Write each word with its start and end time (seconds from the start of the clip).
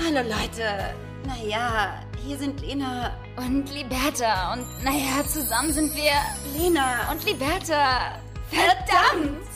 Hallo 0.00 0.20
Leute. 0.20 0.94
Naja, 1.26 2.00
hier 2.24 2.38
sind 2.38 2.60
Lena 2.60 3.10
Und 3.36 3.68
Liberta. 3.74 4.52
Und 4.52 4.64
naja, 4.84 5.26
zusammen 5.26 5.72
sind 5.72 5.92
wir 5.96 6.12
Lena 6.56 7.10
und 7.10 7.24
Liberta. 7.24 8.12
Verdammt! 8.48 9.48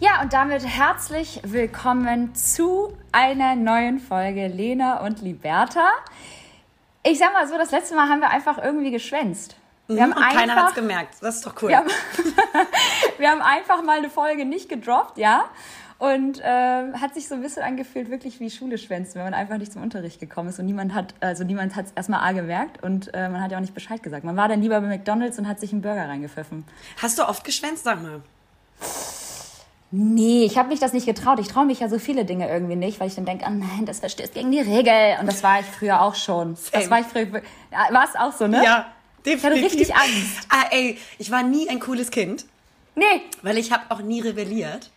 Ja, 0.00 0.20
und 0.22 0.32
damit 0.32 0.66
herzlich 0.66 1.40
willkommen 1.44 2.34
zu 2.34 2.98
einer 3.12 3.54
neuen 3.54 4.00
Folge 4.00 4.48
Lena 4.48 5.04
und 5.06 5.22
Liberta. 5.22 5.88
Ich 7.04 7.20
sag 7.20 7.32
mal 7.32 7.46
so, 7.46 7.56
das 7.56 7.70
letzte 7.70 7.94
Mal 7.94 8.08
haben 8.08 8.20
wir 8.20 8.30
einfach 8.30 8.58
irgendwie 8.58 8.90
geschwänzt. 8.90 9.56
Wir 9.86 10.02
haben 10.02 10.12
und 10.12 10.22
keiner 10.22 10.52
einfach- 10.54 10.66
hat's 10.66 10.74
gemerkt. 10.74 11.14
Das 11.20 11.36
ist 11.36 11.46
doch 11.46 11.54
cool. 11.62 11.68
Wir 11.68 11.76
haben, 11.78 11.88
wir 13.18 13.30
haben 13.30 13.42
einfach 13.42 13.82
mal 13.82 13.98
eine 13.98 14.10
Folge 14.10 14.44
nicht 14.44 14.68
gedroppt, 14.68 15.18
ja. 15.18 15.44
Und 15.98 16.40
äh, 16.40 16.92
hat 16.94 17.14
sich 17.14 17.28
so 17.28 17.34
ein 17.36 17.40
bisschen 17.40 17.62
angefühlt, 17.62 18.10
wirklich 18.10 18.40
wie 18.40 18.50
Schule 18.50 18.78
schwänzen, 18.78 19.14
wenn 19.14 19.24
man 19.24 19.34
einfach 19.34 19.58
nicht 19.58 19.72
zum 19.72 19.82
Unterricht 19.82 20.18
gekommen 20.20 20.48
ist 20.48 20.58
und 20.58 20.66
niemand 20.66 20.92
hat, 20.94 21.14
also 21.20 21.44
niemand 21.44 21.76
hat 21.76 21.86
es 21.86 21.92
erstmal 21.92 22.20
A 22.28 22.32
gemerkt 22.32 22.82
und 22.82 23.14
äh, 23.14 23.28
man 23.28 23.40
hat 23.40 23.52
ja 23.52 23.58
auch 23.58 23.62
nicht 23.62 23.74
Bescheid 23.74 24.02
gesagt. 24.02 24.24
Man 24.24 24.36
war 24.36 24.48
dann 24.48 24.60
lieber 24.60 24.80
bei 24.80 24.88
McDonalds 24.88 25.38
und 25.38 25.46
hat 25.48 25.60
sich 25.60 25.72
einen 25.72 25.82
Burger 25.82 26.08
reingepfiffen. 26.08 26.64
Hast 27.00 27.18
du 27.18 27.26
oft 27.26 27.44
geschwänzt, 27.44 27.84
sag 27.84 28.02
mal? 28.02 28.20
Nee, 29.92 30.44
ich 30.44 30.58
habe 30.58 30.68
mich 30.70 30.80
das 30.80 30.92
nicht 30.92 31.06
getraut. 31.06 31.38
Ich 31.38 31.46
traue 31.46 31.64
mich 31.66 31.78
ja 31.78 31.88
so 31.88 32.00
viele 32.00 32.24
Dinge 32.24 32.48
irgendwie 32.50 32.74
nicht, 32.74 32.98
weil 32.98 33.06
ich 33.06 33.14
dann 33.14 33.24
denke, 33.26 33.44
oh 33.46 33.52
nein, 33.52 33.84
das 33.86 34.00
verstößt 34.00 34.34
gegen 34.34 34.50
die 34.50 34.58
Regel. 34.60 35.16
Und 35.20 35.26
das 35.28 35.44
war 35.44 35.60
ich 35.60 35.66
früher 35.66 36.02
auch 36.02 36.16
schon. 36.16 36.54
Das 36.54 36.70
Same. 36.72 36.90
war 36.90 37.00
ich 37.00 37.06
früher. 37.06 37.30
War 37.32 38.04
es 38.04 38.16
auch 38.18 38.32
so, 38.32 38.48
ne? 38.48 38.64
Ja, 38.64 38.86
Ich 39.24 39.32
hatte 39.42 39.54
definitiv. 39.54 39.80
richtig 39.80 39.94
Angst. 39.96 40.46
Ah, 40.50 40.64
ey, 40.70 40.98
ich 41.18 41.30
war 41.30 41.42
nie 41.42 41.68
ein 41.68 41.80
cooles 41.80 42.10
Kind, 42.10 42.44
Nee. 42.94 43.04
weil 43.42 43.58
ich 43.58 43.72
habe 43.72 43.82
auch 43.90 44.00
nie 44.00 44.20
rebelliert. 44.20 44.90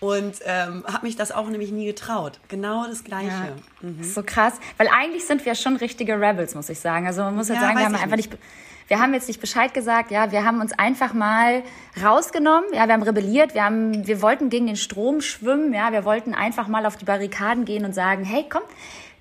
Und 0.00 0.34
ähm, 0.44 0.84
habe 0.86 1.06
mich 1.06 1.16
das 1.16 1.32
auch 1.32 1.48
nämlich 1.48 1.70
nie 1.72 1.86
getraut. 1.86 2.38
Genau 2.48 2.84
das 2.86 3.04
Gleiche. 3.04 3.28
Ja, 3.28 3.48
das 3.80 4.06
ist 4.08 4.14
so 4.14 4.22
krass, 4.22 4.52
weil 4.76 4.88
eigentlich 4.88 5.24
sind 5.24 5.46
wir 5.46 5.54
schon 5.54 5.76
richtige 5.76 6.20
Rebels, 6.20 6.54
muss 6.54 6.68
ich 6.68 6.78
sagen. 6.78 7.06
Also 7.06 7.22
man 7.22 7.34
muss 7.34 7.48
jetzt 7.48 7.56
Ja, 7.56 7.62
sagen, 7.68 7.78
wir 7.78 7.86
haben 7.86 7.94
einfach 7.94 8.16
nicht. 8.16 8.30
nicht. 8.32 8.42
wir 8.88 8.98
haben 9.00 9.14
jetzt 9.14 9.28
nicht 9.28 9.40
Bescheid 9.40 9.72
gesagt, 9.72 10.10
ja, 10.10 10.30
wir 10.30 10.44
haben 10.44 10.60
uns 10.60 10.72
einfach 10.78 11.14
mal 11.14 11.62
rausgenommen, 12.02 12.66
ja, 12.74 12.86
wir 12.86 12.92
haben 12.92 13.02
rebelliert, 13.02 13.54
wir 13.54 13.64
haben, 13.64 14.06
wir 14.06 14.20
wollten 14.20 14.50
gegen 14.50 14.66
den 14.66 14.76
Strom 14.76 15.22
schwimmen, 15.22 15.72
ja, 15.72 15.90
wir 15.90 16.04
wollten 16.04 16.34
einfach 16.34 16.68
mal 16.68 16.84
auf 16.84 16.96
die 16.98 17.06
Barrikaden 17.06 17.64
gehen 17.64 17.86
und 17.86 17.94
sagen, 17.94 18.24
hey, 18.24 18.44
komm, 18.50 18.62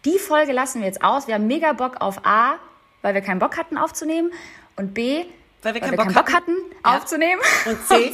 die 0.04 0.20
Folge 0.20 0.52
lassen 0.52 0.80
wir 0.82 0.88
jetzt 0.88 1.02
aus, 1.02 1.28
wir 1.28 1.36
haben 1.36 1.48
mega 1.48 1.72
Bock 1.72 2.02
auf 2.02 2.26
A, 2.26 2.56
weil 3.04 3.14
wir 3.14 3.22
keinen 3.22 3.40
Bock 3.40 3.58
hatten 3.58 3.78
aufzunehmen. 3.78 4.32
Und 4.76 4.96
B, 4.96 5.26
Weil 5.64 5.74
wir 5.74 5.82
keinen 5.82 5.96
keinen 5.98 6.14
Bock 6.14 6.26
Bock 6.26 6.34
hatten, 6.34 6.56
Ja. 6.86 6.98
aufzunehmen. 6.98 7.42
Und 7.66 7.78
C, 7.88 8.14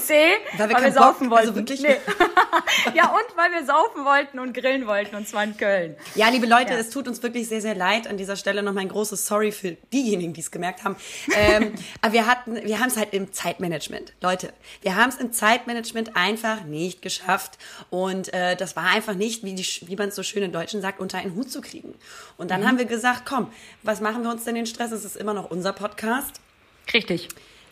weil 0.57 0.69
wir 0.69 0.75
keinen 0.75 0.93
Bock- 0.93 1.03
saufen 1.03 1.29
wollten. 1.29 1.47
also 1.47 1.55
wirklich- 1.55 1.81
Nee. 1.81 1.97
ja, 2.93 3.07
und 3.09 3.37
weil 3.37 3.51
wir 3.51 3.65
saufen 3.65 4.05
wollten 4.05 4.39
und 4.39 4.53
grillen 4.53 4.85
wollten, 4.87 5.15
und 5.15 5.27
zwar 5.27 5.43
in 5.43 5.57
Köln. 5.57 5.95
Ja, 6.15 6.29
liebe 6.29 6.45
Leute, 6.45 6.73
Ja. 6.73 6.79
es 6.79 6.89
tut 6.89 7.07
uns 7.07 7.21
wirklich 7.23 7.47
sehr, 7.47 7.61
sehr 7.61 7.75
leid. 7.75 8.07
An 8.07 8.17
dieser 8.17 8.35
Stelle 8.35 8.61
nochmal 8.63 8.83
ein 8.83 8.89
großes 8.89 9.25
Sorry 9.25 9.51
für 9.51 9.71
diejenigen, 9.93 10.33
die 10.33 10.41
es 10.41 10.51
gemerkt 10.51 10.83
haben. 10.83 10.95
Ähm, 11.35 11.73
aber 12.01 12.13
wir 12.13 12.27
hatten, 12.27 12.55
wir 12.63 12.79
haben 12.79 12.87
es 12.87 12.97
halt 12.97 13.13
im 13.13 13.33
Zeitmanagement. 13.33 14.13
Leute, 14.21 14.53
wir 14.81 14.95
haben 14.95 15.09
es 15.09 15.15
im 15.15 15.31
Zeitmanagement 15.33 16.15
einfach 16.15 16.63
nicht 16.63 17.01
geschafft. 17.01 17.57
Und 17.89 18.31
äh, 18.33 18.55
das 18.55 18.75
war 18.75 18.83
einfach 18.85 19.15
nicht, 19.15 19.43
wie, 19.43 19.53
die, 19.55 19.65
wie 19.87 19.95
man 19.95 20.09
es 20.09 20.15
so 20.15 20.23
schön 20.23 20.43
in 20.43 20.51
Deutschen 20.51 20.81
sagt, 20.81 20.99
unter 20.99 21.17
einen 21.17 21.35
Hut 21.35 21.51
zu 21.51 21.61
kriegen. 21.61 21.93
Und 22.37 22.45
Mhm. 22.45 22.49
dann 22.49 22.67
haben 22.67 22.77
wir 22.77 22.85
gesagt, 22.85 23.23
komm, 23.25 23.51
was 23.83 24.01
machen 24.01 24.23
wir 24.23 24.29
uns 24.31 24.43
denn 24.43 24.55
den 24.55 24.65
Stress? 24.65 24.91
Es 24.91 25.05
ist 25.05 25.15
immer 25.15 25.33
noch 25.33 25.49
unser 25.49 25.73
Podcast. 25.73 26.39
Richtig. 26.93 27.29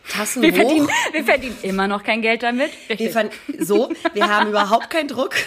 Tassen 0.10 0.42
Wir 0.42 0.52
hoch. 0.52 0.56
verdienen, 0.58 0.90
wir 1.12 1.24
verdienen 1.26 1.58
immer 1.64 1.88
noch 1.88 2.04
kein 2.04 2.22
Geld 2.22 2.44
damit. 2.44 2.72
Wir 2.88 2.98
Richtig. 2.98 3.12
fand, 3.14 3.32
so, 3.60 3.90
wir 4.14 4.28
haben 4.30 4.50
überhaupt 4.50 4.90
keinen 4.90 5.08
Druck. 5.10 5.36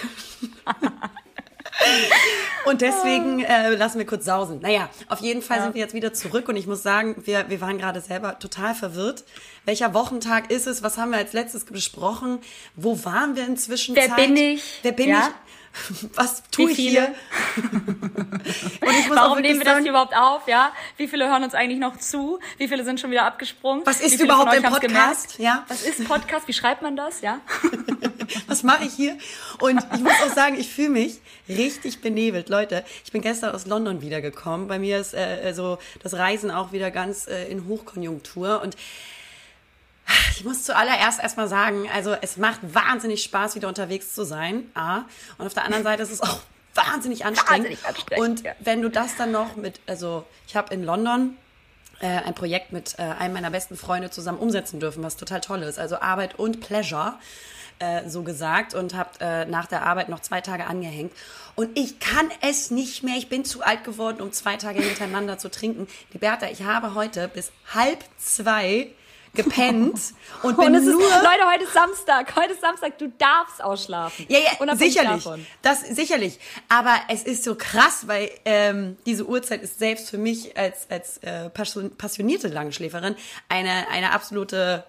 Und 2.66 2.82
deswegen 2.82 3.40
äh, 3.42 3.70
lassen 3.70 3.98
wir 3.98 4.04
kurz 4.06 4.26
sausen. 4.26 4.60
Naja, 4.60 4.90
auf 5.08 5.20
jeden 5.20 5.40
Fall 5.40 5.62
sind 5.62 5.74
wir 5.74 5.80
jetzt 5.80 5.94
wieder 5.94 6.12
zurück 6.12 6.48
und 6.48 6.56
ich 6.56 6.66
muss 6.66 6.82
sagen, 6.82 7.16
wir, 7.24 7.48
wir 7.48 7.60
waren 7.62 7.78
gerade 7.78 8.02
selber 8.02 8.38
total 8.38 8.74
verwirrt. 8.74 9.24
Welcher 9.64 9.94
Wochentag 9.94 10.50
ist 10.50 10.66
es? 10.66 10.82
Was 10.82 10.98
haben 10.98 11.10
wir 11.12 11.18
als 11.18 11.32
letztes 11.32 11.64
besprochen? 11.64 12.38
Wo 12.76 13.02
waren 13.04 13.34
wir 13.34 13.46
inzwischen? 13.46 13.96
Wer 13.96 14.08
bin 14.10 14.36
ich? 14.36 14.62
Wer 14.82 14.92
bin 14.92 15.08
Ja? 15.08 15.28
ich? 15.28 15.34
Was 16.14 16.42
tue 16.50 16.70
ich 16.70 16.76
viele? 16.76 16.90
hier? 17.00 17.14
und 17.64 18.90
ich 18.90 19.08
muss 19.08 19.16
auch 19.16 19.22
Warum 19.22 19.40
nehmen 19.40 19.60
wir 19.60 19.64
das 19.64 19.74
sagen, 19.74 19.82
hier 19.82 19.92
überhaupt 19.92 20.16
auf? 20.16 20.48
Ja? 20.48 20.72
Wie 20.96 21.08
viele 21.08 21.28
hören 21.28 21.44
uns 21.44 21.54
eigentlich 21.54 21.78
noch 21.78 21.96
zu? 21.96 22.40
Wie 22.58 22.68
viele 22.68 22.84
sind 22.84 23.00
schon 23.00 23.10
wieder 23.10 23.24
abgesprungen? 23.24 23.86
Was 23.86 24.00
ist 24.00 24.20
überhaupt 24.20 24.50
ein 24.50 24.62
Podcast? 24.62 25.38
Ja. 25.38 25.64
Was 25.68 25.82
ist 25.82 26.04
Podcast? 26.06 26.48
Wie 26.48 26.52
schreibt 26.52 26.82
man 26.82 26.96
das? 26.96 27.20
Ja? 27.20 27.40
was 28.46 28.62
mache 28.62 28.84
ich 28.84 28.94
hier? 28.94 29.16
Und 29.60 29.80
ich 29.94 30.00
muss 30.00 30.12
auch 30.26 30.34
sagen, 30.34 30.58
ich 30.58 30.68
fühle 30.68 30.90
mich 30.90 31.20
richtig 31.48 32.00
benebelt. 32.00 32.48
Leute, 32.48 32.84
ich 33.04 33.12
bin 33.12 33.22
gestern 33.22 33.54
aus 33.54 33.66
London 33.66 34.02
wiedergekommen. 34.02 34.68
Bei 34.68 34.78
mir 34.78 34.98
ist 34.98 35.14
äh, 35.14 35.52
so 35.54 35.78
das 36.02 36.14
Reisen 36.14 36.50
auch 36.50 36.72
wieder 36.72 36.90
ganz 36.90 37.26
äh, 37.26 37.44
in 37.50 37.66
Hochkonjunktur. 37.66 38.60
Und 38.62 38.76
ich 40.36 40.44
muss 40.44 40.64
zuallererst 40.64 41.20
erstmal 41.20 41.48
sagen, 41.48 41.88
also 41.94 42.16
es 42.20 42.36
macht 42.36 42.60
wahnsinnig 42.62 43.22
Spaß, 43.22 43.54
wieder 43.54 43.68
unterwegs 43.68 44.14
zu 44.14 44.24
sein. 44.24 44.70
A. 44.74 45.02
Und 45.38 45.46
auf 45.46 45.54
der 45.54 45.64
anderen 45.64 45.84
Seite 45.84 46.02
ist 46.02 46.10
es 46.10 46.22
auch 46.22 46.40
wahnsinnig 46.74 47.24
anstrengend. 47.24 47.68
Wahnsinnig 47.68 47.86
anstrengend, 47.86 48.24
Und 48.24 48.44
ja. 48.44 48.52
wenn 48.60 48.82
du 48.82 48.88
das 48.88 49.16
dann 49.16 49.32
noch 49.32 49.56
mit, 49.56 49.80
also 49.86 50.24
ich 50.46 50.56
habe 50.56 50.72
in 50.72 50.84
London 50.84 51.36
äh, 52.00 52.06
ein 52.06 52.34
Projekt 52.34 52.72
mit 52.72 52.98
äh, 52.98 53.02
einem 53.02 53.34
meiner 53.34 53.50
besten 53.50 53.76
Freunde 53.76 54.10
zusammen 54.10 54.38
umsetzen 54.38 54.80
dürfen, 54.80 55.02
was 55.02 55.16
total 55.16 55.40
toll 55.40 55.62
ist. 55.62 55.78
Also 55.78 56.00
Arbeit 56.00 56.38
und 56.38 56.60
Pleasure, 56.60 57.14
äh, 57.78 58.08
so 58.08 58.22
gesagt. 58.22 58.74
Und 58.74 58.94
habe 58.94 59.10
äh, 59.20 59.44
nach 59.44 59.66
der 59.66 59.84
Arbeit 59.84 60.08
noch 60.08 60.20
zwei 60.20 60.40
Tage 60.40 60.66
angehängt. 60.66 61.12
Und 61.54 61.78
ich 61.78 62.00
kann 62.00 62.30
es 62.40 62.70
nicht 62.70 63.02
mehr. 63.02 63.16
Ich 63.16 63.28
bin 63.28 63.44
zu 63.44 63.62
alt 63.62 63.84
geworden, 63.84 64.20
um 64.22 64.32
zwei 64.32 64.56
Tage 64.56 64.80
hintereinander 64.80 65.38
zu 65.38 65.50
trinken. 65.50 65.86
Liberta, 66.12 66.46
ich 66.46 66.62
habe 66.62 66.94
heute 66.94 67.28
bis 67.28 67.52
halb 67.74 68.02
zwei 68.16 68.88
gepennt 69.34 70.00
und 70.42 70.56
bin 70.56 70.66
Und 70.68 70.74
es 70.74 70.86
ist, 70.86 70.92
nur... 70.92 71.02
Leute, 71.02 71.50
heute 71.52 71.64
ist 71.64 71.72
Samstag. 71.72 72.34
Heute 72.36 72.52
ist 72.52 72.60
Samstag. 72.60 72.98
Du 72.98 73.12
darfst 73.18 73.62
ausschlafen. 73.62 74.26
Ja, 74.28 74.38
ja, 74.38 74.76
sicherlich. 74.76 75.28
Das 75.62 75.80
sicherlich. 75.82 76.38
Aber 76.68 76.94
es 77.08 77.22
ist 77.22 77.44
so 77.44 77.54
krass, 77.54 78.06
weil 78.06 78.30
ähm, 78.44 78.96
diese 79.06 79.26
Uhrzeit 79.26 79.62
ist 79.62 79.78
selbst 79.78 80.10
für 80.10 80.18
mich 80.18 80.56
als 80.56 80.90
als 80.90 81.18
äh, 81.18 81.50
passion- 81.50 81.96
passionierte 81.96 82.48
Langschläferin 82.48 83.16
eine 83.48 83.88
eine 83.88 84.12
absolute 84.12 84.84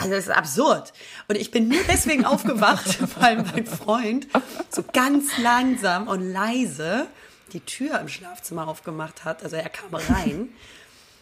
also 0.00 0.12
das 0.12 0.24
ist 0.24 0.30
absurd. 0.30 0.92
Und 1.26 1.36
ich 1.36 1.50
bin 1.50 1.68
nur 1.68 1.82
deswegen 1.88 2.24
aufgewacht, 2.24 2.98
weil 3.20 3.42
mein 3.42 3.66
Freund 3.66 4.28
so 4.70 4.84
ganz 4.92 5.38
langsam 5.38 6.08
und 6.08 6.32
leise 6.32 7.08
die 7.52 7.60
Tür 7.60 7.98
im 7.98 8.08
Schlafzimmer 8.08 8.68
aufgemacht 8.68 9.24
hat. 9.24 9.42
Also 9.42 9.56
er 9.56 9.68
kam 9.68 9.94
rein 9.94 10.50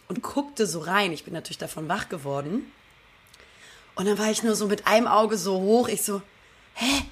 und 0.09 0.22
guckte 0.22 0.67
so 0.67 0.81
rein. 0.81 1.12
Ich 1.12 1.25
bin 1.25 1.34
natürlich 1.34 1.59
davon 1.59 1.89
wach 1.89 2.09
geworden. 2.09 2.71
Und 3.94 4.06
dann 4.06 4.19
war 4.19 4.31
ich 4.31 4.43
nur 4.43 4.55
so 4.55 4.67
mit 4.67 4.87
einem 4.87 5.06
Auge 5.06 5.39
so 5.39 5.59
hoch. 5.61 5.89
Ich 5.89 6.03
so, 6.03 6.22
hä? 6.75 7.03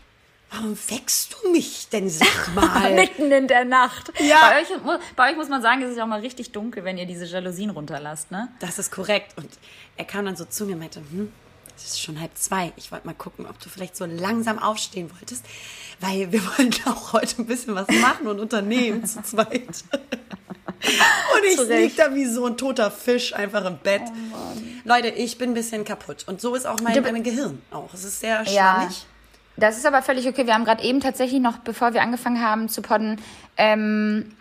Warum 0.51 0.79
weckst 0.89 1.35
du 1.43 1.51
mich 1.51 1.89
denn? 1.89 2.09
Sag 2.09 2.29
mal. 2.55 2.95
Mitten 2.95 3.33
in 3.33 3.49
der 3.49 3.65
Nacht. 3.65 4.13
Ja. 4.21 4.51
Bei 4.51 4.61
euch, 4.61 5.01
bei 5.17 5.31
euch 5.31 5.37
muss 5.37 5.49
man 5.49 5.63
sagen, 5.63 5.83
es 5.83 5.91
ist 5.91 5.97
ja 5.97 6.05
auch 6.05 6.09
mal 6.09 6.21
richtig 6.21 6.53
dunkel, 6.53 6.85
wenn 6.85 6.97
ihr 6.97 7.07
diese 7.07 7.25
Jalousien 7.25 7.71
runterlasst, 7.71 8.31
ne? 8.31 8.49
Das 8.61 8.79
ist 8.79 8.93
korrekt. 8.93 9.37
Und 9.37 9.51
er 9.97 10.05
kam 10.05 10.27
dann 10.27 10.37
so 10.37 10.45
zu 10.45 10.67
mir 10.67 10.75
und 10.75 10.81
meinte, 10.81 11.01
hm, 11.01 11.33
es 11.77 11.85
ist 11.87 12.01
schon 12.03 12.21
halb 12.21 12.37
zwei. 12.37 12.73
Ich 12.77 12.93
wollte 12.93 13.07
mal 13.07 13.15
gucken, 13.15 13.47
ob 13.47 13.59
du 13.59 13.69
vielleicht 13.69 13.97
so 13.97 14.05
langsam 14.05 14.61
aufstehen 14.61 15.11
wolltest, 15.11 15.45
weil 15.99 16.31
wir 16.31 16.41
wollen 16.59 16.73
auch 16.85 17.15
heute 17.15 17.43
ein 17.43 17.47
bisschen 17.47 17.75
was 17.75 17.89
machen 17.89 18.29
und 18.29 18.39
unternehmen 18.39 19.05
zu 19.05 19.23
zweit. 19.23 19.85
Und 20.83 21.45
ich 21.49 21.57
Zu 21.57 21.69
Recht. 21.69 21.81
lieg 21.83 21.97
da 21.97 22.15
wie 22.15 22.27
so 22.27 22.47
ein 22.47 22.57
toter 22.57 22.91
Fisch 22.91 23.35
einfach 23.35 23.65
im 23.65 23.79
Bett. 23.79 24.03
Leute, 24.85 25.09
ich 25.09 25.39
bin 25.39 25.51
ein 25.51 25.55
bisschen 25.55 25.85
kaputt. 25.85 26.25
Und 26.27 26.41
so 26.41 26.55
ist 26.55 26.67
auch 26.67 26.81
mein, 26.81 27.01
mein 27.03 27.23
Gehirn 27.23 27.61
auch. 27.71 27.93
Es 27.95 28.05
ist 28.05 28.21
sehr 28.21 28.43
Ja. 28.45 28.77
schwammig. 28.81 29.07
Das 29.57 29.77
ist 29.77 29.87
aber 29.87 30.03
völlig 30.03 30.27
okay. 30.27 30.47
Wir 30.47 30.55
haben 30.55 30.65
gerade 30.65 30.83
eben 30.83 31.01
tatsächlich 31.01 31.41
noch, 31.41 31.59
bevor 31.59 31.95
wir 31.95 32.03
angefangen 32.03 32.43
haben 32.45 32.69
zu 32.69 32.83
podden, 32.83 33.21
ähm, 33.57 34.35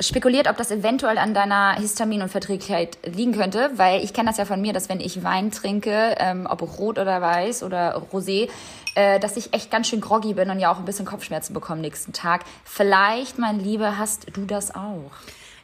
spekuliert, 0.00 0.48
ob 0.48 0.56
das 0.56 0.70
eventuell 0.70 1.18
an 1.18 1.32
deiner 1.34 1.74
Histamin- 1.74 2.22
und 2.22 2.28
Verträglichkeit 2.30 2.98
liegen 3.04 3.32
könnte, 3.32 3.70
weil 3.76 4.02
ich 4.02 4.12
kenne 4.12 4.28
das 4.28 4.36
ja 4.38 4.44
von 4.44 4.60
mir, 4.60 4.72
dass 4.72 4.88
wenn 4.88 5.00
ich 5.00 5.22
Wein 5.24 5.50
trinke, 5.50 6.14
ähm, 6.18 6.46
ob 6.50 6.62
rot 6.78 6.98
oder 6.98 7.20
weiß 7.22 7.62
oder 7.62 7.96
rosé, 8.12 8.48
äh, 8.94 9.18
dass 9.20 9.36
ich 9.36 9.52
echt 9.54 9.70
ganz 9.70 9.88
schön 9.88 10.00
groggy 10.00 10.34
bin 10.34 10.50
und 10.50 10.58
ja 10.58 10.70
auch 10.72 10.78
ein 10.78 10.84
bisschen 10.84 11.06
Kopfschmerzen 11.06 11.54
bekomme 11.54 11.80
nächsten 11.80 12.12
Tag. 12.12 12.44
Vielleicht, 12.64 13.38
mein 13.38 13.58
Lieber, 13.60 13.96
hast 13.98 14.26
du 14.34 14.44
das 14.46 14.74
auch? 14.74 15.10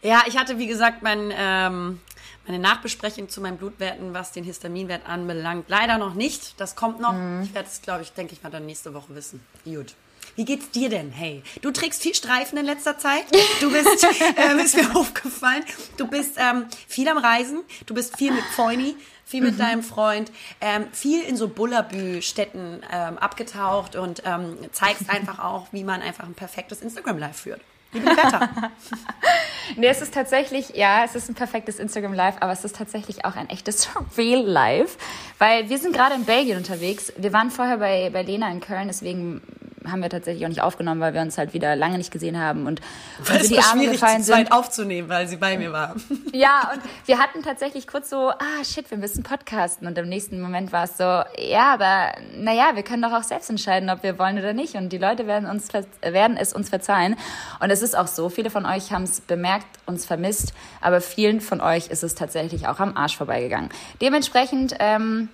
Ja, 0.02 0.24
ich 0.26 0.36
hatte, 0.36 0.58
wie 0.58 0.66
gesagt, 0.66 1.02
mein, 1.02 1.32
ähm, 1.36 2.00
meine 2.46 2.58
Nachbesprechung 2.58 3.28
zu 3.28 3.40
meinen 3.40 3.56
Blutwerten, 3.56 4.14
was 4.14 4.32
den 4.32 4.44
Histaminwert 4.44 5.06
anbelangt. 5.08 5.68
Leider 5.68 5.96
noch 5.98 6.14
nicht. 6.14 6.60
Das 6.60 6.74
kommt 6.74 7.00
noch. 7.00 7.14
Ich 7.42 7.54
werde 7.54 7.68
es, 7.68 7.82
glaube 7.82 8.02
ich, 8.02 8.12
denke 8.12 8.32
ich 8.32 8.42
mal, 8.42 8.50
dann 8.50 8.66
nächste 8.66 8.94
Woche 8.94 9.14
wissen. 9.14 9.40
Gut. 9.64 9.94
Wie 10.34 10.44
geht's 10.44 10.70
dir 10.70 10.88
denn? 10.88 11.10
Hey, 11.10 11.42
du 11.60 11.70
trägst 11.70 12.02
viel 12.02 12.14
Streifen 12.14 12.56
in 12.58 12.64
letzter 12.64 12.96
Zeit. 12.98 13.24
Du 13.60 13.70
bist, 13.70 14.06
ähm, 14.36 14.58
ist 14.58 14.76
mir 14.76 14.96
aufgefallen, 14.96 15.62
du 15.98 16.06
bist 16.06 16.36
ähm, 16.38 16.66
viel 16.88 17.08
am 17.08 17.18
Reisen. 17.18 17.60
Du 17.86 17.94
bist 17.94 18.16
viel 18.16 18.32
mit 18.32 18.44
Feuni, 18.44 18.96
viel 19.26 19.42
mit 19.42 19.54
mhm. 19.54 19.58
deinem 19.58 19.82
Freund, 19.82 20.32
ähm, 20.60 20.86
viel 20.92 21.22
in 21.22 21.36
so 21.36 21.48
Bullabü-Städten 21.48 22.82
ähm, 22.90 23.18
abgetaucht 23.18 23.94
und 23.94 24.22
ähm, 24.24 24.56
zeigst 24.72 25.10
einfach 25.10 25.38
auch, 25.38 25.66
wie 25.72 25.84
man 25.84 26.00
einfach 26.00 26.24
ein 26.24 26.34
perfektes 26.34 26.80
Instagram-Live 26.80 27.36
führt. 27.36 27.60
Liebe 27.92 28.06
Wetter. 28.06 28.48
nee, 29.76 29.86
es 29.86 30.00
ist 30.00 30.14
tatsächlich, 30.14 30.70
ja, 30.70 31.04
es 31.04 31.14
ist 31.14 31.28
ein 31.28 31.34
perfektes 31.34 31.78
Instagram 31.78 32.14
Live, 32.14 32.36
aber 32.40 32.52
es 32.52 32.64
ist 32.64 32.76
tatsächlich 32.76 33.24
auch 33.24 33.36
ein 33.36 33.50
echtes 33.50 33.88
Real 34.16 34.42
Live, 34.42 34.96
weil 35.38 35.68
wir 35.68 35.78
sind 35.78 35.94
gerade 35.94 36.14
in 36.14 36.24
Belgien 36.24 36.56
unterwegs. 36.56 37.12
Wir 37.16 37.32
waren 37.32 37.50
vorher 37.50 37.78
bei, 37.78 38.10
bei 38.10 38.22
Lena 38.22 38.50
in 38.50 38.60
Köln, 38.60 38.88
deswegen 38.88 39.42
haben 39.90 40.02
wir 40.02 40.10
tatsächlich 40.10 40.44
auch 40.44 40.48
nicht 40.48 40.62
aufgenommen, 40.62 41.00
weil 41.00 41.14
wir 41.14 41.20
uns 41.20 41.38
halt 41.38 41.54
wieder 41.54 41.76
lange 41.76 41.98
nicht 41.98 42.10
gesehen 42.10 42.38
haben 42.38 42.66
und 42.66 42.80
weil 43.24 43.38
uns 43.38 43.48
die 43.48 43.58
Arme 43.58 43.88
gefallen 43.90 44.22
sind. 44.22 44.52
aufzunehmen, 44.52 45.08
weil 45.08 45.28
sie 45.28 45.36
bei 45.36 45.58
mir 45.58 45.72
war. 45.72 45.96
Ja, 46.34 46.70
und 46.72 46.80
wir 47.06 47.18
hatten 47.18 47.42
tatsächlich 47.42 47.86
kurz 47.86 48.08
so, 48.08 48.30
ah 48.30 48.64
shit, 48.64 48.90
wir 48.90 48.96
müssen 48.96 49.22
podcasten 49.22 49.86
und 49.86 49.98
im 49.98 50.08
nächsten 50.08 50.40
Moment 50.40 50.72
war 50.72 50.84
es 50.84 50.96
so, 50.96 51.04
ja, 51.04 51.74
aber 51.74 52.12
naja, 52.34 52.70
wir 52.74 52.82
können 52.82 53.02
doch 53.02 53.12
auch 53.12 53.22
selbst 53.22 53.50
entscheiden, 53.50 53.90
ob 53.90 54.02
wir 54.02 54.18
wollen 54.18 54.38
oder 54.38 54.54
nicht 54.54 54.74
und 54.74 54.90
die 54.90 54.98
Leute 54.98 55.26
werden 55.26 55.48
uns 55.48 55.68
werden 56.00 56.36
es 56.38 56.54
uns 56.54 56.70
verzeihen 56.70 57.16
und 57.60 57.70
es 57.70 57.82
ist 57.82 57.96
auch 57.96 58.06
so, 58.06 58.30
viele 58.30 58.50
von 58.50 58.64
euch 58.64 58.92
haben 58.92 59.02
es 59.04 59.20
bemerkt, 59.20 59.66
uns 59.84 60.06
vermisst, 60.06 60.54
aber 60.80 61.00
vielen 61.00 61.40
von 61.40 61.60
euch 61.60 61.88
ist 61.88 62.02
es 62.02 62.14
tatsächlich 62.14 62.66
auch 62.66 62.80
am 62.80 62.96
Arsch 62.96 63.16
vorbeigegangen. 63.16 63.68
Dementsprechend 64.00 64.74
ähm, 64.78 65.28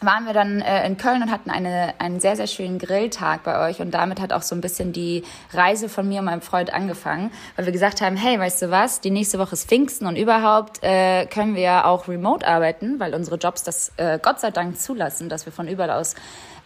waren 0.00 0.26
wir 0.26 0.34
dann 0.34 0.60
äh, 0.60 0.86
in 0.86 0.96
Köln 0.96 1.22
und 1.22 1.30
hatten 1.30 1.50
eine, 1.50 1.94
einen 1.98 2.20
sehr, 2.20 2.36
sehr 2.36 2.46
schönen 2.46 2.78
Grilltag 2.78 3.44
bei 3.44 3.68
euch. 3.68 3.80
Und 3.80 3.92
damit 3.92 4.20
hat 4.20 4.32
auch 4.32 4.42
so 4.42 4.54
ein 4.54 4.60
bisschen 4.60 4.92
die 4.92 5.24
Reise 5.52 5.88
von 5.88 6.06
mir 6.08 6.20
und 6.20 6.26
meinem 6.26 6.42
Freund 6.42 6.72
angefangen, 6.72 7.30
weil 7.56 7.66
wir 7.66 7.72
gesagt 7.72 8.00
haben, 8.00 8.16
hey, 8.16 8.38
weißt 8.38 8.62
du 8.62 8.70
was, 8.70 9.00
die 9.00 9.10
nächste 9.10 9.38
Woche 9.38 9.54
ist 9.54 9.68
Pfingsten 9.68 10.06
und 10.06 10.16
überhaupt 10.16 10.82
äh, 10.82 11.26
können 11.26 11.54
wir 11.54 11.86
auch 11.86 12.08
remote 12.08 12.46
arbeiten, 12.46 13.00
weil 13.00 13.14
unsere 13.14 13.36
Jobs 13.36 13.62
das 13.62 13.92
äh, 13.96 14.18
Gott 14.20 14.40
sei 14.40 14.50
Dank 14.50 14.78
zulassen, 14.78 15.28
dass 15.28 15.46
wir 15.46 15.52
von 15.52 15.66
überall 15.68 15.90
aus 15.90 16.14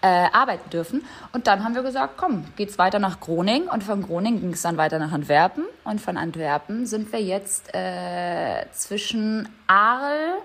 äh, 0.03 0.07
arbeiten 0.07 0.71
dürfen. 0.71 1.05
Und 1.33 1.47
dann 1.47 1.65
haben 1.65 1.75
wir 1.75 1.83
gesagt, 1.83 2.15
komm, 2.17 2.45
geht's 2.57 2.79
weiter 2.79 2.99
nach 2.99 3.21
Groningen 3.21 3.69
und 3.69 3.85
von 3.85 4.03
Groningen 4.03 4.41
ging 4.41 4.53
es 4.53 4.63
dann 4.63 4.77
weiter 4.77 4.99
nach 4.99 5.13
Antwerpen. 5.13 5.65
Und 5.85 6.01
von 6.01 6.17
Antwerpen 6.17 6.87
sind 6.87 7.13
wir 7.13 7.21
jetzt 7.21 7.75
äh, 7.75 8.67
zwischen 8.73 9.49
Aal, 9.67 10.39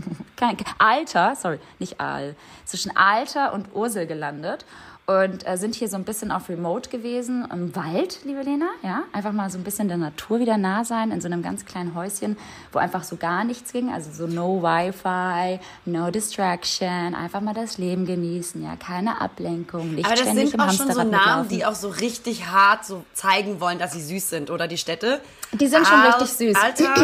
Alter, 0.78 1.34
sorry, 1.36 1.58
nicht 1.78 2.00
Aal, 2.00 2.36
zwischen 2.64 2.96
Alter 2.96 3.52
und 3.52 3.74
Ursel 3.74 4.06
gelandet 4.06 4.64
und 5.08 5.48
äh, 5.48 5.56
sind 5.56 5.74
hier 5.74 5.88
so 5.88 5.96
ein 5.96 6.04
bisschen 6.04 6.30
auf 6.30 6.50
Remote 6.50 6.90
gewesen 6.90 7.48
im 7.50 7.74
Wald, 7.74 8.20
liebe 8.24 8.42
Lena, 8.42 8.66
ja, 8.82 9.04
einfach 9.12 9.32
mal 9.32 9.48
so 9.48 9.56
ein 9.56 9.64
bisschen 9.64 9.88
der 9.88 9.96
Natur 9.96 10.38
wieder 10.38 10.58
nah 10.58 10.84
sein 10.84 11.12
in 11.12 11.22
so 11.22 11.28
einem 11.28 11.42
ganz 11.42 11.64
kleinen 11.64 11.94
Häuschen, 11.94 12.36
wo 12.72 12.78
einfach 12.78 13.02
so 13.04 13.16
gar 13.16 13.42
nichts 13.44 13.72
ging, 13.72 13.90
also 13.90 14.10
so 14.12 14.26
no 14.26 14.62
Wi-Fi, 14.62 15.60
no 15.86 16.10
Distraction, 16.10 17.14
einfach 17.14 17.40
mal 17.40 17.54
das 17.54 17.78
Leben 17.78 18.04
genießen, 18.04 18.62
ja, 18.62 18.76
keine 18.76 19.18
Ablenkung, 19.22 19.94
nicht 19.94 20.04
Aber 20.04 20.14
das 20.14 20.24
ständig 20.24 20.50
sind 20.50 20.60
auch 20.60 20.72
schon 20.72 20.92
so 20.92 21.02
Namen, 21.02 21.48
die 21.48 21.64
auch 21.64 21.74
so 21.74 21.88
richtig 21.88 22.46
hart 22.46 22.84
so 22.84 23.02
zeigen 23.14 23.60
wollen, 23.60 23.78
dass 23.78 23.92
sie 23.92 24.02
süß 24.02 24.28
sind, 24.28 24.50
oder 24.50 24.68
die 24.68 24.76
Städte. 24.76 25.22
Die 25.52 25.68
sind 25.68 25.86
schon 25.86 26.02
richtig 26.02 26.28
süß. 26.28 26.54
Alter, 26.54 26.94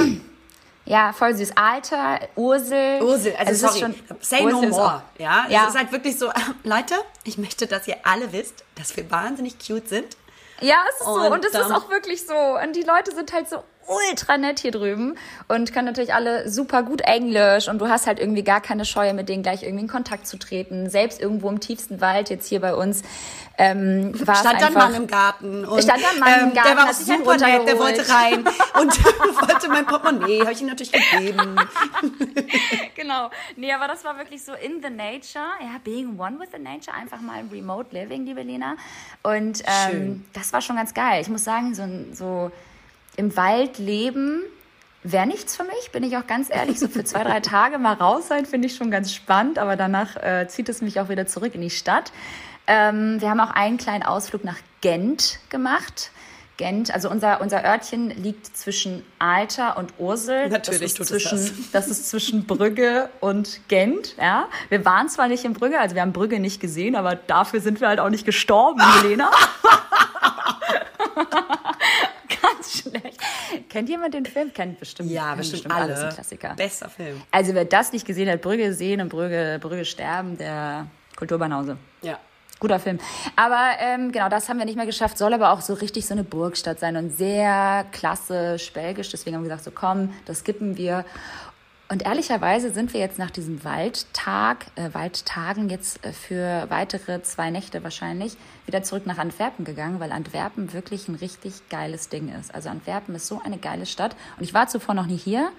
Ja, 0.87 1.13
voll 1.15 1.35
süß. 1.35 1.53
Alter, 1.57 2.21
Ursel. 2.37 3.01
Ursel, 3.03 3.35
also 3.37 3.53
es 3.53 3.63
ist 3.63 3.79
sorry, 3.79 3.81
schon- 3.81 4.19
say 4.21 4.43
Ursel 4.45 4.69
no 4.69 4.77
more. 4.77 4.95
auch- 4.97 5.19
Ja, 5.21 5.47
Ja. 5.49 5.63
es 5.65 5.71
ist 5.71 5.79
halt 5.79 5.93
wirklich 5.93 6.19
so, 6.19 6.31
Leute, 6.65 6.95
ich 7.25 7.39
möchte, 7.39 7.67
dass 7.67 7.89
ihr 7.89 7.97
alle 8.05 8.33
wisst, 8.33 8.65
dass 8.75 8.95
wir 8.97 9.11
wahnsinnig 9.11 9.57
cute 9.59 9.89
sind. 9.89 10.17
Ja, 10.61 10.77
es 10.91 11.01
ist 11.01 11.05
so. 11.07 11.11
Und 11.13 11.33
Und 11.33 11.45
es 11.45 11.53
ist 11.55 11.73
auch 11.73 11.89
wirklich 11.91 12.27
so. 12.27 12.35
Und 12.37 12.75
die 12.77 12.83
Leute 12.83 13.15
sind 13.15 13.33
halt 13.33 13.49
so 13.49 13.65
ultra 13.87 14.39
nett 14.39 14.61
hier 14.61 14.71
drüben 14.71 15.17
und 15.49 15.73
können 15.73 15.87
natürlich 15.87 16.15
alle 16.15 16.49
super 16.51 16.83
gut 16.83 17.01
Englisch 17.03 17.69
und 17.69 17.79
du 17.79 17.89
hast 17.89 18.07
halt 18.07 18.19
irgendwie 18.19 18.43
gar 18.43 18.61
keine 18.61 18.85
Scheue, 18.85 19.15
mit 19.15 19.29
denen 19.29 19.43
gleich 19.43 19.63
irgendwie 19.63 19.85
in 19.85 19.89
Kontakt 19.89 20.27
zu 20.27 20.39
treten. 20.39 20.91
Selbst 20.91 21.21
irgendwo 21.21 21.49
im 21.49 21.61
tiefsten 21.61 22.01
Wald, 22.01 22.31
jetzt 22.31 22.49
hier 22.49 22.61
bei 22.61 22.75
uns, 22.75 23.03
ähm, 23.57 24.13
war 24.27 24.37
Stand 24.37 24.61
dann. 24.61 24.73
Mann 24.75 24.95
im 24.95 25.07
Garten. 25.07 25.65
Und, 25.65 25.83
Stand 25.83 26.03
dann 26.03 26.19
Mann 26.19 26.49
im 26.49 26.55
Garten, 26.55 26.69
Der 26.69 26.77
war 26.77 26.91
auch 26.91 26.93
super 26.93 27.37
nett, 27.37 27.69
der 27.69 27.79
wollte 27.79 28.09
rein 28.09 28.39
und 28.81 29.05
wollte 29.41 29.69
mein 29.69 29.87
Portemonnaie, 29.87 30.41
habe 30.41 30.53
ich 30.53 30.61
ihm 30.61 30.67
natürlich 30.67 30.93
gegeben. 30.93 31.57
genau. 32.97 33.31
Nee, 33.57 33.73
aber 33.73 33.87
das 33.87 34.05
war 34.05 34.19
wirklich 34.19 34.45
so 34.45 34.53
in 34.55 34.83
the 34.83 34.91
nature, 34.91 35.47
ja, 35.61 35.79
being 35.85 36.19
one 36.19 36.39
with 36.41 36.49
the 36.53 36.59
nature, 36.59 36.97
einfach 36.97 37.21
mal 37.21 37.45
remote 37.53 37.95
living, 37.95 38.27
liebe 38.27 38.43
Lena. 38.43 38.77
Und 39.23 39.63
ähm, 39.67 40.25
das 40.33 40.53
war 40.53 40.61
schon 40.61 40.77
ganz 40.77 40.93
geil. 40.93 41.21
Ich 41.21 41.29
muss 41.29 41.45
sagen, 41.45 41.75
so, 41.75 41.85
so 42.13 42.51
im 43.17 43.37
Wald 43.37 43.79
leben 43.79 44.43
wäre 45.05 45.27
nichts 45.27 45.57
für 45.57 45.65
mich, 45.65 45.93
bin 45.93 46.03
ich 46.03 46.17
auch 46.17 46.27
ganz 46.27 46.49
ehrlich. 46.51 46.81
So 46.81 46.89
für 46.89 47.05
zwei, 47.05 47.23
drei 47.23 47.41
Tage 47.41 47.79
mal 47.79 47.93
raus 47.93 48.29
sein, 48.29 48.47
finde 48.47 48.67
ich 48.67 48.75
schon 48.75 48.91
ganz 48.91 49.13
spannend, 49.13 49.59
aber 49.59 49.77
danach 49.77 50.17
äh, 50.17 50.49
zieht 50.49 50.69
es 50.69 50.81
mich 50.81 50.99
auch 50.99 51.09
wieder 51.09 51.27
zurück 51.27 51.55
in 51.55 51.61
die 51.61 51.71
Stadt. 51.71 52.11
Ähm, 52.67 53.21
wir 53.21 53.29
haben 53.29 53.41
auch 53.41 53.51
einen 53.51 53.77
kleinen 53.77 54.03
Ausflug 54.03 54.45
nach 54.45 54.57
Gent 54.81 55.39
gemacht. 55.51 56.11
Gent, 56.57 56.95
also 56.95 57.11
unser, 57.11 57.41
unser 57.41 57.65
Örtchen 57.65 58.11
liegt 58.11 58.57
zwischen 58.57 59.05
Alter 59.19 59.77
und 59.77 59.95
Ursel. 59.99 60.49
Natürlich 60.49 60.95
das 60.95 61.09
tut 61.09 61.17
ist 61.17 61.29
zwischen, 61.29 61.69
das 61.73 61.89
ist 61.89 62.09
zwischen 62.09 62.47
Brügge 62.47 63.11
und 63.21 63.61
Gent, 63.67 64.15
ja. 64.19 64.49
Wir 64.69 64.85
waren 64.85 65.09
zwar 65.09 65.27
nicht 65.27 65.45
in 65.45 65.53
Brügge, 65.53 65.81
also 65.81 65.97
wir 65.97 66.03
haben 66.03 66.13
Brügge 66.13 66.39
nicht 66.39 66.61
gesehen, 66.61 66.95
aber 66.95 67.17
dafür 67.17 67.61
sind 67.61 67.81
wir 67.81 67.89
halt 67.89 67.99
auch 67.99 68.09
nicht 68.09 68.25
gestorben, 68.25 68.81
Helena. 69.01 69.31
Kennt 73.75 73.89
jemand 73.89 74.15
den 74.15 74.25
Film? 74.25 74.53
Kennt 74.53 74.79
bestimmt. 74.79 75.11
Ja, 75.11 75.35
bestimmt 75.35 75.69
alles 75.69 75.99
alle. 75.99 76.09
ein 76.09 76.15
Klassiker. 76.15 76.55
Bester 76.55 76.89
Film. 76.89 77.21
Also 77.33 77.55
wer 77.55 77.65
das 77.65 77.93
nicht 77.93 78.07
gesehen 78.07 78.31
hat, 78.31 78.41
Brügge 78.41 78.73
sehen 78.73 79.01
und 79.01 79.09
Brügge, 79.09 79.59
Brügge 79.61 79.85
sterben, 79.85 80.39
der 80.39 80.87
Kulturbanause. 81.17 81.77
Ja. 82.01 82.21
Guter 82.61 82.79
Film. 82.79 83.01
Aber 83.35 83.71
ähm, 83.81 84.13
genau, 84.13 84.29
das 84.29 84.49
haben 84.49 84.59
wir 84.59 84.65
nicht 84.65 84.77
mehr 84.77 84.87
geschafft. 84.87 85.19
Soll 85.19 85.35
aber 85.35 85.51
auch 85.51 85.61
so 85.61 85.75
richtig 85.75 86.07
so 86.07 86.15
eine 86.15 86.23
Burgstadt 86.23 86.79
sein 86.79 86.97
und 86.97 87.17
sehr 87.17 87.85
klassisch 87.91 88.73
belgisch. 88.73 89.11
Deswegen 89.11 89.35
haben 89.35 89.43
wir 89.43 89.49
gesagt, 89.49 89.65
so 89.65 89.73
komm, 89.73 90.15
das 90.25 90.39
skippen 90.39 90.77
wir. 90.77 91.05
Und 91.95 92.03
ehrlicherweise 92.03 92.73
sind 92.73 92.93
wir 92.93 92.99
jetzt 92.99 93.21
nach 93.21 93.31
diesem 93.31 93.63
Waldtag, 93.63 94.67
äh, 94.75 94.93
Waldtagen 94.95 95.69
jetzt 95.71 96.05
äh, 96.05 96.13
für 96.13 96.69
weitere 96.69 97.23
zwei 97.23 97.51
Nächte 97.51 97.85
wahrscheinlich 97.85 98.37
wieder 98.67 98.83
zurück 98.83 99.07
nach 99.07 99.19
Antwerpen 99.19 99.65
gegangen, 99.65 100.01
weil 100.01 100.11
Antwerpen 100.11 100.73
wirklich 100.73 101.07
ein 101.07 101.15
richtig 101.15 101.69
geiles 101.69 102.09
Ding 102.09 102.35
ist. 102.37 102.53
Also 102.53 102.69
Antwerpen 102.69 103.15
ist 103.15 103.29
so 103.29 103.41
eine 103.45 103.59
geile 103.59 103.87
Stadt. 103.87 104.17
Und 104.37 104.43
ich 104.43 104.53
war 104.53 104.67
zuvor 104.67 104.97
noch 104.97 105.07
nie 105.07 105.17
hier 105.17 105.53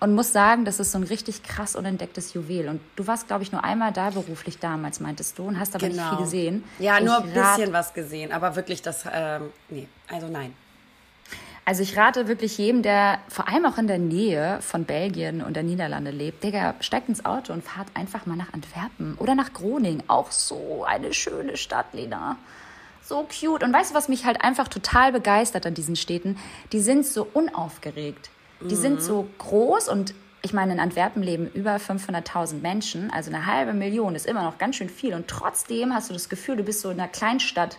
und 0.00 0.16
muss 0.16 0.32
sagen, 0.32 0.64
das 0.64 0.80
ist 0.80 0.90
so 0.90 0.98
ein 0.98 1.04
richtig 1.04 1.44
krass 1.44 1.76
unentdecktes 1.76 2.34
Juwel. 2.34 2.68
Und 2.68 2.80
du 2.96 3.06
warst, 3.06 3.28
glaube 3.28 3.44
ich, 3.44 3.52
nur 3.52 3.62
einmal 3.62 3.92
da 3.92 4.10
beruflich 4.10 4.58
damals, 4.58 4.98
meintest 4.98 5.38
du, 5.38 5.44
und 5.44 5.60
hast 5.60 5.76
aber 5.76 5.86
nicht 5.86 6.00
viel 6.00 6.18
gesehen. 6.18 6.64
Genau. 6.78 6.90
Ja, 6.90 6.98
Ich 6.98 7.04
nur 7.04 7.18
ein 7.18 7.32
bisschen 7.32 7.72
was 7.72 7.94
gesehen, 7.94 8.32
aber 8.32 8.56
wirklich 8.56 8.82
das, 8.82 9.04
ähm, 9.12 9.50
nee, 9.68 9.86
also 10.08 10.26
nein. 10.26 10.54
Also 11.68 11.82
ich 11.82 11.98
rate 11.98 12.28
wirklich 12.28 12.56
jedem, 12.56 12.80
der 12.80 13.18
vor 13.28 13.46
allem 13.46 13.66
auch 13.66 13.76
in 13.76 13.88
der 13.88 13.98
Nähe 13.98 14.58
von 14.62 14.86
Belgien 14.86 15.42
und 15.42 15.54
der 15.54 15.62
Niederlande 15.62 16.10
lebt, 16.10 16.42
Digga, 16.42 16.74
steigt 16.80 17.10
ins 17.10 17.26
Auto 17.26 17.52
und 17.52 17.62
fahrt 17.62 17.88
einfach 17.92 18.24
mal 18.24 18.36
nach 18.36 18.54
Antwerpen 18.54 19.16
oder 19.18 19.34
nach 19.34 19.52
Groningen. 19.52 20.02
Auch 20.08 20.30
so 20.30 20.86
eine 20.88 21.12
schöne 21.12 21.58
Stadt, 21.58 21.92
Lena. 21.92 22.38
So 23.02 23.28
cute. 23.28 23.62
Und 23.62 23.70
weißt 23.70 23.90
du, 23.90 23.94
was 23.94 24.08
mich 24.08 24.24
halt 24.24 24.42
einfach 24.42 24.68
total 24.68 25.12
begeistert 25.12 25.66
an 25.66 25.74
diesen 25.74 25.94
Städten? 25.94 26.38
Die 26.72 26.80
sind 26.80 27.04
so 27.04 27.28
unaufgeregt. 27.34 28.30
Die 28.62 28.74
sind 28.74 29.02
so 29.02 29.28
groß 29.36 29.90
und 29.90 30.14
ich 30.40 30.54
meine, 30.54 30.72
in 30.72 30.80
Antwerpen 30.80 31.22
leben 31.22 31.50
über 31.52 31.76
500.000 31.76 32.62
Menschen, 32.62 33.10
also 33.10 33.30
eine 33.30 33.44
halbe 33.44 33.74
Million 33.74 34.14
ist 34.14 34.24
immer 34.24 34.42
noch 34.42 34.56
ganz 34.56 34.76
schön 34.76 34.88
viel. 34.88 35.12
Und 35.12 35.28
trotzdem 35.28 35.92
hast 35.92 36.08
du 36.08 36.14
das 36.14 36.30
Gefühl, 36.30 36.56
du 36.56 36.62
bist 36.62 36.80
so 36.80 36.88
in 36.88 36.98
einer 36.98 37.10
Kleinstadt, 37.10 37.76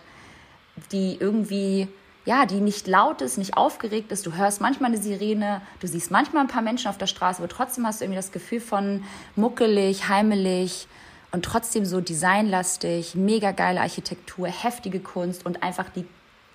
die 0.92 1.16
irgendwie, 1.18 1.88
ja, 2.26 2.44
die 2.46 2.60
nicht 2.60 2.86
laut 2.86 3.22
ist, 3.22 3.38
nicht 3.38 3.56
aufgeregt 3.56 4.12
ist. 4.12 4.26
Du 4.26 4.34
hörst 4.34 4.60
manchmal 4.60 4.90
eine 4.92 5.00
Sirene, 5.00 5.62
du 5.80 5.86
siehst 5.86 6.10
manchmal 6.10 6.42
ein 6.42 6.48
paar 6.48 6.62
Menschen 6.62 6.88
auf 6.88 6.98
der 6.98 7.06
Straße, 7.06 7.38
aber 7.42 7.48
trotzdem 7.48 7.86
hast 7.86 8.00
du 8.00 8.04
irgendwie 8.04 8.18
das 8.18 8.30
Gefühl 8.32 8.60
von 8.60 9.02
muckelig, 9.36 10.08
heimelig 10.08 10.86
und 11.32 11.44
trotzdem 11.44 11.84
so 11.84 12.00
designlastig, 12.00 13.14
mega 13.14 13.52
geile 13.52 13.80
Architektur, 13.80 14.48
heftige 14.48 15.00
Kunst 15.00 15.46
und 15.46 15.62
einfach 15.62 15.88
die 15.88 16.04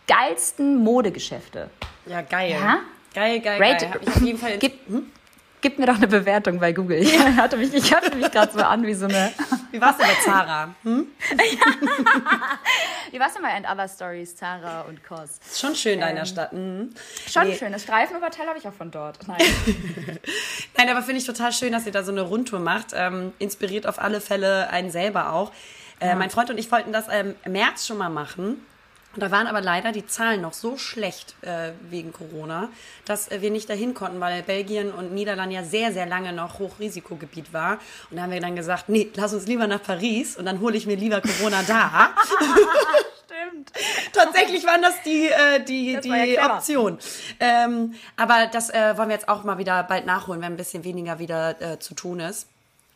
geilsten 0.07 0.77
Modegeschäfte. 0.84 1.69
Ja, 2.05 2.22
geil. 2.22 2.51
Ja? 2.51 2.77
Geil, 3.13 3.39
geil, 3.39 3.62
Rate- 3.62 3.86
geil. 3.86 3.93
Hab 3.95 4.01
ich 4.01 4.07
auf 4.10 4.22
jeden 4.22 4.38
Fall 4.38 4.57
Gib, 4.60 4.74
gib 5.65 5.79
mir 5.79 5.88
doch 5.88 5.95
eine 5.95 6.07
Bewertung 6.07 6.60
bei 6.60 6.74
Google. 6.74 7.00
Ich 7.01 7.17
hatte 7.17 7.57
mich, 7.57 7.74
ich 7.74 7.91
hatte 7.91 8.15
mich 8.15 8.29
gerade 8.29 8.51
so 8.53 8.60
an 8.60 8.86
wie 8.86 8.93
so 8.93 9.07
eine. 9.07 9.31
Wie 9.72 9.81
war's 9.81 9.98
denn 9.98 10.05
bei 10.07 10.13
Zara? 10.24 10.69
Hm? 10.84 11.07
Wie 13.12 13.19
war's 13.19 13.34
denn 13.34 13.41
bei 13.41 13.50
And 13.50 13.67
Other 13.67 13.88
Stories, 13.89 14.36
Zara 14.36 14.81
und 14.81 15.03
Kos? 15.03 15.39
Ist 15.45 15.60
schon 15.60 15.75
schön 15.75 16.01
in 16.01 16.15
der 16.15 16.25
Stadt. 16.25 16.53
Mhm. 16.53 16.91
Schon 17.29 17.48
Nee. 17.48 17.57
schön. 17.57 17.72
Das 17.72 17.81
Streifenüberteil 17.84 18.48
habe 18.48 18.60
ich 18.60 18.67
auch 18.67 18.74
von 18.74 18.91
dort. 18.91 19.27
Nein. 19.27 19.39
Nein, 20.77 20.89
aber 20.89 21.01
finde 21.01 21.19
ich 21.19 21.25
total 21.25 21.51
schön, 21.51 21.74
dass 21.74 21.86
ihr 21.88 21.91
da 21.91 22.03
so 22.03 22.12
eine 22.12 22.22
Rundtour 22.22 22.60
macht. 22.60 22.88
Ähm, 22.93 23.34
inspiriert 23.39 23.88
auf 23.88 24.00
alle 24.00 24.22
Fälle 24.22 24.69
einen 24.69 24.91
selber 24.91 25.34
auch. 25.34 25.51
Äh, 26.00 26.15
Mein 26.15 26.29
Freund 26.29 26.50
und 26.51 26.60
ich 26.60 26.72
wollten 26.72 26.93
das 26.93 27.07
im 27.10 27.36
März 27.51 27.88
schon 27.88 27.98
mal 27.98 28.10
machen. 28.10 28.63
Und 29.15 29.22
da 29.22 29.31
waren 29.31 29.48
aber 29.48 29.62
leider 29.62 29.93
die 29.93 30.05
Zahlen 30.05 30.41
noch 30.41 30.53
so 30.53 30.77
schlecht 30.77 31.36
äh, 31.41 31.72
wegen 31.89 32.12
Corona, 32.12 32.69
dass 33.05 33.31
äh, 33.31 33.41
wir 33.41 33.50
nicht 33.50 33.69
dahin 33.69 33.93
konnten, 33.93 34.19
weil 34.19 34.43
Belgien 34.43 34.91
und 34.91 35.13
Niederlande 35.13 35.55
ja 35.55 35.63
sehr, 35.63 35.93
sehr 35.93 36.05
lange 36.05 36.34
noch 36.34 36.60
Hochrisikogebiet 36.60 37.53
war. 37.53 37.79
Und 38.12 38.17
da 38.17 38.24
haben 38.24 38.31
wir 38.31 38.41
dann 38.41 38.57
gesagt, 38.57 38.89
nee, 38.89 39.10
lass 39.15 39.34
uns 39.34 39.48
lieber 39.48 39.67
nach 39.67 39.81
Paris 39.81 40.36
und 40.36 40.45
dann 40.45 40.60
hole 40.60 40.75
ich 40.75 40.86
mir 40.86 40.98
lieber 40.98 41.22
Corona 41.22 41.63
da. 41.63 42.10
Stimmt. 43.25 43.72
Tatsächlich 44.12 44.65
waren 44.65 44.81
das 44.81 45.01
die, 45.05 45.27
äh, 45.27 45.63
die, 45.63 45.98
die 46.01 46.10
ja 46.10 46.55
Option. 46.57 47.00
Ähm, 47.39 47.93
aber 48.17 48.48
das 48.51 48.69
äh, 48.69 48.98
wollen 48.98 49.07
wir 49.07 49.15
jetzt 49.15 49.29
auch 49.29 49.45
mal 49.45 49.57
wieder 49.57 49.84
bald 49.84 50.05
nachholen, 50.05 50.41
wenn 50.41 50.53
ein 50.53 50.57
bisschen 50.57 50.84
weniger 50.84 51.19
wieder 51.19 51.62
äh, 51.62 51.79
zu 51.79 51.93
tun 51.93 52.19
ist 52.19 52.48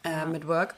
äh, 0.04 0.12
ja. 0.12 0.26
mit 0.26 0.48
Work. 0.48 0.76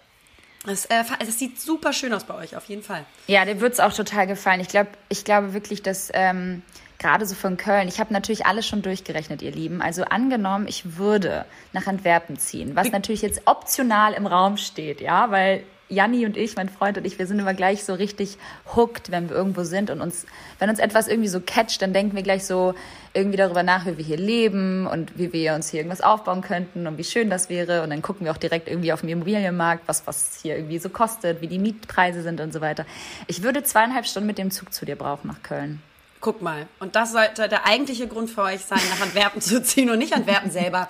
Es, 0.67 0.85
äh, 0.85 1.03
es 1.19 1.39
sieht 1.39 1.59
super 1.59 1.91
schön 1.91 2.13
aus 2.13 2.23
bei 2.23 2.35
euch, 2.35 2.55
auf 2.55 2.65
jeden 2.65 2.83
Fall. 2.83 3.03
Ja, 3.27 3.45
dir 3.45 3.59
wird 3.61 3.73
es 3.73 3.79
auch 3.79 3.93
total 3.93 4.27
gefallen. 4.27 4.59
Ich, 4.61 4.67
glaub, 4.67 4.87
ich 5.09 5.25
glaube 5.25 5.53
wirklich, 5.53 5.81
dass 5.81 6.11
ähm, 6.13 6.61
gerade 6.99 7.25
so 7.25 7.33
von 7.33 7.57
Köln, 7.57 7.87
ich 7.87 7.99
habe 7.99 8.13
natürlich 8.13 8.45
alles 8.45 8.67
schon 8.67 8.83
durchgerechnet, 8.83 9.41
ihr 9.41 9.51
Lieben. 9.51 9.81
Also 9.81 10.03
angenommen, 10.03 10.67
ich 10.67 10.97
würde 10.97 11.45
nach 11.73 11.87
Antwerpen 11.87 12.37
ziehen, 12.37 12.75
was 12.75 12.91
natürlich 12.91 13.23
jetzt 13.23 13.41
optional 13.45 14.13
im 14.13 14.27
Raum 14.27 14.57
steht, 14.57 15.01
ja, 15.01 15.31
weil 15.31 15.63
Janni 15.91 16.25
und 16.25 16.37
ich, 16.37 16.55
mein 16.55 16.69
Freund 16.69 16.97
und 16.97 17.05
ich, 17.05 17.19
wir 17.19 17.27
sind 17.27 17.39
immer 17.39 17.53
gleich 17.53 17.83
so 17.83 17.93
richtig 17.93 18.37
hooked, 18.75 19.11
wenn 19.11 19.29
wir 19.29 19.35
irgendwo 19.35 19.63
sind 19.63 19.89
und 19.89 20.01
uns, 20.01 20.25
wenn 20.57 20.69
uns 20.69 20.79
etwas 20.79 21.07
irgendwie 21.07 21.27
so 21.27 21.41
catcht, 21.41 21.81
dann 21.81 21.91
denken 21.91 22.15
wir 22.15 22.23
gleich 22.23 22.45
so 22.45 22.73
irgendwie 23.13 23.37
darüber 23.37 23.61
nach, 23.61 23.85
wie 23.85 23.97
wir 23.97 24.05
hier 24.05 24.17
leben 24.17 24.87
und 24.87 25.17
wie 25.17 25.33
wir 25.33 25.53
uns 25.53 25.69
hier 25.69 25.81
irgendwas 25.81 26.01
aufbauen 26.01 26.41
könnten 26.41 26.87
und 26.87 26.97
wie 26.97 27.03
schön 27.03 27.29
das 27.29 27.49
wäre. 27.49 27.83
Und 27.83 27.89
dann 27.89 28.01
gucken 28.01 28.25
wir 28.25 28.31
auch 28.31 28.37
direkt 28.37 28.69
irgendwie 28.69 28.93
auf 28.93 29.01
dem 29.01 29.09
Immobilienmarkt, 29.09 29.83
was, 29.87 30.07
was 30.07 30.39
hier 30.41 30.55
irgendwie 30.55 30.79
so 30.79 30.89
kostet, 30.89 31.41
wie 31.41 31.47
die 31.47 31.59
Mietpreise 31.59 32.21
sind 32.21 32.39
und 32.39 32.53
so 32.53 32.61
weiter. 32.61 32.85
Ich 33.27 33.43
würde 33.43 33.63
zweieinhalb 33.63 34.05
Stunden 34.05 34.27
mit 34.27 34.37
dem 34.37 34.49
Zug 34.49 34.73
zu 34.73 34.85
dir 34.85 34.95
brauchen 34.95 35.27
nach 35.27 35.43
Köln. 35.43 35.81
Guck 36.21 36.43
mal. 36.43 36.67
Und 36.79 36.95
das 36.95 37.13
sollte 37.13 37.49
der 37.49 37.65
eigentliche 37.65 38.07
Grund 38.07 38.29
für 38.29 38.43
euch 38.43 38.63
sein, 38.63 38.79
nach 38.91 39.01
Antwerpen 39.01 39.41
zu 39.41 39.63
ziehen 39.63 39.89
und 39.89 39.97
nicht 39.97 40.13
Antwerpen 40.13 40.51
selber. 40.51 40.87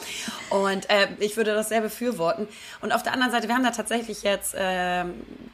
Und 0.49 0.89
äh, 0.89 1.07
ich 1.19 1.37
würde 1.37 1.53
das 1.53 1.69
sehr 1.69 1.79
befürworten. 1.79 2.49
Und 2.81 2.91
auf 2.91 3.01
der 3.01 3.13
anderen 3.13 3.31
Seite, 3.31 3.47
wir 3.47 3.55
haben 3.55 3.63
da 3.63 3.71
tatsächlich 3.71 4.23
jetzt 4.23 4.53
äh, 4.55 5.05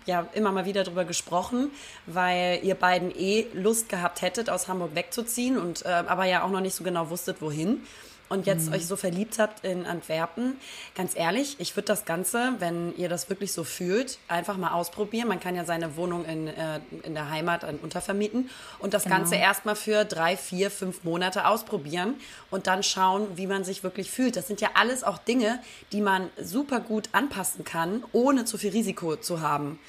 ja 0.07 0.27
immer 0.33 0.51
mal 0.51 0.65
wieder 0.65 0.83
drüber 0.83 1.05
gesprochen, 1.05 1.69
weil 2.07 2.59
ihr 2.63 2.73
beiden 2.73 3.11
eh 3.15 3.45
Lust 3.53 3.87
gehabt 3.87 4.23
hättet, 4.23 4.49
aus 4.49 4.67
Hamburg 4.67 4.95
wegzuziehen 4.95 5.59
und 5.59 5.85
äh, 5.85 5.89
aber 5.89 6.25
ja 6.25 6.41
auch 6.41 6.49
noch 6.49 6.61
nicht 6.61 6.75
so 6.75 6.83
genau 6.83 7.11
wusstet, 7.11 7.39
wohin 7.39 7.83
und 8.29 8.45
jetzt 8.45 8.67
mhm. 8.67 8.73
euch 8.73 8.85
so 8.85 8.95
verliebt 8.95 9.39
habt 9.39 9.63
in 9.63 9.85
Antwerpen, 9.85 10.57
ganz 10.95 11.15
ehrlich, 11.15 11.55
ich 11.59 11.75
würde 11.75 11.87
das 11.87 12.05
Ganze, 12.05 12.53
wenn 12.59 12.95
ihr 12.97 13.09
das 13.09 13.29
wirklich 13.29 13.53
so 13.53 13.63
fühlt, 13.63 14.19
einfach 14.27 14.57
mal 14.57 14.71
ausprobieren. 14.71 15.27
Man 15.27 15.39
kann 15.39 15.55
ja 15.55 15.65
seine 15.65 15.95
Wohnung 15.95 16.25
in, 16.25 16.47
äh, 16.47 16.79
in 17.03 17.13
der 17.13 17.29
Heimat 17.29 17.63
untervermieten 17.81 18.49
und 18.79 18.93
das 18.93 19.03
genau. 19.03 19.17
Ganze 19.17 19.35
erstmal 19.35 19.75
für 19.75 20.05
drei, 20.05 20.37
vier, 20.37 20.71
fünf 20.71 21.03
Monate 21.03 21.47
ausprobieren 21.47 22.15
und 22.51 22.67
dann 22.67 22.83
schauen, 22.83 23.27
wie 23.35 23.47
man 23.47 23.63
sich 23.63 23.83
wirklich 23.83 24.11
fühlt. 24.11 24.35
Das 24.35 24.47
sind 24.47 24.61
ja 24.61 24.71
alles 24.73 25.03
auch 25.03 25.17
Dinge, 25.17 25.59
die 25.91 26.01
man 26.01 26.29
super 26.41 26.79
gut 26.79 27.09
anpassen 27.11 27.63
kann, 27.63 28.03
ohne 28.11 28.45
zu 28.45 28.57
viel 28.57 28.71
Risiko 28.71 29.15
zu 29.15 29.41
haben. 29.41 29.79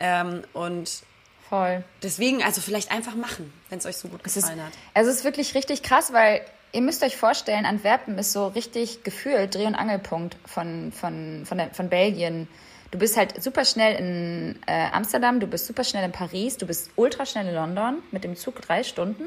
Ähm, 0.00 0.42
und 0.52 1.04
Voll. 1.48 1.84
Deswegen, 2.02 2.42
also 2.42 2.60
vielleicht 2.60 2.90
einfach 2.90 3.14
machen, 3.14 3.52
wenn 3.68 3.78
es 3.78 3.86
euch 3.86 3.98
so 3.98 4.08
gut 4.08 4.24
gefallen 4.24 4.44
es 4.44 4.50
ist, 4.50 4.64
hat. 4.64 4.72
Es 4.94 5.06
ist 5.06 5.24
wirklich 5.24 5.54
richtig 5.54 5.82
krass, 5.82 6.12
weil 6.12 6.40
ihr 6.74 6.82
müsst 6.82 7.02
euch 7.04 7.16
vorstellen, 7.16 7.66
Antwerpen 7.66 8.18
ist 8.18 8.32
so 8.32 8.48
richtig 8.48 9.04
gefühlt 9.04 9.54
Dreh- 9.54 9.66
und 9.66 9.76
Angelpunkt 9.76 10.36
von, 10.44 10.92
von, 10.92 11.46
von, 11.46 11.58
der, 11.58 11.70
von 11.70 11.88
Belgien. 11.88 12.48
Du 12.90 12.98
bist 12.98 13.16
halt 13.16 13.42
super 13.42 13.64
schnell 13.64 13.96
in 13.96 14.58
äh, 14.66 14.86
Amsterdam, 14.92 15.40
du 15.40 15.46
bist 15.46 15.66
super 15.66 15.84
schnell 15.84 16.04
in 16.04 16.12
Paris, 16.12 16.56
du 16.56 16.66
bist 16.66 16.90
ultra 16.96 17.26
schnell 17.26 17.46
in 17.46 17.54
London 17.54 18.02
mit 18.10 18.24
dem 18.24 18.36
Zug 18.36 18.60
drei 18.60 18.82
Stunden. 18.82 19.24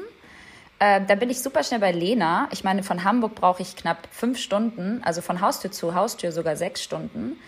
Äh, 0.78 1.00
da 1.06 1.14
bin 1.14 1.30
ich 1.30 1.42
super 1.42 1.64
schnell 1.64 1.80
bei 1.80 1.90
Lena. 1.90 2.48
Ich 2.52 2.64
meine, 2.64 2.82
von 2.82 3.02
Hamburg 3.02 3.34
brauche 3.34 3.62
ich 3.62 3.76
knapp 3.76 4.08
fünf 4.10 4.38
Stunden, 4.38 5.02
also 5.02 5.22
von 5.22 5.40
Haustür 5.40 5.72
zu 5.72 5.94
Haustür 5.94 6.32
sogar 6.32 6.56
sechs 6.56 6.82
Stunden. 6.82 7.38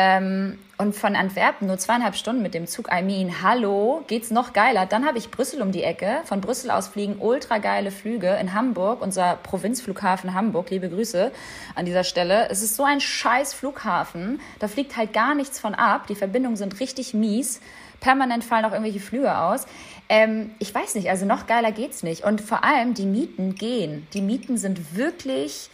Ähm, 0.00 0.58
und 0.78 0.96
von 0.96 1.14
Antwerpen 1.14 1.66
nur 1.66 1.76
zweieinhalb 1.76 2.16
Stunden 2.16 2.40
mit 2.40 2.54
dem 2.54 2.66
Zug. 2.66 2.88
I 2.90 3.02
mean, 3.02 3.42
hallo, 3.42 4.02
geht's 4.06 4.30
noch 4.30 4.54
geiler? 4.54 4.86
Dann 4.86 5.04
habe 5.04 5.18
ich 5.18 5.30
Brüssel 5.30 5.60
um 5.60 5.72
die 5.72 5.82
Ecke. 5.82 6.22
Von 6.24 6.40
Brüssel 6.40 6.70
aus 6.70 6.88
fliegen 6.88 7.16
ultra 7.18 7.58
geile 7.58 7.90
Flüge 7.90 8.34
in 8.40 8.54
Hamburg, 8.54 9.02
unser 9.02 9.36
Provinzflughafen 9.42 10.32
Hamburg. 10.32 10.70
Liebe 10.70 10.88
Grüße 10.88 11.32
an 11.74 11.84
dieser 11.84 12.02
Stelle. 12.02 12.48
Es 12.48 12.62
ist 12.62 12.76
so 12.76 12.84
ein 12.84 13.02
scheiß 13.02 13.52
Flughafen. 13.52 14.40
Da 14.58 14.68
fliegt 14.68 14.96
halt 14.96 15.12
gar 15.12 15.34
nichts 15.34 15.60
von 15.60 15.74
ab. 15.74 16.06
Die 16.06 16.14
Verbindungen 16.14 16.56
sind 16.56 16.80
richtig 16.80 17.12
mies. 17.12 17.60
Permanent 18.00 18.42
fallen 18.42 18.64
auch 18.64 18.72
irgendwelche 18.72 19.00
Flüge 19.00 19.36
aus. 19.36 19.66
Ähm, 20.08 20.52
ich 20.60 20.74
weiß 20.74 20.94
nicht, 20.94 21.10
also 21.10 21.26
noch 21.26 21.46
geiler 21.46 21.72
geht's 21.72 22.02
nicht. 22.02 22.24
Und 22.24 22.40
vor 22.40 22.64
allem 22.64 22.94
die 22.94 23.04
Mieten 23.04 23.54
gehen. 23.54 24.06
Die 24.14 24.22
Mieten 24.22 24.56
sind 24.56 24.96
wirklich, 24.96 25.68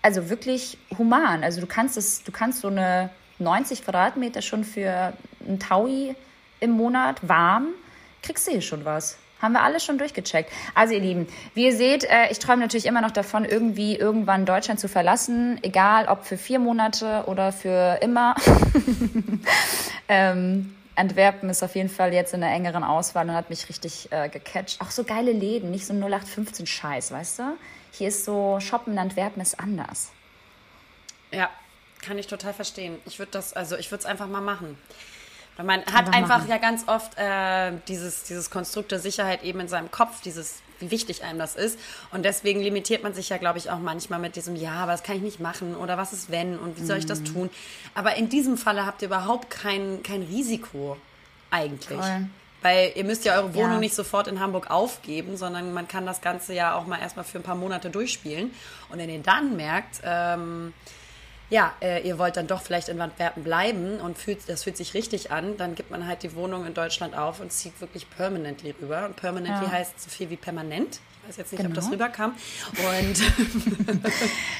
also 0.00 0.30
wirklich 0.30 0.78
human. 0.96 1.42
Also 1.42 1.60
du 1.60 1.66
kannst 1.66 1.96
es, 1.96 2.22
du 2.22 2.30
kannst 2.30 2.60
so 2.60 2.68
eine 2.68 3.10
90 3.44 3.84
Quadratmeter 3.84 4.42
schon 4.42 4.64
für 4.64 5.12
ein 5.46 5.60
Taui 5.60 6.16
im 6.60 6.70
Monat 6.72 7.28
warm, 7.28 7.68
kriegst 8.22 8.46
du 8.46 8.52
hier 8.52 8.62
schon 8.62 8.84
was. 8.84 9.18
Haben 9.40 9.52
wir 9.52 9.62
alles 9.62 9.84
schon 9.84 9.98
durchgecheckt. 9.98 10.50
Also 10.74 10.94
ihr 10.94 11.00
Lieben, 11.00 11.28
wie 11.52 11.66
ihr 11.66 11.76
seht, 11.76 12.04
äh, 12.04 12.30
ich 12.30 12.38
träume 12.38 12.62
natürlich 12.62 12.86
immer 12.86 13.02
noch 13.02 13.10
davon, 13.10 13.44
irgendwie 13.44 13.94
irgendwann 13.94 14.46
Deutschland 14.46 14.80
zu 14.80 14.88
verlassen, 14.88 15.58
egal 15.62 16.08
ob 16.08 16.24
für 16.24 16.38
vier 16.38 16.58
Monate 16.58 17.24
oder 17.26 17.52
für 17.52 17.98
immer. 18.00 18.34
ähm, 20.08 20.74
Antwerpen 20.96 21.50
ist 21.50 21.62
auf 21.62 21.74
jeden 21.74 21.88
Fall 21.88 22.14
jetzt 22.14 22.32
in 22.32 22.40
der 22.40 22.50
engeren 22.50 22.84
Auswahl 22.84 23.28
und 23.28 23.34
hat 23.34 23.50
mich 23.50 23.68
richtig 23.68 24.08
äh, 24.12 24.28
gecatcht. 24.28 24.80
Auch 24.80 24.90
so 24.90 25.04
geile 25.04 25.32
Läden, 25.32 25.70
nicht 25.70 25.86
so 25.86 25.92
0815 25.92 26.66
Scheiß, 26.66 27.10
weißt 27.10 27.40
du? 27.40 27.42
Hier 27.90 28.08
ist 28.08 28.24
so 28.24 28.58
Shoppen 28.60 28.94
in 28.94 28.98
Antwerpen 28.98 29.42
ist 29.42 29.58
anders. 29.60 30.10
Ja, 31.32 31.50
kann 32.04 32.18
ich 32.18 32.26
total 32.26 32.52
verstehen. 32.52 32.98
Ich 33.06 33.18
würde 33.18 33.32
das, 33.32 33.52
also 33.52 33.76
ich 33.76 33.90
würde 33.90 34.00
es 34.00 34.06
einfach 34.06 34.28
mal 34.28 34.40
machen. 34.40 34.76
Weil 35.56 35.66
man 35.66 35.84
hat 35.86 36.12
einfach 36.12 36.38
machen. 36.38 36.50
ja 36.50 36.58
ganz 36.58 36.88
oft 36.88 37.16
äh, 37.16 37.72
dieses, 37.86 38.24
dieses 38.24 38.50
Konstrukt 38.50 38.90
der 38.90 38.98
Sicherheit 38.98 39.44
eben 39.44 39.60
in 39.60 39.68
seinem 39.68 39.90
Kopf, 39.90 40.20
dieses, 40.20 40.56
wie 40.80 40.90
wichtig 40.90 41.22
einem 41.22 41.38
das 41.38 41.54
ist. 41.54 41.78
Und 42.10 42.24
deswegen 42.24 42.60
limitiert 42.60 43.02
man 43.04 43.14
sich 43.14 43.28
ja, 43.28 43.36
glaube 43.36 43.58
ich, 43.58 43.70
auch 43.70 43.78
manchmal 43.78 44.18
mit 44.18 44.34
diesem, 44.36 44.56
ja, 44.56 44.72
aber 44.72 44.92
das 44.92 45.04
kann 45.04 45.16
ich 45.16 45.22
nicht 45.22 45.40
machen 45.40 45.76
oder 45.76 45.96
was 45.96 46.12
ist 46.12 46.30
wenn 46.30 46.58
und 46.58 46.80
wie 46.80 46.84
soll 46.84 46.98
ich 46.98 47.06
das 47.06 47.20
mhm. 47.20 47.24
tun. 47.26 47.50
Aber 47.94 48.16
in 48.16 48.28
diesem 48.28 48.58
Falle 48.58 48.84
habt 48.84 49.02
ihr 49.02 49.08
überhaupt 49.08 49.48
kein, 49.48 50.02
kein 50.02 50.22
Risiko 50.22 50.96
eigentlich. 51.50 52.00
Voll. 52.00 52.26
Weil 52.62 52.92
ihr 52.94 53.04
müsst 53.04 53.26
ja 53.26 53.36
eure 53.36 53.54
Wohnung 53.54 53.74
ja. 53.74 53.80
nicht 53.80 53.94
sofort 53.94 54.26
in 54.26 54.40
Hamburg 54.40 54.70
aufgeben, 54.70 55.36
sondern 55.36 55.74
man 55.74 55.86
kann 55.86 56.06
das 56.06 56.22
Ganze 56.22 56.54
ja 56.54 56.74
auch 56.74 56.86
mal 56.86 56.98
erstmal 56.98 57.26
für 57.26 57.38
ein 57.38 57.42
paar 57.42 57.56
Monate 57.56 57.90
durchspielen. 57.90 58.52
Und 58.88 58.98
wenn 58.98 59.10
ihr 59.10 59.20
dann 59.20 59.54
merkt, 59.54 60.00
ähm, 60.02 60.72
ja, 61.50 61.72
äh, 61.80 62.06
ihr 62.06 62.18
wollt 62.18 62.36
dann 62.36 62.46
doch 62.46 62.62
vielleicht 62.62 62.88
in 62.88 63.00
Antwerpen 63.00 63.44
bleiben 63.44 64.00
und 64.00 64.18
fühlt, 64.18 64.48
das 64.48 64.64
fühlt 64.64 64.76
sich 64.76 64.94
richtig 64.94 65.30
an, 65.30 65.56
dann 65.56 65.74
gibt 65.74 65.90
man 65.90 66.06
halt 66.06 66.22
die 66.22 66.34
Wohnung 66.34 66.66
in 66.66 66.74
Deutschland 66.74 67.16
auf 67.16 67.40
und 67.40 67.52
zieht 67.52 67.80
wirklich 67.80 68.08
permanently 68.10 68.74
rüber. 68.80 69.06
Und 69.06 69.16
permanently 69.16 69.66
ja. 69.66 69.72
heißt 69.72 70.00
so 70.00 70.10
viel 70.10 70.30
wie 70.30 70.36
permanent. 70.36 71.00
Ich 71.22 71.28
weiß 71.28 71.36
jetzt 71.38 71.52
nicht, 71.52 71.58
genau. 71.58 71.70
ob 71.70 71.74
das 71.74 71.90
genau. 71.90 71.94
rüberkam. 71.94 72.34
Und 72.78 74.02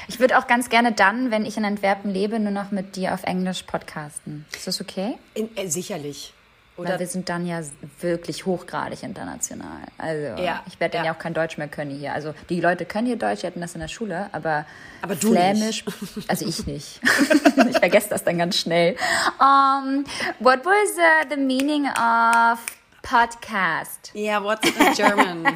ich 0.07 0.19
würde 0.19 0.37
auch 0.37 0.47
ganz 0.47 0.69
gerne 0.69 0.91
dann, 0.91 1.31
wenn 1.31 1.45
ich 1.45 1.57
in 1.57 1.65
Antwerpen 1.65 2.11
lebe, 2.11 2.39
nur 2.39 2.51
noch 2.51 2.71
mit 2.71 2.95
dir 2.95 3.13
auf 3.13 3.23
Englisch 3.23 3.63
podcasten. 3.63 4.45
Ist 4.55 4.67
das 4.67 4.81
okay? 4.81 5.17
In, 5.33 5.55
äh, 5.57 5.67
sicherlich. 5.67 6.33
Oder 6.77 6.91
Weil 6.91 6.99
wir 6.99 7.07
sind 7.07 7.27
dann 7.29 7.45
ja 7.45 7.61
wirklich 8.01 8.45
hochgradig 8.45 9.01
international. 9.01 9.83
Also 9.97 10.43
ja, 10.43 10.61
ich 10.67 10.77
werde 10.81 10.97
dann 10.97 11.05
ja. 11.05 11.11
ja 11.11 11.15
auch 11.15 11.19
kein 11.19 11.33
Deutsch 11.33 11.57
mehr 11.57 11.69
können 11.69 11.91
hier. 11.91 12.13
Also 12.13 12.33
die 12.49 12.59
Leute 12.59 12.85
können 12.85 13.07
hier 13.07 13.15
Deutsch, 13.15 13.39
die 13.41 13.47
hatten 13.47 13.61
das 13.61 13.75
in 13.75 13.81
der 13.81 13.87
Schule, 13.87 14.29
aber, 14.33 14.65
aber 15.01 15.15
du 15.15 15.31
Flämisch, 15.31 15.85
nicht. 15.85 16.29
also 16.29 16.45
ich 16.45 16.67
nicht. 16.67 16.99
ich 17.69 17.79
vergesse 17.79 18.09
das 18.09 18.25
dann 18.25 18.37
ganz 18.37 18.57
schnell. 18.57 18.97
Um, 19.39 20.03
what 20.39 20.65
was 20.65 20.97
uh, 20.97 21.29
the 21.29 21.37
meaning 21.37 21.85
of 21.85 22.59
podcast? 23.01 24.11
Yeah, 24.13 24.43
what's 24.43 24.67
in 24.67 24.93
German? 24.95 25.45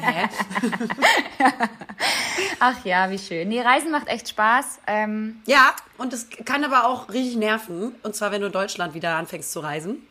Ach 2.60 2.82
ja, 2.86 3.10
wie 3.10 3.18
schön. 3.18 3.48
Nee, 3.48 3.60
Reisen 3.60 3.90
macht 3.90 4.08
echt 4.08 4.30
Spaß. 4.30 4.80
Ähm, 4.86 5.42
ja, 5.44 5.74
und 5.98 6.14
es 6.14 6.28
kann 6.46 6.64
aber 6.64 6.86
auch 6.86 7.10
richtig 7.10 7.36
nerven. 7.36 7.94
Und 8.02 8.16
zwar, 8.16 8.32
wenn 8.32 8.40
du 8.40 8.46
in 8.46 8.52
Deutschland 8.52 8.94
wieder 8.94 9.16
anfängst 9.16 9.52
zu 9.52 9.60
reisen 9.60 10.06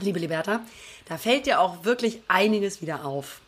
liebe 0.00 0.18
Liberta, 0.18 0.60
da 1.06 1.18
fällt 1.18 1.46
dir 1.46 1.60
auch 1.60 1.84
wirklich 1.84 2.20
einiges 2.28 2.80
wieder 2.82 3.04
auf. 3.04 3.40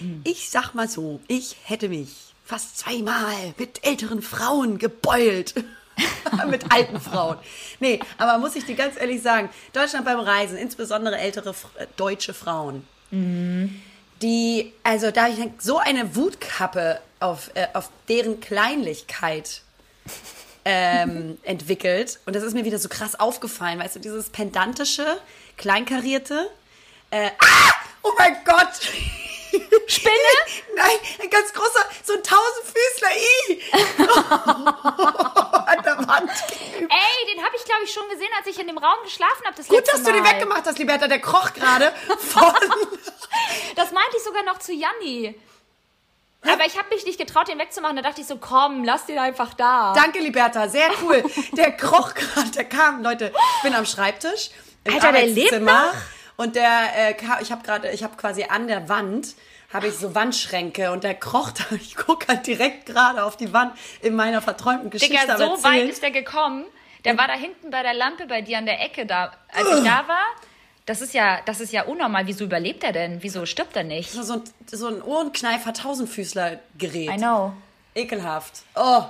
Mhm. 0.00 0.20
Ich 0.24 0.50
sag 0.50 0.74
mal 0.74 0.88
so, 0.88 1.20
ich 1.28 1.56
hätte 1.64 1.88
mich 1.88 2.34
fast 2.44 2.78
zweimal 2.78 3.54
mit 3.58 3.84
älteren 3.84 4.22
Frauen 4.22 4.78
gebeult. 4.78 5.54
mit 6.50 6.70
alten 6.70 7.00
Frauen. 7.00 7.38
Nee, 7.80 8.00
aber 8.18 8.36
muss 8.36 8.54
ich 8.54 8.66
dir 8.66 8.74
ganz 8.74 9.00
ehrlich 9.00 9.22
sagen, 9.22 9.48
Deutschland 9.72 10.04
beim 10.04 10.20
Reisen, 10.20 10.58
insbesondere 10.58 11.16
ältere 11.16 11.54
äh, 11.78 11.86
deutsche 11.96 12.34
Frauen, 12.34 12.86
mhm. 13.10 13.80
die, 14.20 14.74
also 14.82 15.10
da 15.10 15.28
ich 15.28 15.38
so 15.58 15.78
eine 15.78 16.14
Wutkappe 16.14 17.00
auf, 17.18 17.50
äh, 17.54 17.68
auf 17.72 17.88
deren 18.08 18.40
Kleinlichkeit 18.40 19.62
ähm, 20.68 21.38
entwickelt. 21.44 22.18
Und 22.26 22.34
das 22.34 22.42
ist 22.42 22.52
mir 22.54 22.64
wieder 22.64 22.78
so 22.80 22.88
krass 22.88 23.18
aufgefallen, 23.18 23.78
weißt 23.78 23.94
du, 23.96 24.00
dieses 24.00 24.30
pedantische, 24.30 25.20
kleinkarierte. 25.56 26.50
Äh, 27.10 27.30
ah! 27.38 27.72
Oh 28.02 28.10
mein 28.18 28.36
Gott! 28.44 28.72
Spinne? 29.86 30.12
Nein, 30.74 30.98
ein 31.22 31.30
ganz 31.30 31.52
großer, 31.52 31.80
so 32.04 32.14
ein 32.14 32.22
Tausendfüßler 32.22 33.08
I. 33.16 33.62
An 35.70 35.82
der 35.84 35.98
Wand. 36.08 36.30
Ey, 36.78 37.34
den 37.34 37.44
habe 37.44 37.56
ich, 37.56 37.64
glaube 37.64 37.84
ich, 37.84 37.92
schon 37.92 38.08
gesehen, 38.10 38.28
als 38.36 38.48
ich 38.48 38.58
in 38.58 38.66
dem 38.66 38.78
Raum 38.78 39.02
geschlafen 39.04 39.44
habe. 39.46 39.56
Das 39.56 39.68
Gut, 39.68 39.86
dass 39.86 40.02
du 40.02 40.12
den 40.12 40.22
Mal. 40.22 40.34
weggemacht 40.34 40.66
hast, 40.66 40.78
Liberta. 40.78 41.06
Der 41.06 41.20
kroch 41.20 41.52
gerade 41.54 41.92
von. 42.18 42.54
Das 43.76 43.92
meinte 43.92 44.16
ich 44.16 44.24
sogar 44.24 44.42
noch 44.42 44.58
zu 44.58 44.72
Janni. 44.72 45.34
Aber 46.42 46.64
ich 46.66 46.78
habe 46.78 46.88
mich 46.90 47.04
nicht 47.04 47.18
getraut, 47.18 47.48
den 47.48 47.58
wegzumachen. 47.58 47.96
Da 47.96 48.02
dachte 48.02 48.20
ich 48.20 48.26
so, 48.26 48.36
komm, 48.36 48.84
lass 48.84 49.06
den 49.06 49.18
einfach 49.18 49.54
da. 49.54 49.92
Danke, 49.94 50.20
Liberta. 50.20 50.68
Sehr 50.68 50.88
cool. 51.02 51.24
Der 51.52 51.72
kroch 51.72 52.14
gerade, 52.14 52.50
der 52.50 52.64
kam. 52.64 53.02
Leute, 53.02 53.32
ich 53.56 53.62
bin 53.62 53.74
am 53.74 53.84
Schreibtisch. 53.86 54.50
Im 54.84 54.94
Alter, 54.94 55.12
der 55.12 55.26
lebt 55.26 55.52
Arbeitszimmer. 55.52 55.92
Und 56.36 56.54
der, 56.54 56.88
äh, 56.96 57.14
ich 57.40 57.50
habe 57.50 57.62
gerade, 57.62 57.90
ich 57.90 58.04
habe 58.04 58.16
quasi 58.16 58.44
an 58.44 58.68
der 58.68 58.88
Wand, 58.88 59.34
habe 59.72 59.88
ich 59.88 59.94
so 59.94 60.14
Wandschränke 60.14 60.92
und 60.92 61.02
der 61.02 61.14
kroch 61.14 61.50
da. 61.50 61.64
Ich 61.76 61.96
gucke 61.96 62.28
halt 62.28 62.46
direkt 62.46 62.86
gerade 62.86 63.24
auf 63.24 63.36
die 63.36 63.52
Wand 63.52 63.76
in 64.00 64.14
meiner 64.14 64.40
verträumten 64.42 64.90
Geschichte. 64.90 65.16
Digga, 65.16 65.38
so 65.38 65.62
weit 65.64 65.88
ist 65.88 66.02
der 66.02 66.10
gekommen. 66.10 66.64
Der 67.04 67.16
war 67.18 67.28
da 67.28 67.34
hinten 67.34 67.70
bei 67.70 67.82
der 67.82 67.94
Lampe 67.94 68.26
bei 68.26 68.42
dir 68.42 68.58
an 68.58 68.66
der 68.66 68.82
Ecke 68.82 69.06
da. 69.06 69.32
Als 69.52 69.68
ich 69.68 69.84
da 69.84 70.08
war, 70.08 70.26
das 70.86 71.02
ist 71.02 71.14
ja, 71.14 71.40
das 71.44 71.60
ist 71.60 71.72
ja 71.72 71.82
unnormal. 71.82 72.26
Wieso 72.26 72.44
überlebt 72.44 72.84
er 72.84 72.92
denn? 72.92 73.22
Wieso 73.22 73.44
stirbt 73.44 73.76
er 73.76 73.84
nicht? 73.84 74.12
So 74.12 74.34
ein, 74.34 74.42
so 74.66 74.86
ein 74.86 75.02
Ohrenkneifer 75.02 75.72
Tausendfüßler-Gerät. 75.72 77.10
I 77.10 77.16
know. 77.16 77.52
Ekelhaft. 77.94 78.62
Oh. 78.74 79.02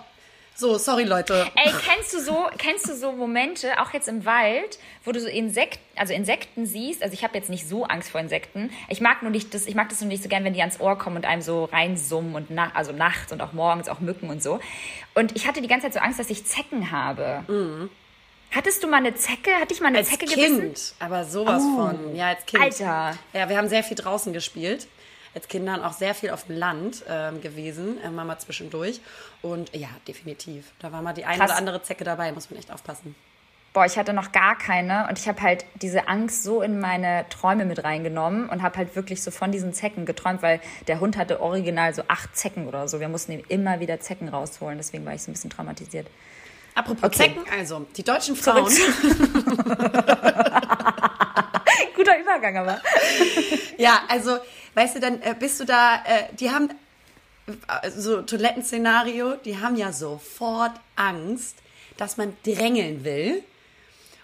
So, 0.59 0.79
sorry, 0.79 1.05
Leute. 1.05 1.47
Ey, 1.55 1.71
kennst 1.71 2.15
du 2.15 2.19
so, 2.19 2.49
kennst 2.57 2.89
du 2.89 2.97
so 2.97 3.13
Momente, 3.13 3.79
auch 3.79 3.93
jetzt 3.93 4.09
im 4.09 4.25
Wald, 4.25 4.79
wo 5.05 5.13
du 5.13 5.21
so 5.21 5.29
Insekten, 5.29 5.85
also 5.99 6.15
Insekten 6.15 6.65
siehst? 6.65 7.03
Also 7.03 7.13
ich 7.13 7.23
habe 7.25 7.37
jetzt 7.37 7.51
nicht 7.51 7.69
so 7.69 7.85
Angst 7.85 8.09
vor 8.09 8.23
Insekten. 8.23 8.71
Ich 8.89 9.03
mag 9.03 9.21
nur 9.21 9.31
nicht 9.31 9.53
das, 9.53 9.67
ich 9.67 9.75
mag 9.75 9.91
das 9.91 10.01
nur 10.01 10.09
nicht 10.09 10.23
so 10.23 10.31
gern, 10.31 10.45
wenn 10.45 10.55
die 10.55 10.61
ans 10.61 10.81
Ohr 10.81 10.97
kommen 10.97 11.17
und 11.17 11.27
einem 11.27 11.43
so 11.43 11.67
reinsummen 11.67 12.35
und 12.35 12.49
nach, 12.49 12.75
also 12.75 12.93
nachts 12.93 13.33
und 13.33 13.43
auch 13.43 13.53
morgens 13.53 13.91
auch 13.91 14.01
Mücken 14.01 14.31
und 14.31 14.43
so. 14.43 14.59
Und 15.15 15.37
ich 15.37 15.47
hatte 15.47 15.61
die 15.61 15.69
ganze 15.69 15.89
Zeit 15.89 15.93
so 15.93 16.01
Angst, 16.01 16.19
dass 16.19 16.31
ich 16.31 16.47
Zecken 16.47 16.91
habe. 16.91 17.45
Hattest 18.51 18.83
du 18.83 18.87
mal 18.89 18.99
eine 18.99 19.15
Zecke? 19.15 19.51
Hatte 19.61 19.75
ich 19.75 19.81
mal 19.81 19.89
eine 19.89 19.99
Als 19.99 20.09
Zecke 20.11 20.27
Kind, 20.27 20.61
gebissen? 20.63 20.95
aber 20.99 21.25
sowas 21.25 21.63
Oh. 21.65 21.77
von. 21.77 22.17
Ja, 22.17 22.29
als 22.29 22.47
Kind. 22.47 22.63
Alter. 22.63 23.19
Ja, 23.33 23.49
wir 23.49 23.57
haben 23.59 23.69
sehr 23.69 23.83
viel 23.85 23.97
draußen 23.97 24.33
gespielt. 24.33 24.87
Als 25.35 25.49
Kinder 25.49 25.75
und 25.75 25.83
auch 25.83 25.93
sehr 25.93 26.15
viel 26.15 26.31
auf 26.31 26.45
dem 26.45 26.57
Land 26.57 27.05
ähm, 27.09 27.43
gewesen, 27.43 28.03
äh, 28.03 28.09
Mama 28.09 28.39
zwischendurch. 28.39 29.01
Und 29.43 29.75
ja, 29.77 29.89
definitiv. 30.09 30.73
Da 30.79 30.93
war 30.93 31.03
mal 31.03 31.13
die 31.13 31.27
eine 31.27 31.37
Krass. 31.39 31.51
oder 31.51 31.59
andere 31.59 31.83
Zecke 31.83 32.05
dabei, 32.05 32.33
muss 32.33 32.51
man 32.51 32.59
echt 32.59 32.73
aufpassen. 32.73 33.15
Boah, 33.75 33.85
ich 33.85 33.99
hatte 33.99 34.15
noch 34.15 34.33
gar 34.33 34.57
keine 34.57 35.07
und 35.11 35.19
ich 35.19 35.29
habe 35.29 35.43
halt 35.43 35.67
diese 35.83 36.09
Angst 36.09 36.43
so 36.43 36.63
in 36.63 36.81
meine 36.81 37.27
Träume 37.29 37.67
mit 37.67 37.85
reingenommen 37.85 38.49
und 38.49 38.63
habe 38.63 38.79
halt 38.79 38.97
wirklich 38.97 39.23
so 39.23 39.31
von 39.31 39.53
diesen 39.53 39.75
Zecken 39.75 40.07
geträumt, 40.07 40.41
weil 40.41 40.63
der 40.89 40.99
Hund 41.01 41.19
hatte 41.19 41.43
original 41.43 41.93
so 41.93 42.03
acht 42.09 42.35
Zecken 42.35 42.67
oder 42.69 42.89
so. 42.89 43.01
Wir 43.01 43.09
mussten 43.09 43.33
ihm 43.33 43.45
immer 43.49 43.79
wieder 43.81 44.01
Zecken 44.01 44.29
rausholen, 44.31 44.79
deswegen 44.79 45.05
war 45.05 45.13
ich 45.13 45.23
so 45.23 45.31
ein 45.31 45.35
bisschen 45.35 45.51
traumatisiert. 45.51 46.07
Apropos 46.77 47.03
Okay. 47.05 47.17
Zecken, 47.17 47.43
also, 47.51 47.87
die 47.97 48.05
deutschen 48.05 48.37
Frauen. 48.37 48.67
Guter 51.97 52.19
Übergang 52.21 52.59
aber. 52.59 52.81
Ja, 53.79 54.03
also, 54.09 54.37
weißt 54.75 54.97
du, 54.97 55.01
dann 55.01 55.23
äh, 55.23 55.35
bist 55.39 55.59
du 55.59 55.65
da, 55.65 55.97
äh, 56.05 56.25
die 56.39 56.51
haben 56.51 56.69
äh, 57.49 57.91
so 57.91 58.21
Toilettenszenario, 58.23 59.37
die 59.37 59.59
haben 59.59 59.77
ja 59.77 59.91
sofort 59.91 60.73
Angst, 60.97 61.57
dass 61.97 62.19
man 62.19 62.37
drängeln 62.45 63.05
will 63.05 63.43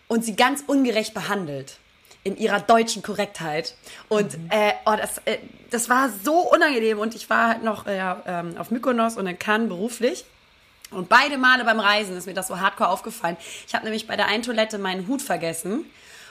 und 0.08 0.24
sie 0.24 0.36
ganz 0.36 0.62
ungerecht 0.66 1.14
behandelt 1.14 1.78
in 2.22 2.36
ihrer 2.36 2.60
deutschen 2.60 3.02
Korrektheit. 3.02 3.74
Und 4.10 4.34
äh, 4.50 4.74
oh, 4.84 4.94
das, 4.94 5.18
äh, 5.24 5.38
das 5.70 5.88
war 5.88 6.10
so 6.22 6.52
unangenehm. 6.52 6.98
Und 6.98 7.14
ich 7.14 7.30
war 7.30 7.48
halt 7.48 7.64
noch 7.64 7.86
äh, 7.86 7.98
ähm, 8.26 8.56
auf 8.58 8.70
Mykonos 8.70 9.16
und 9.16 9.26
in 9.26 9.38
Cannes 9.38 9.68
beruflich. 9.68 10.26
Und 10.92 11.08
beide 11.08 11.38
Male 11.38 11.64
beim 11.64 11.80
Reisen 11.80 12.16
ist 12.16 12.26
mir 12.26 12.34
das 12.34 12.48
so 12.48 12.60
hardcore 12.60 12.90
aufgefallen. 12.90 13.36
Ich 13.66 13.74
habe 13.74 13.84
nämlich 13.84 14.06
bei 14.06 14.16
der 14.16 14.26
einen 14.26 14.42
Toilette 14.42 14.78
meinen 14.78 15.08
Hut 15.08 15.22
vergessen, 15.22 15.86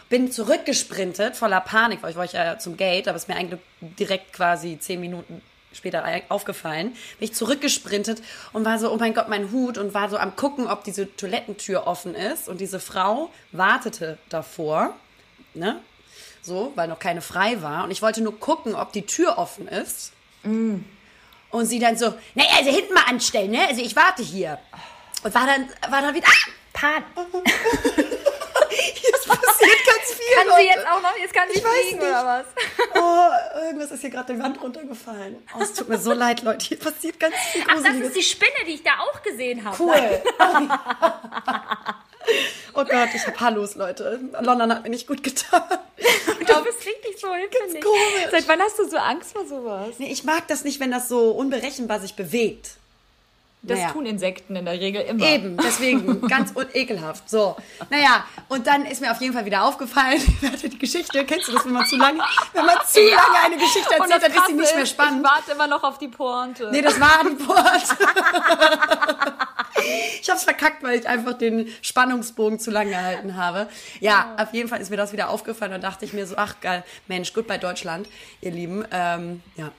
bin 0.09 0.31
zurückgesprintet 0.31 1.35
voller 1.35 1.61
Panik, 1.61 2.03
weil 2.03 2.11
ich 2.11 2.17
wollte 2.17 2.37
ja 2.37 2.59
zum 2.59 2.75
Gate, 2.77 3.07
aber 3.07 3.15
es 3.15 3.23
ist 3.23 3.27
mir 3.29 3.35
eigentlich 3.35 3.59
direkt 3.79 4.33
quasi 4.33 4.77
zehn 4.77 4.99
Minuten 4.99 5.41
später 5.73 6.03
aufgefallen. 6.29 6.91
Bin 7.19 7.29
ich 7.29 7.33
zurückgesprintet 7.33 8.21
und 8.53 8.65
war 8.65 8.77
so, 8.77 8.91
oh 8.91 8.97
mein 8.97 9.13
Gott, 9.13 9.29
mein 9.29 9.51
Hut 9.51 9.77
und 9.77 9.93
war 9.93 10.09
so 10.09 10.17
am 10.17 10.35
gucken, 10.35 10.67
ob 10.67 10.83
diese 10.83 11.15
Toilettentür 11.15 11.87
offen 11.87 12.13
ist. 12.13 12.49
Und 12.49 12.59
diese 12.59 12.79
Frau 12.79 13.31
wartete 13.53 14.17
davor, 14.29 14.95
ne? 15.53 15.79
So, 16.41 16.73
weil 16.75 16.87
noch 16.87 16.99
keine 16.99 17.21
frei 17.21 17.61
war. 17.61 17.83
Und 17.83 17.91
ich 17.91 18.01
wollte 18.01 18.21
nur 18.21 18.37
gucken, 18.37 18.75
ob 18.75 18.91
die 18.91 19.05
Tür 19.05 19.37
offen 19.37 19.67
ist. 19.67 20.11
Und 21.51 21.65
sie 21.65 21.79
dann 21.79 21.97
so, 21.97 22.13
nee, 22.35 22.45
also 22.57 22.71
hinten 22.71 22.93
mal 22.93 23.03
anstellen, 23.07 23.51
ne? 23.51 23.67
Also 23.67 23.81
ich 23.81 23.95
warte 23.95 24.23
hier. 24.23 24.57
Und 25.23 25.33
war 25.35 25.45
dann, 25.45 25.69
war 25.91 26.01
dann 26.01 26.15
wieder, 26.15 26.27
ah, 26.27 26.49
Pan. 26.73 27.03
jetzt 28.71 29.27
passiert 29.27 29.85
ganz 29.85 30.13
viel, 30.13 30.35
Kann 30.35 30.47
Leute. 30.47 30.61
sie 30.61 30.67
jetzt 30.67 30.87
auch 30.87 31.01
noch, 31.01 31.17
jetzt 31.17 31.33
kann 31.33 31.49
sie 31.51 31.59
Ich 31.59 31.63
weiß 31.63 31.71
fliegen 31.73 31.99
nicht. 31.99 32.07
oder 32.07 32.25
was? 32.25 32.45
Oh, 32.95 33.29
irgendwas 33.65 33.91
ist 33.91 34.01
hier 34.01 34.09
gerade 34.09 34.33
die 34.33 34.39
Wand 34.41 34.61
runtergefallen. 34.61 35.45
Oh, 35.57 35.61
es 35.61 35.73
tut 35.73 35.89
mir 35.89 35.97
so 35.97 36.13
leid, 36.13 36.41
Leute. 36.43 36.65
Hier 36.65 36.79
passiert 36.79 37.19
ganz 37.19 37.35
viel 37.51 37.63
Ach, 37.67 37.75
das 37.83 37.95
ist 37.95 38.15
die 38.15 38.23
Spinne, 38.23 38.65
die 38.65 38.73
ich 38.75 38.83
da 38.83 38.91
auch 38.99 39.21
gesehen 39.21 39.63
habe. 39.65 39.77
Cool. 39.77 40.21
oh 42.73 42.83
Gott, 42.83 43.09
ich 43.13 43.25
hab 43.25 43.39
Hallos, 43.39 43.75
Leute. 43.75 44.19
London 44.41 44.73
hat 44.73 44.83
mir 44.83 44.89
nicht 44.89 45.07
gut 45.07 45.23
getan. 45.23 45.63
Du 46.41 46.63
bist 46.63 46.85
richtig 46.85 47.19
so 47.19 47.27
komisch. 47.27 48.31
Seit 48.31 48.47
wann 48.47 48.59
hast 48.59 48.77
du 48.77 48.89
so 48.89 48.97
Angst 48.97 49.31
vor 49.31 49.45
sowas? 49.45 49.89
Nee, 49.99 50.11
ich 50.11 50.23
mag 50.23 50.47
das 50.47 50.63
nicht, 50.63 50.79
wenn 50.79 50.91
das 50.91 51.07
so 51.07 51.31
unberechenbar 51.31 51.99
sich 51.99 52.15
bewegt. 52.15 52.71
Das 53.63 53.77
Naja. 53.77 53.91
tun 53.91 54.07
Insekten 54.07 54.55
in 54.55 54.65
der 54.65 54.73
Regel 54.73 55.03
immer. 55.03 55.23
Eben, 55.23 55.55
deswegen 55.57 56.21
ganz 56.27 56.51
ekelhaft. 56.73 57.29
So, 57.29 57.55
naja, 57.91 58.25
und 58.47 58.65
dann 58.65 58.85
ist 58.85 59.01
mir 59.01 59.11
auf 59.11 59.21
jeden 59.21 59.35
Fall 59.35 59.45
wieder 59.45 59.63
aufgefallen, 59.63 60.19
die 60.63 60.79
Geschichte, 60.79 61.23
kennst 61.25 61.47
du 61.47 61.51
das, 61.51 61.65
wenn 61.65 61.73
man 61.73 61.85
zu 61.85 61.95
lange, 61.95 62.19
wenn 62.53 62.65
man 62.65 62.77
zu 62.87 62.99
lange 62.99 63.39
eine 63.45 63.57
Geschichte 63.57 63.93
erzählt, 63.93 64.23
dann 64.23 64.31
ist 64.31 64.47
sie 64.47 64.53
nicht 64.53 64.75
mehr 64.75 64.85
spannend. 64.87 65.23
Ich 65.23 65.31
warte 65.31 65.51
immer 65.51 65.67
noch 65.67 65.83
auf 65.83 65.99
die 65.99 66.07
Pointe. 66.07 66.69
Nee, 66.71 66.81
das 66.81 66.99
war 66.99 67.23
die 67.23 67.35
Port. 67.35 67.85
ich 70.21 70.27
hab's 70.27 70.43
verkackt, 70.43 70.81
weil 70.81 70.99
ich 70.99 71.07
einfach 71.07 71.33
den 71.33 71.67
Spannungsbogen 71.83 72.57
zu 72.59 72.71
lang 72.71 72.89
gehalten 72.89 73.35
habe. 73.35 73.69
Ja, 73.99 74.35
auf 74.39 74.53
jeden 74.53 74.69
Fall 74.69 74.81
ist 74.81 74.89
mir 74.89 74.97
das 74.97 75.11
wieder 75.11 75.29
aufgefallen 75.29 75.73
und 75.73 75.83
dachte 75.83 76.03
ich 76.05 76.13
mir 76.13 76.25
so, 76.25 76.35
ach 76.35 76.59
geil, 76.61 76.83
Mensch, 77.07 77.31
gut 77.31 77.45
bei 77.45 77.59
Deutschland, 77.59 78.07
ihr 78.41 78.51
Lieben. 78.51 78.85
Ähm, 78.91 79.43
ja. 79.55 79.71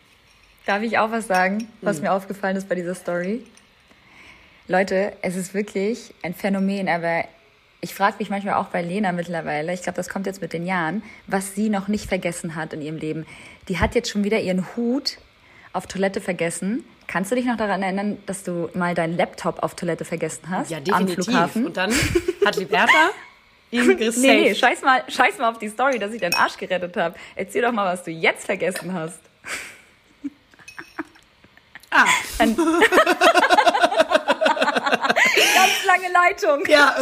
Darf 0.67 0.83
ich 0.83 0.99
auch 0.99 1.11
was 1.11 1.27
sagen, 1.27 1.69
was 1.81 2.01
mir 2.01 2.13
aufgefallen 2.13 2.57
ist 2.57 2.69
bei 2.69 2.77
dieser 2.77 2.95
Story? 2.95 3.45
Leute, 4.69 5.13
es 5.23 5.37
ist 5.37 5.55
wirklich 5.55 6.15
ein 6.23 6.35
Phänomen, 6.35 6.89
aber 6.89 7.25
ich 7.81 7.95
frage 7.95 8.17
mich 8.21 8.31
manchmal 8.31 8.55
auch 8.55 8.67
bei 8.69 8.81
Lena 8.81 9.11
mittlerweile, 9.13 9.73
ich 9.75 9.83
glaube, 9.83 9.97
das 9.97 10.09
kommt 10.09 10.27
jetzt 10.27 10.41
mit 10.41 10.53
den 10.53 10.65
Jahren, 10.67 11.03
was 11.27 11.55
sie 11.55 11.69
noch 11.69 11.89
nicht 11.89 12.07
vergessen 12.07 12.55
hat 12.55 12.73
in 12.73 12.81
ihrem 12.81 12.97
Leben. 12.97 13.27
Die 13.69 13.79
hat 13.81 13.95
jetzt 13.95 14.09
schon 14.11 14.23
wieder 14.25 14.39
ihren 14.41 14.65
Hut 14.77 15.19
auf 15.73 15.87
Toilette 15.87 16.21
vergessen. 16.21 16.85
Kannst 17.09 17.33
du 17.33 17.35
dich 17.35 17.45
noch 17.45 17.57
daran 17.57 17.83
erinnern, 17.83 18.19
dass 18.27 18.45
du 18.45 18.71
mal 18.75 18.95
deinen 18.95 19.17
Laptop 19.17 19.63
auf 19.63 19.75
Toilette 19.75 20.05
vergessen 20.05 20.49
hast? 20.49 20.71
ja, 20.71 20.79
Am 20.79 20.85
definitiv. 20.85 21.25
Flughafen? 21.25 21.67
Und 21.67 21.77
dann 21.77 21.93
hat 22.47 22.57
Liberta 22.57 22.93
ihn. 22.93 23.13
Nee, 23.73 23.91
nee, 24.21 24.55
scheiß 24.55 24.83
mal, 24.83 25.03
scheiß 25.09 25.39
mal 25.39 25.51
auf 25.51 25.59
die 25.59 25.69
Story, 25.71 25.99
dass 25.99 26.13
ich 26.13 26.21
deinen 26.21 26.35
Arsch 26.35 26.59
gerettet 26.59 26.95
habe. 26.97 27.15
Erzähl 27.35 27.63
doch 27.63 27.73
mal, 27.73 27.87
was 27.87 28.05
du 28.05 28.11
jetzt 28.11 28.45
vergessen 28.45 28.93
hast. 28.93 29.19
Ah, 31.91 32.05
Ganz 35.55 35.85
lange 35.87 36.13
Leitung. 36.13 36.65
ja, 36.67 36.95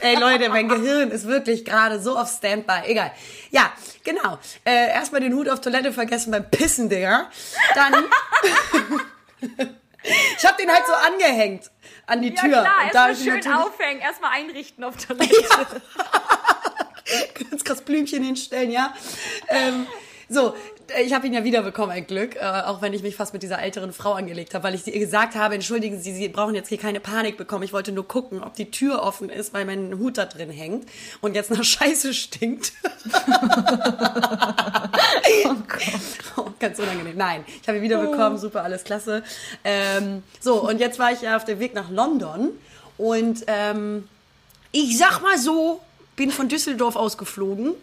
äh, 0.00 0.08
ey 0.12 0.16
Leute, 0.18 0.48
mein 0.48 0.68
Gehirn 0.68 1.10
ist 1.10 1.26
wirklich 1.26 1.64
gerade 1.64 2.00
so 2.00 2.16
auf 2.18 2.28
Standby. 2.30 2.82
Egal. 2.86 3.12
Ja, 3.50 3.72
genau. 4.04 4.38
Äh, 4.64 4.88
erstmal 4.90 5.20
den 5.20 5.34
Hut 5.34 5.48
auf 5.48 5.60
Toilette 5.60 5.92
vergessen 5.92 6.30
beim 6.30 6.48
Pissen, 6.50 6.88
Digga. 6.88 7.30
Dann. 7.74 7.94
ich 10.38 10.44
hab 10.46 10.56
den 10.58 10.70
halt 10.70 10.84
so 10.86 10.92
angehängt 10.92 11.70
an 12.06 12.22
die 12.22 12.34
Ja 12.34 12.42
Tür. 12.42 12.50
klar, 12.60 12.64
Und 12.84 12.94
da 12.94 13.08
erstmal 13.08 13.14
schön 13.16 13.34
natürlich- 13.36 13.58
aufhängen, 13.58 14.00
erstmal 14.00 14.30
einrichten 14.32 14.84
auf 14.84 14.96
Toilette. 15.06 15.82
ganz 17.50 17.64
krass 17.64 17.82
Blümchen 17.82 18.22
hinstellen, 18.22 18.70
ja. 18.70 18.92
Ähm, 19.48 19.86
so, 20.28 20.54
ich 21.04 21.12
habe 21.12 21.26
ihn 21.26 21.32
ja 21.32 21.44
wiederbekommen, 21.44 21.90
ein 21.90 22.06
Glück, 22.06 22.36
äh, 22.36 22.40
auch 22.40 22.82
wenn 22.82 22.92
ich 22.92 23.02
mich 23.02 23.16
fast 23.16 23.32
mit 23.32 23.42
dieser 23.42 23.60
älteren 23.60 23.92
Frau 23.92 24.12
angelegt 24.12 24.54
habe, 24.54 24.64
weil 24.64 24.74
ich 24.74 24.86
ihr 24.86 24.98
gesagt 24.98 25.34
habe, 25.34 25.54
entschuldigen 25.54 26.00
Sie, 26.00 26.12
Sie 26.12 26.28
brauchen 26.28 26.54
jetzt 26.54 26.68
hier 26.68 26.78
keine 26.78 27.00
Panik 27.00 27.36
bekommen. 27.36 27.64
Ich 27.64 27.72
wollte 27.72 27.92
nur 27.92 28.06
gucken, 28.06 28.42
ob 28.42 28.54
die 28.54 28.70
Tür 28.70 29.02
offen 29.02 29.30
ist, 29.30 29.52
weil 29.54 29.64
mein 29.64 29.98
Hut 29.98 30.18
da 30.18 30.26
drin 30.26 30.50
hängt 30.50 30.88
und 31.20 31.34
jetzt 31.34 31.50
nach 31.50 31.64
Scheiße 31.70 32.14
stinkt. 32.14 32.72
oh, 36.36 36.46
ganz 36.58 36.78
unangenehm. 36.78 37.16
Nein, 37.16 37.44
ich 37.60 37.68
habe 37.68 37.78
ihn 37.78 37.84
wiederbekommen, 37.84 38.38
super, 38.38 38.62
alles 38.64 38.84
klasse. 38.84 39.22
Ähm, 39.64 40.22
so, 40.40 40.66
und 40.68 40.80
jetzt 40.80 40.98
war 40.98 41.12
ich 41.12 41.22
ja 41.22 41.36
auf 41.36 41.44
dem 41.44 41.58
Weg 41.58 41.74
nach 41.74 41.90
London 41.90 42.50
und 42.98 43.44
ähm, 43.46 44.08
ich 44.72 44.98
sag 44.98 45.20
mal 45.20 45.38
so, 45.38 45.80
bin 46.16 46.30
von 46.30 46.48
Düsseldorf 46.48 46.96
ausgeflogen, 46.96 47.74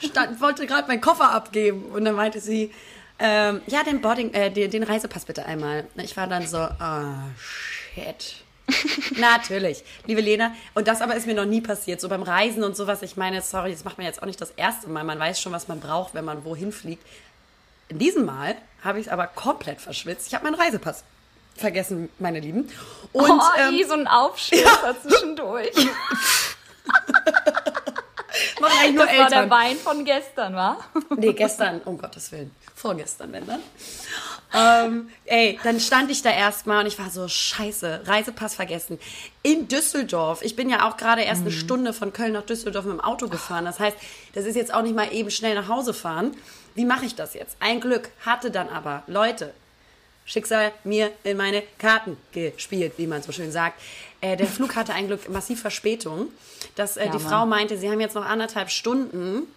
stand, 0.00 0.40
wollte 0.40 0.66
gerade 0.66 0.88
meinen 0.88 1.00
Koffer 1.00 1.30
abgeben 1.32 1.82
und 1.92 2.04
dann 2.04 2.14
meinte 2.14 2.40
sie, 2.40 2.72
Ähm, 3.20 3.62
ja, 3.66 3.82
den 3.82 4.00
Boarding, 4.00 4.32
äh, 4.32 4.48
den, 4.50 4.70
den 4.70 4.84
Reisepass 4.84 5.24
bitte 5.24 5.44
einmal. 5.44 5.88
Ich 5.96 6.16
war 6.16 6.28
dann 6.28 6.46
so, 6.46 6.58
ah, 6.58 7.24
shit. 7.36 8.36
Natürlich, 9.18 9.82
liebe 10.06 10.20
Lena. 10.20 10.52
Und 10.74 10.86
das 10.86 11.00
aber 11.00 11.16
ist 11.16 11.26
mir 11.26 11.34
noch 11.34 11.44
nie 11.44 11.60
passiert. 11.60 12.00
So 12.00 12.08
beim 12.08 12.22
Reisen 12.22 12.62
und 12.62 12.76
sowas. 12.76 13.02
Ich 13.02 13.16
meine, 13.16 13.42
sorry, 13.42 13.72
das 13.72 13.82
macht 13.82 13.98
man 13.98 14.06
jetzt 14.06 14.22
auch 14.22 14.26
nicht 14.26 14.40
das 14.40 14.52
erste 14.52 14.88
Mal. 14.88 15.02
Man 15.02 15.18
weiß 15.18 15.40
schon, 15.40 15.52
was 15.52 15.66
man 15.66 15.80
braucht, 15.80 16.14
wenn 16.14 16.24
man 16.24 16.44
wohin 16.44 16.70
fliegt. 16.70 17.04
In 17.88 17.98
diesem 17.98 18.24
Mal 18.24 18.54
habe 18.84 19.00
ich 19.00 19.06
es 19.06 19.12
aber 19.12 19.26
komplett 19.26 19.80
verschwitzt. 19.80 20.28
Ich 20.28 20.34
habe 20.34 20.44
meinen 20.44 20.54
Reisepass 20.54 21.02
vergessen, 21.56 22.10
meine 22.20 22.38
Lieben. 22.38 22.68
Und, 23.12 23.30
oh, 23.30 23.40
ähm, 23.58 23.80
so 23.84 23.94
ein 23.94 24.06
Aufschluss 24.06 24.62
zwischendurch. 25.02 25.72
machen 28.60 28.78
eigentlich 28.80 28.94
nur 28.94 29.06
Das 29.06 29.18
war 29.18 29.28
der 29.28 29.38
Eltern. 29.38 29.50
Wein 29.50 29.76
von 29.76 30.04
gestern, 30.04 30.54
wa? 30.54 30.78
Nee, 31.16 31.32
gestern, 31.32 31.80
um 31.84 31.98
Gottes 31.98 32.30
Willen. 32.32 32.50
Vorgestern, 32.74 33.32
wenn 33.32 33.46
dann. 33.46 33.60
Ähm, 34.54 35.10
ey, 35.26 35.58
dann 35.62 35.78
stand 35.78 36.10
ich 36.10 36.22
da 36.22 36.30
erstmal 36.30 36.80
und 36.80 36.86
ich 36.86 36.98
war 36.98 37.10
so, 37.10 37.28
scheiße, 37.28 38.02
Reisepass 38.06 38.54
vergessen. 38.54 38.98
In 39.42 39.68
Düsseldorf. 39.68 40.42
Ich 40.42 40.56
bin 40.56 40.70
ja 40.70 40.88
auch 40.88 40.96
gerade 40.96 41.22
erst 41.22 41.42
eine 41.42 41.50
Stunde 41.50 41.92
von 41.92 42.12
Köln 42.12 42.32
nach 42.32 42.44
Düsseldorf 42.44 42.84
mit 42.84 42.94
dem 42.94 43.00
Auto 43.00 43.28
gefahren. 43.28 43.64
Das 43.64 43.78
heißt, 43.78 43.96
das 44.34 44.44
ist 44.44 44.56
jetzt 44.56 44.72
auch 44.72 44.82
nicht 44.82 44.94
mal 44.94 45.12
eben 45.12 45.30
schnell 45.30 45.54
nach 45.54 45.68
Hause 45.68 45.92
fahren. 45.92 46.36
Wie 46.74 46.84
mache 46.84 47.04
ich 47.04 47.14
das 47.14 47.34
jetzt? 47.34 47.56
Ein 47.60 47.80
Glück 47.80 48.10
hatte 48.24 48.50
dann 48.50 48.68
aber, 48.68 49.02
Leute, 49.06 49.52
Schicksal 50.28 50.72
mir 50.84 51.10
in 51.24 51.38
meine 51.38 51.62
Karten 51.78 52.18
gespielt, 52.32 52.92
wie 52.98 53.06
man 53.06 53.22
so 53.22 53.32
schön 53.32 53.50
sagt. 53.50 53.80
Äh, 54.20 54.36
der 54.36 54.46
Flug 54.46 54.76
hatte 54.76 54.92
ein 54.92 55.06
Glück 55.06 55.28
massiv 55.30 55.62
Verspätung, 55.62 56.28
dass 56.76 56.96
äh, 56.96 57.06
Ja, 57.06 57.12
die 57.12 57.18
Mann. 57.18 57.26
Frau 57.26 57.46
meinte, 57.46 57.78
sie 57.78 57.90
haben 57.90 58.00
jetzt 58.00 58.14
noch 58.14 58.26
anderthalb 58.26 58.70
Stunden, 58.70 59.48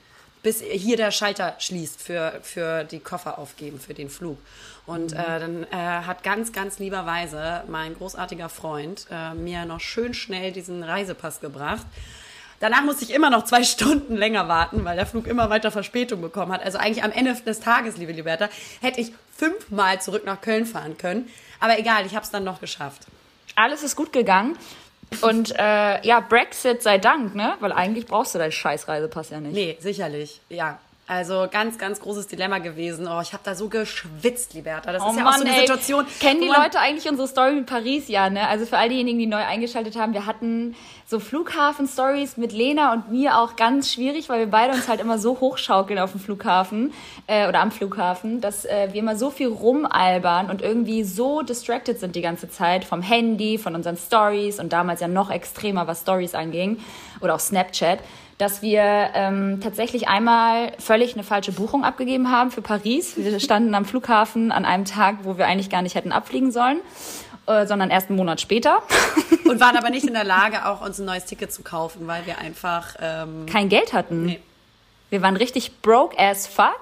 bis 0.44 0.62
hier 0.62 0.98
der 0.98 1.12
Schalter 1.12 1.56
schließt 1.60 2.02
für, 2.02 2.40
für 2.42 2.86
die 2.86 3.00
Koffer 3.00 3.38
aufgeben, 3.38 3.80
für 3.80 3.94
den 3.94 4.10
Flug. 4.10 4.38
Und 4.86 5.14
äh, 5.14 5.40
dann 5.40 5.64
äh, 5.66 5.76
hat 5.76 6.24
ganz, 6.24 6.54
ganz 6.54 6.80
lieberweise 6.80 7.64
mein 7.68 7.96
großartiger 7.96 8.50
Freund 8.50 9.08
äh, 9.12 9.34
mir 9.34 9.66
noch 9.66 9.82
schön 9.82 10.14
schnell 10.14 10.52
diesen 10.52 10.84
Reisepass 10.84 11.42
gebracht. 11.42 11.86
Danach 12.62 12.84
musste 12.84 13.04
ich 13.04 13.14
immer 13.14 13.30
noch 13.30 13.44
zwei 13.44 13.64
Stunden 13.66 14.16
länger 14.16 14.48
warten, 14.48 14.86
weil 14.86 14.96
der 14.96 15.06
Flug 15.06 15.28
immer 15.28 15.50
weiter 15.50 15.72
Verspätung 15.72 16.22
bekommen 16.22 16.54
hat. 16.54 16.64
Also 16.64 16.78
eigentlich 16.78 17.04
am 17.04 17.12
Ende 17.12 17.34
des 17.34 17.60
Tages, 17.60 17.98
liebe 17.98 18.14
Liberta, 18.14 18.48
hätte 18.82 19.02
ich 19.02 19.12
fünfmal 19.42 20.00
zurück 20.00 20.24
nach 20.24 20.40
Köln 20.40 20.68
fahren 20.68 20.98
können. 21.00 21.28
Aber 21.60 21.80
egal, 21.80 22.06
ich 22.06 22.14
habe 22.14 22.24
es 22.24 22.30
dann 22.30 22.44
noch 22.44 22.62
geschafft. 22.62 23.08
Alles 23.56 23.82
ist 23.82 23.96
gut 23.96 24.14
gegangen. 24.14 24.56
Und 25.22 25.52
äh, 25.58 26.06
ja, 26.06 26.20
Brexit 26.20 26.84
sei 26.84 27.00
Dank, 27.00 27.34
ne? 27.36 27.56
Weil 27.60 27.72
eigentlich 27.72 28.06
brauchst 28.06 28.36
du 28.36 28.40
deinen 28.40 28.52
scheiß 28.52 28.88
Reisepass 28.88 29.32
ja 29.32 29.40
nicht. 29.40 29.54
Nee, 29.54 29.78
sicherlich, 29.80 30.42
ja. 30.50 30.80
Also 31.12 31.46
ganz, 31.52 31.78
ganz 31.78 32.00
großes 32.00 32.28
Dilemma 32.28 32.60
gewesen. 32.60 33.06
Oh, 33.06 33.20
ich 33.22 33.34
habe 33.34 33.44
da 33.44 33.54
so 33.54 33.68
geschwitzt, 33.68 34.54
Liberta. 34.54 34.94
Das 34.94 35.06
ist 35.06 35.18
ja 35.18 35.28
auch 35.28 35.34
so 35.34 35.42
eine 35.42 35.52
Oh 35.52 35.56
ey. 35.56 35.60
Situation. 35.60 36.06
Kennen 36.22 36.40
die 36.40 36.48
Leute 36.48 36.80
eigentlich 36.80 37.10
unsere 37.10 37.28
Story 37.28 37.52
mit 37.52 37.66
Paris? 37.66 38.08
Ja, 38.08 38.30
ne? 38.30 38.48
Also 38.48 38.66
für 38.66 38.78
all 38.78 38.88
diejenigen, 38.88 39.20
die 39.20 39.26
neu 39.28 39.44
eingeschaltet 39.44 39.98
haben, 39.98 40.14
wir 40.14 40.26
hatten 40.26 40.74
so 41.06 41.20
Flughafen-Stories 41.20 42.38
mit 42.38 42.54
Lena 42.54 42.94
und 42.94 43.12
mir 43.12 43.38
auch 43.40 43.58
ganz 43.58 43.92
schwierig, 43.92 44.30
weil 44.30 44.40
wir 44.40 44.50
beide 44.50 44.72
uns 44.72 44.88
halt 44.88 45.02
immer 45.02 45.20
so 45.20 45.42
hochschaukeln 45.42 46.00
auf 46.00 46.12
dem 46.12 46.22
Flughafen 46.22 46.94
äh, 47.28 47.50
oder 47.50 47.60
am 47.60 47.72
Flughafen, 47.72 48.40
dass 48.40 48.64
äh, 48.64 48.88
wir 48.94 49.02
immer 49.02 49.18
so 49.18 49.32
viel 49.32 49.50
rumalbern 49.50 50.50
und 50.50 50.62
irgendwie 50.62 51.04
so 51.04 51.42
distracted 51.42 52.00
sind 52.00 52.16
die 52.16 52.22
ganze 52.22 52.50
Zeit 52.50 52.86
vom 52.86 53.02
Handy, 53.02 53.58
von 53.58 53.76
unseren 53.76 53.98
Stories 53.98 54.62
und 54.62 54.72
damals 54.72 55.02
ja 55.02 55.10
noch 55.10 55.30
extremer, 55.30 55.88
was 55.88 56.00
Stories 56.00 56.36
anging 56.36 56.80
oder 57.20 57.36
auch 57.36 57.42
Snapchat 57.42 58.00
dass 58.42 58.64
wir 58.64 59.12
ähm, 59.14 59.60
tatsächlich 59.62 60.08
einmal 60.08 60.72
völlig 60.80 61.14
eine 61.14 61.24
falsche 61.24 61.52
Buchung 61.52 61.84
abgegeben 61.84 62.32
haben 62.32 62.50
für 62.50 62.64
Paris. 62.64 63.16
Wir 63.16 63.40
standen 63.40 63.76
am 63.76 63.86
Flughafen 63.86 64.52
an 64.52 64.66
einem 64.66 64.86
Tag, 64.86 65.18
wo 65.22 65.38
wir 65.38 65.46
eigentlich 65.46 65.70
gar 65.70 65.84
nicht 65.84 65.94
hätten 65.94 66.12
abfliegen 66.12 66.52
sollen, 66.52 66.80
äh, 67.46 67.68
sondern 67.68 67.92
erst 67.92 68.10
einen 68.10 68.18
Monat 68.18 68.42
später. 68.42 68.82
Und 69.46 69.60
waren 69.60 69.78
aber 69.78 69.92
nicht 69.92 70.08
in 70.08 70.14
der 70.14 70.24
Lage, 70.24 70.66
auch 70.66 70.82
uns 70.82 70.98
ein 70.98 71.06
neues 71.06 71.26
Ticket 71.26 71.54
zu 71.54 71.62
kaufen, 71.62 72.08
weil 72.08 72.26
wir 72.26 72.40
einfach. 72.40 72.96
Ähm, 73.00 73.46
Kein 73.46 73.70
Geld 73.70 73.94
hatten. 73.94 74.26
Nee. 74.26 74.40
Wir 75.12 75.22
waren 75.22 75.36
richtig 75.36 75.82
broke 75.84 76.18
as 76.18 76.48
fuck. 76.48 76.80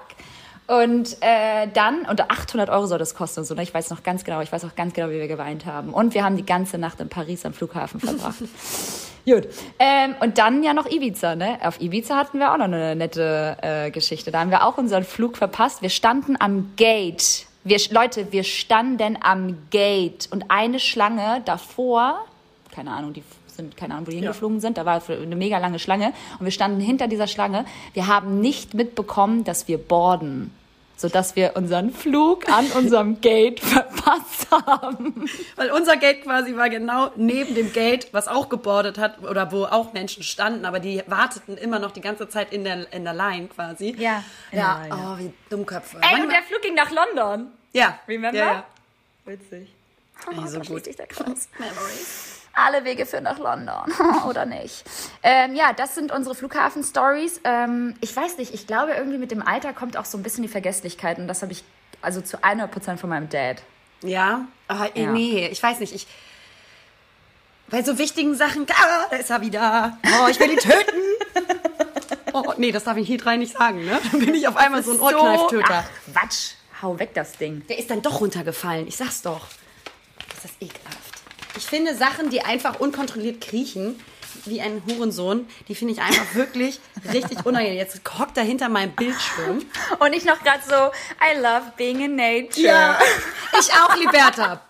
Und 0.66 1.18
äh, 1.20 1.66
dann, 1.74 2.06
und 2.06 2.22
800 2.30 2.70
Euro 2.70 2.86
soll 2.86 2.98
das 2.98 3.14
kosten 3.14 3.40
und 3.40 3.46
so, 3.46 3.54
ne? 3.54 3.62
ich 3.64 3.74
weiß 3.74 3.90
noch 3.90 4.02
ganz 4.02 4.24
genau, 4.24 4.40
ich 4.40 4.50
weiß 4.50 4.64
auch 4.64 4.76
ganz 4.76 4.94
genau, 4.94 5.08
wie 5.08 5.18
wir 5.18 5.28
geweint 5.28 5.66
haben. 5.66 5.92
Und 5.92 6.14
wir 6.14 6.24
haben 6.24 6.36
die 6.36 6.46
ganze 6.46 6.78
Nacht 6.78 7.00
in 7.00 7.10
Paris 7.10 7.44
am 7.44 7.52
Flughafen 7.52 8.00
verbracht. 8.00 8.36
Gut. 9.24 9.48
Ähm, 9.78 10.14
und 10.20 10.38
dann 10.38 10.62
ja 10.62 10.74
noch 10.74 10.90
Ibiza, 10.90 11.36
ne? 11.36 11.58
Auf 11.62 11.80
Ibiza 11.80 12.16
hatten 12.16 12.38
wir 12.38 12.52
auch 12.52 12.56
noch 12.56 12.64
eine 12.64 12.96
nette 12.96 13.56
äh, 13.62 13.90
Geschichte. 13.90 14.30
Da 14.30 14.40
haben 14.40 14.50
wir 14.50 14.64
auch 14.64 14.78
unseren 14.78 15.04
Flug 15.04 15.36
verpasst. 15.36 15.82
Wir 15.82 15.90
standen 15.90 16.36
am 16.38 16.72
Gate. 16.76 17.46
Wir, 17.64 17.78
Leute, 17.90 18.32
wir 18.32 18.44
standen 18.44 19.18
am 19.20 19.58
Gate. 19.70 20.28
Und 20.30 20.46
eine 20.48 20.78
Schlange 20.78 21.42
davor, 21.44 22.24
keine 22.72 22.92
Ahnung, 22.92 23.12
die 23.12 23.22
sind, 23.48 23.76
keine 23.76 23.94
Ahnung, 23.94 24.06
wo 24.06 24.10
die 24.10 24.18
hingeflogen 24.18 24.60
sind, 24.60 24.78
da 24.78 24.86
war 24.86 25.02
eine 25.08 25.36
mega 25.36 25.58
lange 25.58 25.78
Schlange. 25.78 26.12
Und 26.38 26.46
wir 26.46 26.52
standen 26.52 26.80
hinter 26.80 27.08
dieser 27.08 27.26
Schlange. 27.26 27.64
Wir 27.92 28.06
haben 28.06 28.40
nicht 28.40 28.74
mitbekommen, 28.74 29.44
dass 29.44 29.68
wir 29.68 29.78
borden. 29.78 30.52
Sodass 31.00 31.34
wir 31.34 31.56
unseren 31.56 31.92
Flug 31.94 32.46
an 32.50 32.66
unserem 32.72 33.22
Gate 33.22 33.58
verpasst 33.64 34.48
haben. 34.50 35.24
weil 35.56 35.70
unser 35.70 35.96
Gate 35.96 36.22
quasi 36.24 36.54
war 36.56 36.68
genau 36.68 37.10
neben 37.16 37.54
dem 37.54 37.72
Gate, 37.72 38.08
was 38.12 38.28
auch 38.28 38.50
gebordet 38.50 38.98
hat 38.98 39.22
oder 39.22 39.50
wo 39.50 39.64
auch 39.64 39.94
Menschen 39.94 40.22
standen, 40.22 40.66
aber 40.66 40.78
die 40.78 41.02
warteten 41.06 41.56
immer 41.56 41.78
noch 41.78 41.92
die 41.92 42.02
ganze 42.02 42.28
Zeit 42.28 42.52
in 42.52 42.64
der, 42.64 42.92
in 42.92 43.04
der 43.04 43.14
Line 43.14 43.48
quasi. 43.48 43.94
Ja, 43.96 44.22
in 44.50 44.58
Ja, 44.58 44.82
der 44.86 44.96
Line, 44.96 45.08
oh, 45.14 45.18
wie 45.18 45.32
Dummköpfe. 45.48 45.96
Ey, 46.02 46.20
und 46.20 46.30
der 46.30 46.42
Flug 46.42 46.60
ging 46.60 46.74
nach 46.74 46.90
London. 46.90 47.46
ja, 47.72 47.98
Remember? 48.06 48.38
Ja, 48.38 48.52
ja. 48.52 48.64
Witzig. 49.24 49.72
Ey, 50.30 50.48
so 50.48 50.60
gut. 50.60 50.82
Kreis. 50.84 51.48
Alle 52.52 52.84
Wege 52.84 53.06
führen 53.06 53.24
nach 53.24 53.38
London. 53.38 53.92
Oder 54.28 54.44
nicht? 54.44 54.84
Ähm, 55.22 55.54
ja, 55.54 55.72
das 55.72 55.94
sind 55.94 56.10
unsere 56.12 56.34
Flughafen-Stories. 56.34 57.40
Ähm, 57.44 57.94
ich 58.00 58.14
weiß 58.14 58.38
nicht, 58.38 58.52
ich 58.54 58.66
glaube, 58.66 58.92
irgendwie 58.92 59.18
mit 59.18 59.30
dem 59.30 59.46
Alter 59.46 59.72
kommt 59.72 59.96
auch 59.96 60.04
so 60.04 60.18
ein 60.18 60.22
bisschen 60.22 60.42
die 60.42 60.48
Vergesslichkeit. 60.48 61.18
Und 61.18 61.28
das 61.28 61.42
habe 61.42 61.52
ich 61.52 61.62
also 62.02 62.20
zu 62.20 62.38
100% 62.38 62.96
von 62.96 63.08
meinem 63.10 63.28
Dad. 63.28 63.62
Ja, 64.02 64.46
eh, 64.94 65.02
Ja. 65.02 65.10
nee, 65.12 65.46
ich 65.48 65.62
weiß 65.62 65.80
nicht, 65.80 65.94
ich. 65.94 66.06
Bei 67.68 67.82
so 67.84 67.98
wichtigen 67.98 68.34
Sachen, 68.34 68.66
ah, 68.70 69.06
da 69.10 69.16
ist 69.16 69.30
er 69.30 69.40
wieder. 69.42 69.96
Oh, 70.20 70.26
ich 70.28 70.40
will 70.40 70.50
ihn 70.50 70.58
töten. 70.58 71.00
Oh, 72.32 72.54
nee, 72.58 72.70
das 72.70 72.84
darf 72.84 72.96
ich 72.96 73.08
hier 73.08 73.18
drei 73.18 73.36
nicht 73.36 73.56
sagen, 73.58 73.84
ne? 73.84 73.98
Dann 74.12 74.20
bin 74.20 74.34
ich 74.36 74.46
auf 74.46 74.56
einmal 74.56 74.84
so 74.84 74.92
ein 74.92 75.00
Ohrkneiftöter. 75.00 75.84
Ach, 75.84 76.12
Quatsch. 76.12 76.52
Hau 76.80 76.96
weg 76.98 77.12
das 77.14 77.32
Ding. 77.32 77.66
Der 77.68 77.76
ist 77.76 77.90
dann 77.90 78.02
doch 78.02 78.20
runtergefallen. 78.20 78.86
Ich 78.86 78.96
sag's 78.96 79.22
doch. 79.22 79.48
Das 80.36 80.44
ist 80.44 80.54
ekelhaft. 80.60 80.99
Ich 81.56 81.66
finde 81.66 81.94
Sachen, 81.94 82.30
die 82.30 82.42
einfach 82.42 82.80
unkontrolliert 82.80 83.40
kriechen, 83.40 84.00
wie 84.44 84.60
ein 84.60 84.82
Hurensohn, 84.86 85.46
die 85.68 85.74
finde 85.74 85.94
ich 85.94 86.00
einfach 86.00 86.34
wirklich 86.34 86.80
richtig 87.12 87.44
unangenehm. 87.44 87.76
Jetzt 87.76 88.00
hockt 88.18 88.36
er 88.36 88.44
hinter 88.44 88.68
meinem 88.68 88.92
Bildschirm. 88.92 89.64
Und 89.98 90.12
ich 90.12 90.24
noch 90.24 90.42
gerade 90.42 90.62
so, 90.66 90.74
I 90.74 91.38
love 91.40 91.72
being 91.76 92.00
in 92.00 92.16
nature. 92.16 92.66
Ja, 92.66 92.98
ich 93.58 93.70
auch, 93.72 93.96
Liberta. 93.96 94.62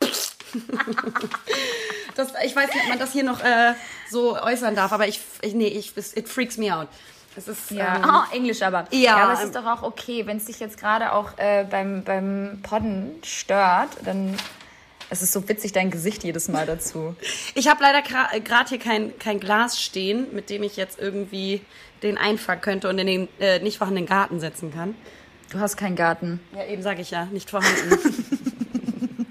Das, 2.16 2.32
ich 2.44 2.54
weiß 2.56 2.74
nicht, 2.74 2.82
ob 2.82 2.88
man 2.88 2.98
das 2.98 3.12
hier 3.12 3.24
noch 3.24 3.40
äh, 3.40 3.74
so 4.10 4.38
äußern 4.40 4.74
darf, 4.74 4.92
aber 4.92 5.06
ich, 5.06 5.20
ich 5.42 5.54
nee, 5.54 5.68
ich, 5.68 5.96
it 5.96 6.28
freaks 6.28 6.58
me 6.58 6.74
out. 6.74 6.88
Es 7.36 7.46
ist, 7.46 7.70
Ja, 7.70 7.96
ähm, 7.96 8.02
oh, 8.06 8.34
Englisch 8.34 8.60
aber. 8.62 8.86
Ja. 8.90 9.16
aber 9.16 9.34
es 9.34 9.44
ist 9.44 9.54
doch 9.54 9.64
auch 9.64 9.82
okay, 9.82 10.26
wenn 10.26 10.38
es 10.38 10.46
dich 10.46 10.58
jetzt 10.58 10.78
gerade 10.78 11.12
auch 11.12 11.38
äh, 11.38 11.64
beim, 11.70 12.02
beim 12.02 12.58
Podden 12.62 13.20
stört, 13.22 13.90
dann 14.04 14.36
es 15.10 15.22
ist 15.22 15.32
so 15.32 15.48
witzig, 15.48 15.72
dein 15.72 15.90
Gesicht 15.90 16.24
jedes 16.24 16.48
Mal 16.48 16.66
dazu. 16.66 17.14
Ich 17.54 17.68
habe 17.68 17.82
leider 17.82 18.00
gerade 18.02 18.68
hier 18.68 18.78
kein, 18.78 19.18
kein 19.18 19.40
Glas 19.40 19.80
stehen, 19.80 20.26
mit 20.32 20.48
dem 20.50 20.62
ich 20.62 20.76
jetzt 20.76 20.98
irgendwie 21.00 21.60
den 22.02 22.16
einfangen 22.16 22.60
könnte 22.62 22.88
und 22.88 22.98
in 22.98 23.06
den 23.06 23.28
äh, 23.40 23.58
nicht 23.58 23.78
vorhandenen 23.78 24.08
Garten 24.08 24.40
setzen 24.40 24.72
kann. 24.72 24.94
Du 25.50 25.58
hast 25.58 25.76
keinen 25.76 25.96
Garten. 25.96 26.40
Ja, 26.56 26.64
eben 26.66 26.82
sage 26.82 27.02
ich 27.02 27.10
ja, 27.10 27.26
nicht 27.26 27.50
vorhanden. 27.50 27.98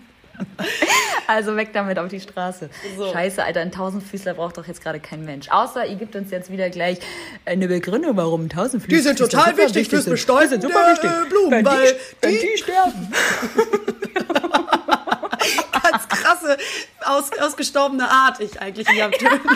Also 1.27 1.55
weg 1.55 1.69
damit 1.73 1.99
auf 1.99 2.07
die 2.09 2.19
Straße. 2.19 2.71
So. 2.97 3.11
Scheiße, 3.13 3.43
Alter, 3.43 3.59
ein 3.61 3.71
Tausendfüßler 3.71 4.33
braucht 4.33 4.57
doch 4.57 4.65
jetzt 4.65 4.81
gerade 4.81 4.99
kein 4.99 5.23
Mensch. 5.23 5.47
Außer 5.49 5.85
ihr 5.85 5.95
gibt 5.95 6.15
uns 6.15 6.31
jetzt 6.31 6.51
wieder 6.51 6.71
gleich 6.71 6.97
eine 7.45 7.67
Begründung, 7.67 8.17
warum 8.17 8.45
ein 8.45 8.49
Tausendfüßler 8.49 8.97
Die 8.97 9.03
sind 9.03 9.19
total 9.19 9.51
super 9.51 9.57
wichtig 9.65 9.89
fürs 9.89 10.05
sind. 10.05 10.11
Bestäuben 10.13 10.41
Die 10.45 10.47
sind 10.49 10.61
super 10.63 10.79
der, 10.85 10.91
wichtig. 10.93 11.09
äh, 11.11 11.29
Blumen, 11.29 11.51
wenn 11.51 11.65
weil 11.65 11.93
die, 11.93 11.97
wenn 12.21 12.31
die- 12.31 12.39
die 12.39 12.57
sterben. 12.57 13.13
Ganz 15.83 16.07
krasse, 16.07 16.57
aus, 17.05 17.31
ausgestorbene 17.39 18.09
Art, 18.09 18.39
ich 18.39 18.59
eigentlich 18.61 18.87
hier 18.89 19.05
am 19.05 19.11
Töten. 19.11 19.49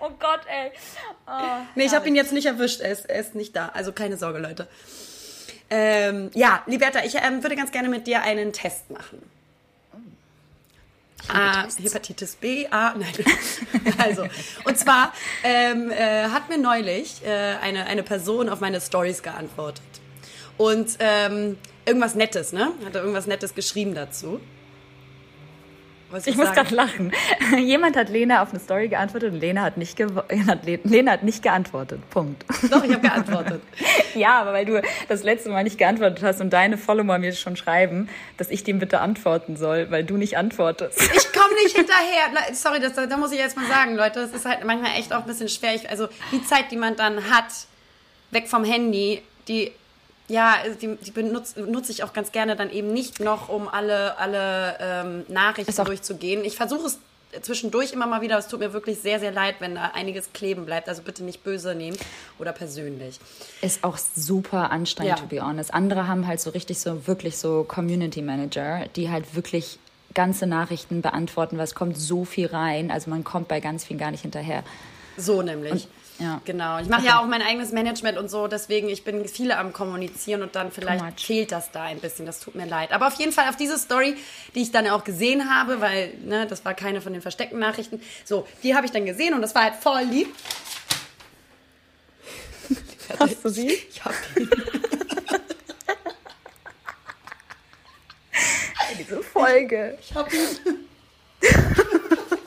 Oh 0.00 0.10
Gott, 0.18 0.40
ey. 0.48 0.70
Oh, 1.26 1.30
Nee, 1.74 1.84
ich 1.86 1.94
habe 1.94 2.08
ihn 2.08 2.14
jetzt 2.14 2.32
nicht 2.32 2.46
erwischt. 2.46 2.80
Er 2.80 2.92
ist, 2.92 3.06
er 3.10 3.20
ist 3.20 3.34
nicht 3.34 3.54
da. 3.56 3.70
Also 3.74 3.92
keine 3.92 4.16
Sorge, 4.16 4.38
Leute. 4.38 4.68
Ähm, 5.70 6.30
ja, 6.34 6.62
Liberta, 6.66 7.00
ich 7.04 7.14
ähm, 7.16 7.42
würde 7.42 7.56
ganz 7.56 7.72
gerne 7.72 7.88
mit 7.88 8.06
dir 8.06 8.22
einen 8.22 8.52
Test 8.52 8.90
machen. 8.90 9.22
Ah, 11.28 11.66
Hepatitis 11.82 12.36
B, 12.36 12.66
A, 12.70 12.94
nein. 12.94 13.12
also, 13.98 14.26
und 14.64 14.78
zwar 14.78 15.12
ähm, 15.42 15.90
äh, 15.90 16.24
hat 16.28 16.48
mir 16.48 16.56
neulich 16.56 17.22
äh, 17.26 17.56
eine, 17.60 17.84
eine 17.86 18.02
Person 18.02 18.48
auf 18.48 18.60
meine 18.60 18.80
Stories 18.80 19.22
geantwortet. 19.22 19.82
und 20.56 20.96
ähm, 21.00 21.58
irgendwas 21.84 22.14
Nettes, 22.14 22.52
ne? 22.52 22.72
Hat 22.84 22.94
er 22.94 23.02
irgendwas 23.02 23.26
Nettes 23.26 23.54
geschrieben 23.54 23.94
dazu. 23.94 24.40
Was 26.10 26.26
ich, 26.26 26.36
muss 26.36 26.52
gerade 26.52 26.74
lachen. 26.74 27.12
Jemand 27.58 27.96
hat 27.96 28.08
Lena 28.08 28.42
auf 28.42 28.50
eine 28.50 28.60
Story 28.60 28.88
geantwortet 28.88 29.34
und 29.34 29.40
Lena 29.40 29.62
hat 29.62 29.76
nicht, 29.76 29.98
hat 30.46 30.60
Lena 30.84 31.12
hat 31.12 31.22
nicht 31.22 31.42
geantwortet. 31.42 32.00
Punkt. 32.10 32.44
Doch, 32.70 32.82
ich 32.82 32.92
habe 32.92 33.00
geantwortet. 33.00 33.62
ja, 34.14 34.40
aber 34.40 34.52
weil 34.54 34.64
du 34.64 34.80
das 35.08 35.22
letzte 35.22 35.50
Mal 35.50 35.64
nicht 35.64 35.76
geantwortet 35.76 36.22
hast 36.22 36.40
und 36.40 36.50
deine 36.50 36.78
Follower 36.78 37.18
mir 37.18 37.32
schon 37.32 37.56
schreiben, 37.56 38.08
dass 38.38 38.48
ich 38.50 38.64
dem 38.64 38.78
bitte 38.78 39.00
antworten 39.00 39.56
soll, 39.56 39.90
weil 39.90 40.04
du 40.04 40.16
nicht 40.16 40.38
antwortest. 40.38 40.98
Ich 41.00 41.32
komme 41.32 41.54
nicht 41.62 41.76
hinterher. 41.76 42.54
Sorry, 42.54 42.80
das, 42.80 42.94
da 42.94 43.16
muss 43.16 43.32
ich 43.32 43.38
jetzt 43.38 43.56
mal 43.56 43.66
sagen, 43.66 43.94
Leute, 43.94 44.20
das 44.20 44.32
ist 44.32 44.46
halt 44.46 44.64
manchmal 44.64 44.92
echt 44.98 45.12
auch 45.12 45.20
ein 45.20 45.26
bisschen 45.26 45.48
schwer. 45.48 45.74
Ich, 45.74 45.90
also 45.90 46.08
die 46.32 46.42
Zeit, 46.42 46.70
die 46.70 46.76
man 46.76 46.96
dann 46.96 47.30
hat, 47.30 47.52
weg 48.30 48.48
vom 48.48 48.64
Handy, 48.64 49.22
die 49.46 49.72
ja, 50.28 50.56
also 50.62 50.78
die, 50.78 50.96
die 50.96 51.10
benutze, 51.10 51.62
benutze 51.62 51.90
ich 51.90 52.04
auch 52.04 52.12
ganz 52.12 52.32
gerne 52.32 52.54
dann 52.54 52.70
eben 52.70 52.92
nicht 52.92 53.20
noch, 53.20 53.48
um 53.48 53.68
alle, 53.68 54.18
alle 54.18 54.76
ähm, 54.80 55.24
Nachrichten 55.28 55.84
durchzugehen. 55.84 56.44
Ich 56.44 56.56
versuche 56.56 56.86
es 56.86 56.98
zwischendurch 57.42 57.92
immer 57.92 58.06
mal 58.06 58.20
wieder. 58.20 58.38
Es 58.38 58.48
tut 58.48 58.60
mir 58.60 58.72
wirklich 58.72 58.98
sehr, 58.98 59.20
sehr 59.20 59.32
leid, 59.32 59.56
wenn 59.60 59.74
da 59.74 59.92
einiges 59.94 60.32
kleben 60.32 60.66
bleibt. 60.66 60.88
Also 60.88 61.02
bitte 61.02 61.24
nicht 61.24 61.44
böse 61.44 61.74
nehmen 61.74 61.96
oder 62.38 62.52
persönlich. 62.52 63.18
Ist 63.62 63.84
auch 63.84 63.98
super 63.98 64.70
anstrengend, 64.70 65.18
ja. 65.18 65.22
to 65.22 65.26
be 65.26 65.40
honest. 65.40 65.72
Andere 65.72 66.06
haben 66.06 66.26
halt 66.26 66.40
so 66.40 66.50
richtig 66.50 66.78
so, 66.78 67.06
wirklich 67.06 67.36
so 67.36 67.64
Community 67.64 68.22
Manager, 68.22 68.86
die 68.96 69.10
halt 69.10 69.34
wirklich 69.34 69.78
ganze 70.14 70.46
Nachrichten 70.46 71.02
beantworten, 71.02 71.58
weil 71.58 71.64
es 71.64 71.74
kommt 71.74 71.96
so 71.98 72.24
viel 72.24 72.46
rein. 72.46 72.90
Also 72.90 73.10
man 73.10 73.24
kommt 73.24 73.48
bei 73.48 73.60
ganz 73.60 73.84
vielen 73.84 73.98
gar 73.98 74.10
nicht 74.10 74.22
hinterher. 74.22 74.64
So 75.16 75.42
nämlich. 75.42 75.72
Und 75.72 75.88
ja. 76.18 76.40
Genau. 76.44 76.78
Ich 76.80 76.88
mache 76.88 77.02
okay. 77.02 77.10
ja 77.10 77.20
auch 77.20 77.26
mein 77.26 77.42
eigenes 77.42 77.70
Management 77.70 78.18
und 78.18 78.28
so, 78.28 78.48
deswegen 78.48 78.88
ich 78.88 79.04
bin 79.04 79.26
viele 79.28 79.56
am 79.56 79.72
kommunizieren 79.72 80.42
und 80.42 80.56
dann 80.56 80.72
vielleicht 80.72 81.20
fehlt 81.20 81.52
das 81.52 81.70
da 81.70 81.84
ein 81.84 82.00
bisschen. 82.00 82.26
Das 82.26 82.40
tut 82.40 82.56
mir 82.56 82.66
leid. 82.66 82.90
Aber 82.92 83.06
auf 83.06 83.14
jeden 83.14 83.32
Fall 83.32 83.48
auf 83.48 83.56
diese 83.56 83.78
Story, 83.78 84.16
die 84.54 84.62
ich 84.62 84.72
dann 84.72 84.88
auch 84.88 85.04
gesehen 85.04 85.48
habe, 85.48 85.80
weil 85.80 86.14
ne, 86.24 86.46
das 86.46 86.64
war 86.64 86.74
keine 86.74 87.00
von 87.00 87.12
den 87.12 87.22
versteckten 87.22 87.60
Nachrichten. 87.60 88.00
So, 88.24 88.48
die 88.62 88.74
habe 88.74 88.86
ich 88.86 88.92
dann 88.92 89.06
gesehen 89.06 89.34
und 89.34 89.42
das 89.42 89.54
war 89.54 89.62
halt 89.62 89.76
voll 89.76 90.02
lieb. 90.02 90.34
Hast 93.20 93.44
du 93.44 93.48
sie? 93.48 93.72
Ich 93.90 94.04
habe 94.04 94.14
die. 94.36 94.48
Diese 98.98 99.22
Folge. 99.22 99.96
Ich 100.00 100.14
habe 100.14 100.28
ihn. 100.34 100.88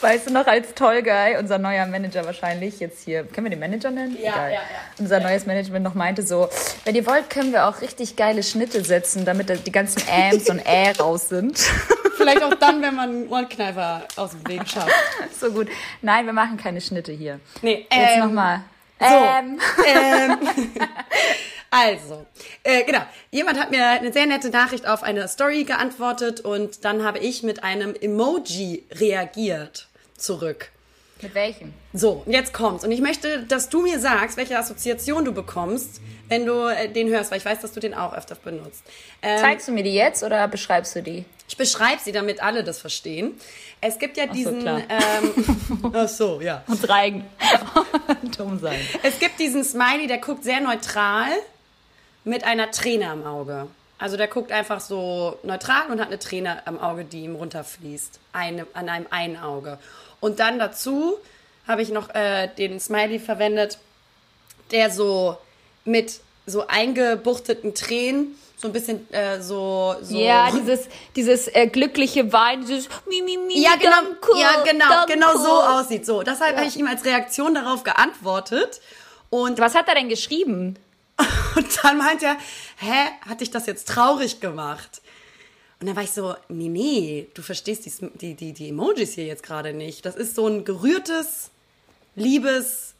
Weißt 0.00 0.28
du 0.28 0.32
noch, 0.32 0.46
als 0.46 0.74
Tollguy, 0.74 1.36
unser 1.38 1.58
neuer 1.58 1.86
Manager 1.86 2.24
wahrscheinlich, 2.24 2.80
jetzt 2.80 3.04
hier, 3.04 3.24
können 3.24 3.46
wir 3.46 3.50
den 3.50 3.60
Manager 3.60 3.90
nennen? 3.90 4.16
Ja, 4.20 4.32
Egal. 4.32 4.50
ja, 4.52 4.54
ja. 4.54 4.60
Unser 4.98 5.20
neues 5.20 5.46
Management 5.46 5.84
noch 5.84 5.94
meinte 5.94 6.22
so, 6.22 6.48
wenn 6.84 6.94
ihr 6.94 7.06
wollt, 7.06 7.30
können 7.30 7.52
wir 7.52 7.66
auch 7.66 7.80
richtig 7.80 8.16
geile 8.16 8.42
Schnitte 8.42 8.84
setzen, 8.84 9.24
damit 9.24 9.66
die 9.66 9.72
ganzen 9.72 10.02
Ams 10.08 10.50
und 10.50 10.60
Ä 10.66 10.92
raus 10.98 11.28
sind. 11.28 11.58
Vielleicht 12.16 12.42
auch 12.42 12.54
dann, 12.54 12.82
wenn 12.82 12.94
man 12.94 13.10
einen 13.10 13.28
Ohrenkneifer 13.28 14.06
aus 14.16 14.30
dem 14.30 14.46
Weg 14.48 14.68
schafft. 14.68 14.90
So 15.38 15.50
gut. 15.50 15.68
Nein, 16.00 16.24
wir 16.24 16.32
machen 16.32 16.56
keine 16.56 16.80
Schnitte 16.80 17.12
hier. 17.12 17.40
Nee, 17.60 17.86
Jetzt 17.92 18.14
ähm, 18.14 18.20
nochmal. 18.20 18.62
So, 18.98 19.06
ähm. 19.06 19.60
ähm. 19.86 20.38
Also, 21.70 22.26
äh, 22.62 22.84
genau. 22.84 23.02
Jemand 23.30 23.58
hat 23.58 23.70
mir 23.70 23.84
eine 23.86 24.12
sehr 24.12 24.26
nette 24.26 24.50
Nachricht 24.50 24.86
auf 24.86 25.02
eine 25.02 25.28
Story 25.28 25.64
geantwortet 25.64 26.40
und 26.40 26.84
dann 26.84 27.04
habe 27.04 27.18
ich 27.18 27.42
mit 27.42 27.64
einem 27.64 27.94
Emoji 27.94 28.84
reagiert 28.92 29.88
zurück. 30.16 30.70
Mit 31.22 31.34
welchem? 31.34 31.72
So, 31.94 32.22
jetzt 32.26 32.52
kommt's. 32.52 32.84
Und 32.84 32.90
ich 32.90 33.00
möchte, 33.00 33.42
dass 33.44 33.70
du 33.70 33.80
mir 33.80 33.98
sagst, 33.98 34.36
welche 34.36 34.58
Assoziation 34.58 35.24
du 35.24 35.32
bekommst, 35.32 36.02
wenn 36.28 36.44
du 36.44 36.68
äh, 36.68 36.88
den 36.90 37.08
hörst, 37.08 37.30
weil 37.30 37.38
ich 37.38 37.44
weiß, 37.44 37.60
dass 37.60 37.72
du 37.72 37.80
den 37.80 37.94
auch 37.94 38.12
öfter 38.12 38.34
benutzt. 38.34 38.82
Ähm, 39.22 39.38
Zeigst 39.38 39.66
du 39.66 39.72
mir 39.72 39.82
die 39.82 39.94
jetzt 39.94 40.22
oder 40.22 40.46
beschreibst 40.46 40.94
du 40.94 41.02
die? 41.02 41.24
Ich 41.48 41.56
beschreibe 41.56 42.00
sie, 42.02 42.12
damit 42.12 42.42
alle 42.42 42.64
das 42.64 42.80
verstehen. 42.80 43.40
Es 43.80 43.98
gibt 43.98 44.16
ja 44.18 44.26
diesen. 44.26 44.66
Ach 44.68 44.80
so, 44.80 44.84
ähm, 44.88 45.92
ach 45.94 46.08
so 46.08 46.40
ja. 46.40 46.64
Und 46.66 46.86
reigen. 46.86 47.24
Dumm 48.36 48.58
sein. 48.58 48.80
Es 49.02 49.18
gibt 49.18 49.38
diesen 49.38 49.64
Smiley, 49.64 50.08
der 50.08 50.18
guckt 50.18 50.44
sehr 50.44 50.60
neutral 50.60 51.30
mit 52.26 52.44
einer 52.44 52.70
Träne 52.72 53.08
am 53.08 53.24
Auge. 53.24 53.68
Also 53.98 54.16
der 54.18 54.28
guckt 54.28 54.52
einfach 54.52 54.80
so 54.80 55.38
neutral 55.42 55.90
und 55.90 56.00
hat 56.00 56.08
eine 56.08 56.18
Träne 56.18 56.66
am 56.66 56.78
Auge, 56.78 57.04
die 57.04 57.22
ihm 57.22 57.36
runterfließt. 57.36 58.18
Eine, 58.32 58.66
an 58.74 58.88
einem 58.90 59.06
einen 59.10 59.38
Auge. 59.38 59.78
Und 60.20 60.40
dann 60.40 60.58
dazu 60.58 61.16
habe 61.66 61.82
ich 61.82 61.90
noch 61.90 62.14
äh, 62.14 62.48
den 62.48 62.78
Smiley 62.78 63.20
verwendet, 63.20 63.78
der 64.70 64.90
so 64.90 65.38
mit 65.84 66.20
so 66.46 66.66
eingebuchteten 66.66 67.74
Tränen 67.74 68.36
so 68.58 68.68
ein 68.68 68.72
bisschen 68.72 69.12
äh, 69.12 69.40
so, 69.42 69.94
so 70.00 70.16
ja 70.16 70.50
dieses 70.50 70.88
dieses 71.14 71.48
äh, 71.48 71.66
glückliche 71.66 72.32
Wein 72.32 72.62
dieses 72.62 72.88
mi 73.06 73.20
mi 73.20 73.36
mi 73.36 73.60
ja 73.60 73.76
genau 73.76 73.90
danke, 73.90 74.38
ja 74.38 74.62
genau 74.64 75.06
genau 75.06 75.36
so 75.36 75.50
aussieht 75.50 76.06
so 76.06 76.22
deshalb 76.22 76.52
ja. 76.52 76.58
habe 76.58 76.68
ich 76.68 76.76
ihm 76.78 76.86
als 76.86 77.04
Reaktion 77.04 77.54
darauf 77.54 77.84
geantwortet 77.84 78.80
und 79.28 79.58
was 79.58 79.74
hat 79.74 79.88
er 79.88 79.96
denn 79.96 80.08
geschrieben 80.08 80.78
und 81.56 81.66
dann 81.82 81.98
meint 81.98 82.22
er 82.22 82.36
hä 82.78 83.10
hat 83.22 83.40
dich 83.40 83.50
das 83.50 83.66
jetzt 83.66 83.88
traurig 83.88 84.40
gemacht 84.40 85.00
und 85.78 85.86
dann 85.86 85.96
war 85.96 86.02
ich 86.02 86.10
so, 86.10 86.34
nee, 86.48 86.68
nee, 86.68 87.28
du 87.34 87.42
verstehst 87.42 87.84
die, 87.84 88.08
die, 88.18 88.34
die, 88.34 88.52
die 88.52 88.68
Emojis 88.70 89.12
hier 89.12 89.26
jetzt 89.26 89.42
gerade 89.42 89.74
nicht. 89.74 90.06
Das 90.06 90.16
ist 90.16 90.34
so 90.34 90.46
ein 90.46 90.64
gerührtes, 90.64 91.50
liebes 92.14 92.94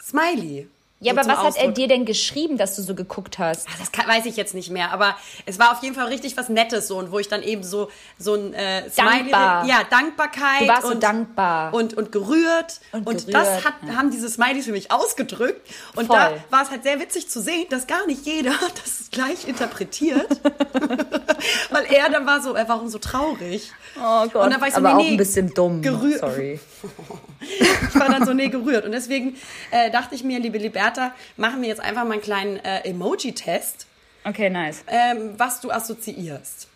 Smiley. 0.00 0.68
Ja, 1.02 1.12
aber 1.12 1.22
was 1.22 1.38
Ausdruck. 1.38 1.56
hat 1.56 1.64
er 1.64 1.72
dir 1.72 1.88
denn 1.88 2.04
geschrieben, 2.04 2.56
dass 2.58 2.76
du 2.76 2.82
so 2.82 2.94
geguckt 2.94 3.38
hast? 3.38 3.66
Ach, 3.68 3.78
das 3.78 3.90
kann, 3.90 4.06
weiß 4.06 4.24
ich 4.26 4.36
jetzt 4.36 4.54
nicht 4.54 4.70
mehr, 4.70 4.92
aber 4.92 5.16
es 5.46 5.58
war 5.58 5.72
auf 5.72 5.82
jeden 5.82 5.96
Fall 5.96 6.06
richtig 6.06 6.36
was 6.36 6.48
Nettes 6.48 6.86
so 6.86 6.96
und 6.96 7.10
wo 7.10 7.18
ich 7.18 7.28
dann 7.28 7.42
eben 7.42 7.64
so 7.64 7.90
so 8.18 8.34
ein 8.34 8.54
äh, 8.54 8.88
Smiley, 8.88 9.30
Dankbar. 9.30 9.66
ja 9.66 9.80
Dankbarkeit 9.90 10.60
du 10.60 10.68
warst 10.68 10.84
und 10.84 10.92
so 10.92 10.98
dankbar 11.00 11.74
und 11.74 11.94
und 11.94 12.12
gerührt 12.12 12.80
und, 12.92 13.06
und 13.06 13.26
gerührt, 13.26 13.34
das 13.34 13.64
hat, 13.64 13.74
ja. 13.86 13.96
haben 13.96 14.10
diese 14.12 14.28
Smileys 14.28 14.64
für 14.64 14.72
mich 14.72 14.92
ausgedrückt 14.92 15.68
und 15.96 16.06
Voll. 16.06 16.16
da 16.16 16.32
war 16.50 16.62
es 16.62 16.70
halt 16.70 16.84
sehr 16.84 17.00
witzig 17.00 17.28
zu 17.28 17.40
sehen, 17.40 17.66
dass 17.70 17.86
gar 17.88 18.06
nicht 18.06 18.24
jeder 18.24 18.52
das 18.84 19.10
gleich 19.10 19.46
interpretiert, 19.46 20.40
weil 21.70 21.84
er 21.90 22.10
dann 22.10 22.26
war 22.26 22.40
so, 22.40 22.54
er 22.54 22.68
war 22.68 22.88
so 22.88 22.98
traurig. 22.98 23.72
Oh 23.96 24.26
Gott, 24.28 24.44
und 24.44 24.50
dann 24.50 24.60
war 24.60 24.68
ich 24.68 24.74
so, 24.74 24.80
aber 24.80 24.94
nee, 24.94 25.02
auch 25.02 25.10
ein 25.10 25.16
bisschen 25.16 25.52
dumm. 25.52 25.82
Gerührt. 25.82 26.20
Sorry. 26.20 26.60
ich 27.40 27.94
war 27.94 28.08
dann 28.08 28.24
so 28.24 28.32
nee 28.32 28.48
gerührt 28.48 28.84
und 28.84 28.92
deswegen 28.92 29.36
äh, 29.70 29.90
dachte 29.90 30.14
ich 30.14 30.24
mir, 30.24 30.38
liebe 30.40 30.58
Liberta 30.58 30.91
Bertha, 30.92 31.14
machen 31.36 31.62
wir 31.62 31.68
jetzt 31.68 31.80
einfach 31.80 32.04
mal 32.04 32.12
einen 32.12 32.22
kleinen 32.22 32.56
äh, 32.58 32.88
Emoji-Test. 32.88 33.86
Okay, 34.24 34.50
nice. 34.50 34.84
Ähm, 34.86 35.34
was 35.36 35.60
du 35.60 35.70
assoziierst. 35.70 36.68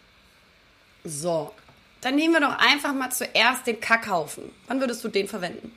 So, 1.04 1.52
dann 2.00 2.16
nehmen 2.16 2.34
wir 2.34 2.40
doch 2.40 2.58
einfach 2.58 2.92
mal 2.92 3.10
zuerst 3.10 3.66
den 3.66 3.80
Kackhaufen. 3.80 4.50
Wann 4.66 4.80
würdest 4.80 5.04
du 5.04 5.08
den 5.08 5.28
verwenden? 5.28 5.72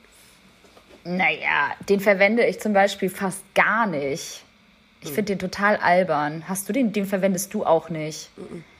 Naja, 1.04 1.70
den 1.88 2.00
verwende 2.00 2.44
ich 2.46 2.60
zum 2.60 2.72
Beispiel 2.72 3.08
fast 3.08 3.42
gar 3.54 3.86
nicht. 3.86 4.42
Ich 5.02 5.08
hm. 5.08 5.14
finde 5.14 5.32
den 5.32 5.38
total 5.38 5.76
albern. 5.76 6.44
Hast 6.46 6.68
du 6.68 6.72
den? 6.72 6.92
Den 6.92 7.06
verwendest 7.06 7.54
du 7.54 7.64
auch 7.64 7.88
nicht. 7.88 8.28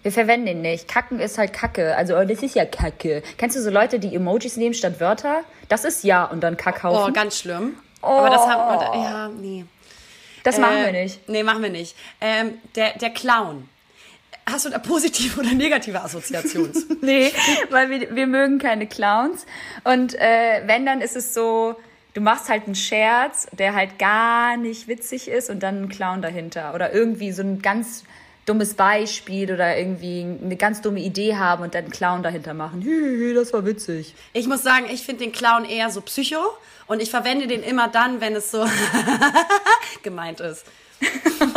Wir 0.03 0.13
verwenden 0.13 0.47
den 0.47 0.61
nicht. 0.61 0.87
Kacken 0.87 1.19
ist 1.19 1.39
halt 1.39 1.53
Kacke. 1.55 1.97
Also, 1.97 2.19
oh, 2.19 2.25
das 2.25 2.43
ist 2.43 2.55
ja 2.55 2.67
Kacke. 2.67 3.23
Kennst 3.39 3.57
du 3.57 3.63
so 3.63 3.71
Leute, 3.71 3.99
die 3.99 4.15
Emojis 4.15 4.57
nehmen 4.57 4.75
statt 4.75 5.01
Wörter? 5.01 5.45
Das 5.69 5.85
ist 5.85 6.05
ja 6.05 6.25
und 6.25 6.43
dann 6.43 6.59
Kackhaufen. 6.59 7.11
Oh, 7.11 7.13
ganz 7.13 7.39
schlimm. 7.39 7.77
Oh. 8.03 8.07
Aber 8.07 8.31
das 8.31 8.47
haben 8.47 8.81
wir, 8.81 8.91
oh. 8.91 9.03
ja, 9.03 9.29
nee. 9.29 9.65
Das 10.43 10.59
äh, 10.59 10.61
machen 10.61 10.85
wir 10.85 10.93
nicht. 10.93 11.29
Nee, 11.29 11.43
machen 11.43 11.63
wir 11.63 11.71
nicht. 11.71 11.97
Ähm, 12.21 12.59
der, 12.75 12.97
der 12.99 13.11
Clown. 13.11 13.69
Hast 14.47 14.65
du 14.65 14.71
da 14.71 14.79
positive 14.79 15.41
oder 15.41 15.53
negative 15.53 16.03
Assoziationen? 16.03 16.73
nee, 17.03 17.33
weil 17.71 17.91
wir, 17.91 18.15
wir 18.15 18.27
mögen 18.27 18.59
keine 18.59 18.87
Clowns. 18.87 19.47
Und 19.85 20.15
äh, 20.15 20.63
wenn, 20.67 20.87
dann 20.87 21.01
ist 21.01 21.15
es 21.15 21.35
so, 21.35 21.77
du 22.15 22.21
machst 22.21 22.49
halt 22.49 22.65
einen 22.67 22.75
Scherz, 22.75 23.47
der 23.53 23.75
halt 23.75 23.99
gar 23.99 24.57
nicht 24.57 24.89
witzig 24.89 25.29
ist 25.29 25.51
und 25.51 25.63
dann 25.63 25.77
einen 25.77 25.89
Clown 25.89 26.23
dahinter. 26.23 26.75
Oder 26.75 26.93
irgendwie 26.93 27.33
so 27.33 27.43
ein 27.43 27.63
ganz 27.63 28.05
dummes 28.47 28.75
Beispiel 28.75 29.53
oder 29.53 29.77
irgendwie 29.77 30.23
eine 30.23 30.57
ganz 30.57 30.81
dumme 30.81 31.01
Idee 31.01 31.37
haben 31.37 31.63
und 31.63 31.75
dann 31.75 31.85
einen 31.85 31.93
Clown 31.93 32.23
dahinter 32.23 32.55
machen. 32.55 32.81
Hihihi, 32.81 33.35
das 33.35 33.53
war 33.53 33.65
witzig. 33.65 34.15
Ich 34.33 34.49
muss 34.49 34.63
sagen, 34.63 34.87
ich 34.91 35.03
finde 35.03 35.25
den 35.25 35.33
Clown 35.33 35.65
eher 35.65 35.91
so 35.91 36.01
psycho 36.01 36.41
und 36.91 37.01
ich 37.01 37.09
verwende 37.09 37.47
den 37.47 37.63
immer 37.63 37.87
dann, 37.87 38.21
wenn 38.21 38.35
es 38.35 38.51
so 38.51 38.67
gemeint 40.03 40.41
ist. 40.41 40.67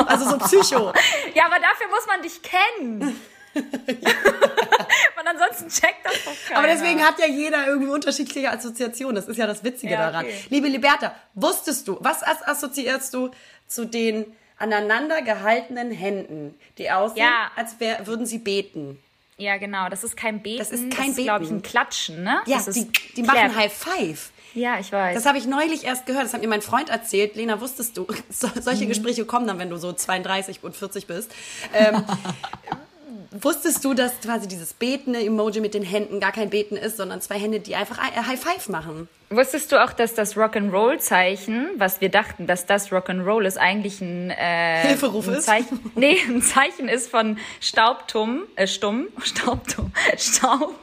Also 0.06 0.30
so 0.30 0.38
psycho. 0.38 0.94
ja, 1.34 1.48
aber 1.48 1.56
dafür 1.56 1.88
muss 1.90 2.06
man 2.06 2.22
dich 2.22 2.40
kennen. 2.44 3.20
Und 3.56 5.28
ansonsten 5.28 5.70
checkt 5.70 6.06
das 6.06 6.24
doch 6.24 6.34
keiner. 6.48 6.60
Aber 6.60 6.68
deswegen 6.68 7.04
hat 7.04 7.20
ja 7.20 7.26
jeder 7.26 7.68
irgendwie 7.68 7.92
unterschiedliche 7.92 8.52
Assoziationen. 8.52 9.16
Das 9.16 9.28
ist 9.28 9.38
ja 9.38 9.48
das 9.48 9.64
Witzige 9.64 9.94
ja, 9.94 10.12
daran. 10.12 10.26
Liebe 10.50 10.68
Liberta, 10.68 11.16
wusstest 11.34 11.88
du, 11.88 11.98
was 12.00 12.24
assoziierst 12.24 13.14
du 13.14 13.32
zu 13.68 13.86
den 13.86 14.26
aneinander 14.58 15.22
gehaltenen 15.24 15.92
Händen, 15.92 16.58
die 16.78 16.92
aussehen, 16.92 17.26
ja. 17.26 17.52
als 17.56 17.80
wär, 17.80 18.06
würden 18.06 18.26
sie 18.26 18.38
beten. 18.38 19.00
Ja, 19.38 19.58
genau. 19.58 19.90
Das 19.90 20.04
ist 20.04 20.16
kein 20.16 20.42
Beten. 20.42 20.60
Das 20.60 20.72
ist 20.72 20.92
kein 20.92 21.10
das 21.10 21.18
ist, 21.18 21.24
glaube 21.24 21.44
ich, 21.44 21.52
ein 21.52 21.64
Klatschen, 21.64 22.24
ne? 22.24 22.42
Ja, 22.46 22.62
die, 22.68 22.88
die 23.16 23.24
machen 23.24 23.56
High 23.56 23.74
Five. 23.74 24.32
Ja, 24.54 24.80
ich 24.80 24.92
weiß. 24.92 25.16
Das 25.16 25.26
habe 25.26 25.38
ich 25.38 25.48
neulich 25.48 25.84
erst 25.84 26.06
gehört. 26.06 26.26
Das 26.26 26.34
hat 26.34 26.42
mir 26.42 26.48
mein 26.48 26.62
Freund 26.62 26.90
erzählt. 26.90 27.36
Lena, 27.36 27.60
wusstest 27.60 27.98
du, 27.98 28.08
so, 28.30 28.48
solche 28.60 28.86
mhm. 28.86 28.90
Gespräche 28.90 29.26
kommen 29.26 29.48
dann, 29.48 29.60
wenn 29.60 29.70
du 29.70 29.78
so 29.78 29.94
32 29.94 30.64
und 30.64 30.76
40 30.76 31.08
bist. 31.08 31.32
Ähm, 31.74 32.04
wusstest 33.32 33.84
du, 33.84 33.94
dass 33.94 34.20
quasi 34.22 34.48
dieses 34.48 34.74
Betende-Emoji 34.74 35.60
mit 35.60 35.74
den 35.74 35.84
Händen 35.84 36.20
gar 36.20 36.32
kein 36.32 36.50
Beten 36.50 36.76
ist, 36.76 36.98
sondern 36.98 37.22
zwei 37.22 37.40
Hände, 37.40 37.60
die 37.60 37.76
einfach 37.76 37.98
High 37.98 38.40
Five 38.40 38.70
machen? 38.70 39.08
Wusstest 39.30 39.72
du 39.72 39.84
auch, 39.84 39.94
dass 39.94 40.14
das 40.14 40.36
Rock'n'Roll-Zeichen, 40.38 41.70
was 41.78 42.02
wir 42.02 42.10
dachten, 42.10 42.46
dass 42.46 42.68
das 42.68 42.92
Rock'n'Roll 42.92 43.46
ist, 43.46 43.58
eigentlich 43.58 44.00
ein, 44.02 44.30
äh, 44.30 44.82
Hilferuf 44.88 45.28
ein 45.28 45.42
Zeichen, 45.42 45.80
ist? 45.84 45.92
Nee, 45.96 46.18
ein 46.28 46.44
Zeichen 46.44 46.88
ist 46.88 47.10
von 47.10 47.40
Staubtum, 47.60 48.44
äh, 48.56 48.68
Stumm, 48.68 49.08
Staubtum, 49.24 49.92
Staub, 50.18 50.76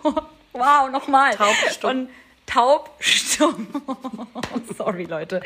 wow, 0.52 0.90
nochmal. 0.90 1.34
Taubstumm. 1.34 2.08
Von 2.50 2.62
taubstumm. 2.62 3.68
Sorry, 4.76 5.04
Leute. 5.04 5.40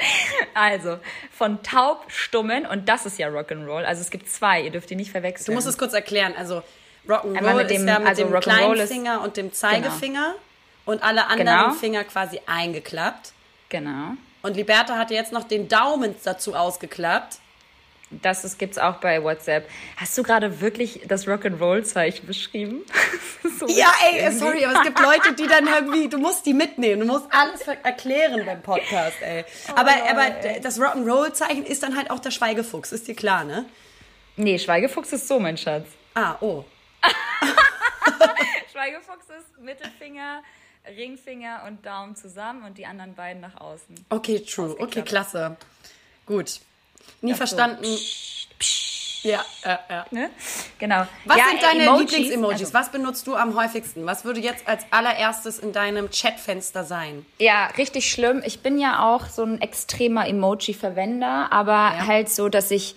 Also, 0.55 0.99
von 1.31 1.62
taubstummen, 1.62 2.67
und 2.67 2.88
das 2.88 3.07
ist 3.07 3.19
ja 3.19 3.29
Rock'n'Roll, 3.29 3.85
also 3.85 4.01
es 4.01 4.11
gibt 4.11 4.31
zwei, 4.31 4.62
ihr 4.62 4.71
dürft 4.71 4.90
die 4.90 4.97
nicht 4.97 5.11
verwechseln. 5.11 5.47
Du 5.47 5.53
musst 5.53 5.67
es 5.67 5.79
kurz 5.79 5.93
erklären, 5.93 6.35
also 6.37 6.62
Rock'n'Roll 7.09 7.67
ist 7.67 7.85
ja 7.85 7.99
mit 7.99 8.09
also 8.09 8.25
dem 8.25 8.40
kleinen 8.40 8.87
Finger 8.87 9.23
und 9.23 9.37
dem 9.37 9.53
Zeigefinger. 9.53 10.33
Genau 10.33 10.40
und 10.85 11.03
alle 11.03 11.27
anderen 11.27 11.61
genau. 11.61 11.75
Finger 11.75 12.05
quasi 12.05 12.40
eingeklappt. 12.47 13.33
Genau. 13.69 14.12
Und 14.43 14.57
Liberta 14.57 14.99
hatte 14.99 15.14
jetzt 15.14 15.33
noch 15.33 15.45
den 15.45 15.69
Daumen 15.69 16.14
dazu 16.23 16.55
ausgeklappt. 16.55 17.38
Das 18.22 18.59
gibt 18.59 18.72
es 18.72 18.79
auch 18.79 18.96
bei 18.96 19.22
WhatsApp. 19.22 19.68
Hast 19.96 20.16
du 20.16 20.22
gerade 20.22 20.61
wirklich 20.61 21.00
das 21.07 21.27
Rock'n'Roll-Zeichen 21.27 22.27
beschrieben? 22.27 22.83
so 23.59 23.66
ja, 23.68 23.92
ey, 24.11 24.31
sorry, 24.33 24.64
aber 24.64 24.79
es 24.79 24.83
gibt 24.83 25.00
Leute, 25.00 25.33
die 25.35 25.46
dann 25.46 25.66
irgendwie, 25.66 26.09
du 26.09 26.18
musst 26.18 26.46
die 26.46 26.55
mitnehmen, 26.55 27.00
du 27.00 27.07
musst 27.07 27.27
alles 27.31 27.66
erklären 27.66 28.44
beim 28.44 28.62
Podcast, 28.62 29.16
ey. 29.20 29.44
Oh 29.68 29.72
aber, 29.77 29.90
Lord, 29.90 30.11
aber 30.11 30.44
ey. 30.44 30.61
das 30.61 30.81
Rock'n'Roll-Zeichen 30.81 31.64
ist 31.64 31.83
dann 31.83 31.96
halt 31.96 32.11
auch 32.11 32.20
der 32.20 32.31
Schweigefuchs, 32.31 32.92
ist 32.92 33.09
dir 33.09 33.16
klar, 33.16 33.44
ne? 33.44 33.66
Nee, 34.37 34.59
Schweigefuchs 34.59 35.12
ist 35.12 35.29
so, 35.29 35.38
mein 35.38 35.57
Schatz. 35.57 35.87
Ah, 36.14 36.37
oh. 36.40 36.64
Schweigefuchs 38.72 39.27
ist 39.38 39.59
Mittelfinger, 39.61 40.42
Ringfinger 40.96 41.62
und 41.66 41.85
Daumen 41.87 42.16
zusammen 42.16 42.64
und 42.64 42.79
die 42.79 42.87
anderen 42.87 43.14
beiden 43.14 43.40
nach 43.40 43.61
außen. 43.61 44.07
Okay, 44.11 44.40
true. 44.40 44.77
Okay, 44.79 45.03
klasse. 45.03 45.57
Gut. 46.27 46.61
Nie 47.21 47.31
das 47.31 47.38
verstanden. 47.38 47.85
So, 47.85 47.97
psch, 47.97 48.49
psch. 48.59 48.95
Ja, 49.25 49.43
ja, 49.64 49.81
ja. 49.88 50.07
Ne? 50.11 50.31
Genau. 50.79 51.07
Was 51.25 51.38
ja, 51.38 51.45
sind 51.49 51.62
deine 51.62 51.99
Lieblings-Emojis? 51.99 52.61
Also, 52.61 52.75
Was 52.75 52.93
benutzt 52.93 53.27
du 53.27 53.35
am 53.37 53.57
häufigsten? 53.57 54.05
Was 54.05 54.27
würde 54.27 54.40
jetzt 54.40 54.69
als 54.69 54.85
allererstes 54.90 55.59
in 55.59 55.73
deinem 55.73 56.11
Chatfenster 56.11 56.85
sein? 56.85 57.25
Ja, 57.38 57.69
richtig 57.79 58.11
schlimm. 58.11 58.43
Ich 58.45 58.61
bin 58.61 58.79
ja 58.79 59.03
auch 59.03 59.27
so 59.29 59.43
ein 59.43 59.62
extremer 59.62 60.29
Emoji-Verwender, 60.29 61.49
aber 61.51 61.73
ja. 61.73 62.07
halt 62.07 62.29
so, 62.29 62.51
dass 62.51 62.71
ich 62.71 62.97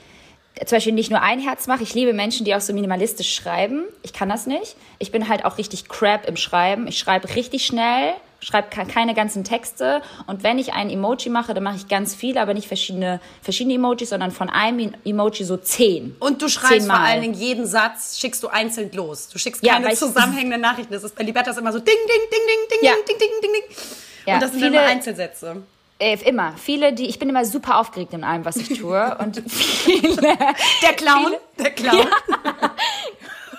zum 0.65 0.76
Beispiel 0.76 0.93
nicht 0.93 1.12
nur 1.12 1.22
ein 1.22 1.39
Herz 1.39 1.67
mache. 1.67 1.84
Ich 1.84 1.93
liebe 1.93 2.12
Menschen, 2.13 2.43
die 2.43 2.54
auch 2.56 2.62
so 2.62 2.74
minimalistisch 2.74 3.34
schreiben. 3.34 3.86
Ich 4.04 4.12
kann 4.12 4.28
das 4.28 4.48
nicht. 4.48 4.76
Ich 5.00 5.12
bin 5.12 5.30
halt 5.30 5.46
auch 5.46 5.58
richtig 5.58 5.88
crap 5.88 6.28
im 6.28 6.36
Schreiben. 6.36 6.88
Ich 6.88 6.98
schreibe 7.00 7.36
richtig 7.36 7.65
schnell, 7.65 8.15
schreibe 8.39 8.69
keine 8.69 9.13
ganzen 9.13 9.43
Texte. 9.43 10.02
Und 10.28 10.43
wenn 10.43 10.60
ich 10.60 10.73
ein 10.73 10.89
Emoji 10.89 11.30
mache, 11.30 11.54
dann 11.54 11.63
mache 11.63 11.78
ich 11.78 11.88
ganz 11.88 12.15
viele, 12.15 12.41
aber 12.41 12.54
nicht 12.54 12.67
verschiedene, 12.67 13.19
verschiedene 13.41 13.76
Emojis, 13.76 14.10
sondern 14.10 14.32
von 14.32 14.50
einem 14.50 14.93
Emoji 15.04 15.43
so 15.43 15.58
zehn. 15.58 16.15
Und 16.19 16.41
du 16.41 16.47
schreibst 16.47 16.82
Zehnmal. 16.82 16.97
vor 16.97 17.06
allen 17.06 17.21
Dingen 17.21 17.34
jeden 17.34 17.65
Satz, 17.65 18.19
schickst 18.19 18.43
du 18.43 18.47
einzeln 18.47 18.91
los. 18.93 19.30
Du 19.30 19.39
schickst 19.39 19.63
keine 19.63 19.89
ja, 19.89 19.95
zusammenhängenden 19.95 20.62
Nachrichten. 20.62 20.93
Das 20.93 21.04
ist 21.04 21.15
bei 21.15 21.23
Libertas 21.23 21.58
immer 21.58 21.71
so 21.71 21.80
ding, 21.80 21.95
ding, 21.95 22.30
ding, 22.32 22.39
ding, 22.47 22.60
ding, 22.69 22.80
ja. 22.82 22.93
ding, 23.08 23.17
ding, 23.17 23.30
ding, 23.41 23.52
ding. 23.54 23.78
Ja, 24.26 24.36
Und 24.36 24.43
das 24.43 24.52
sind 24.52 24.60
viele, 24.60 24.78
immer 24.78 24.88
Einzelsätze. 24.88 25.63
Äh, 26.00 26.17
immer. 26.26 26.54
Viele, 26.58 26.93
die, 26.93 27.08
ich 27.08 27.17
bin 27.17 27.30
immer 27.30 27.43
super 27.45 27.80
aufgeregt 27.80 28.13
in 28.13 28.23
allem, 28.23 28.45
was 28.45 28.58
ich 28.58 28.80
tue. 28.80 29.17
Und 29.19 29.41
viele. 29.50 30.38
Der 30.84 30.93
Clown. 30.93 31.26
Viele, 31.26 31.39
der 31.58 31.71
Clown. 31.71 31.97
Ja. 31.97 32.76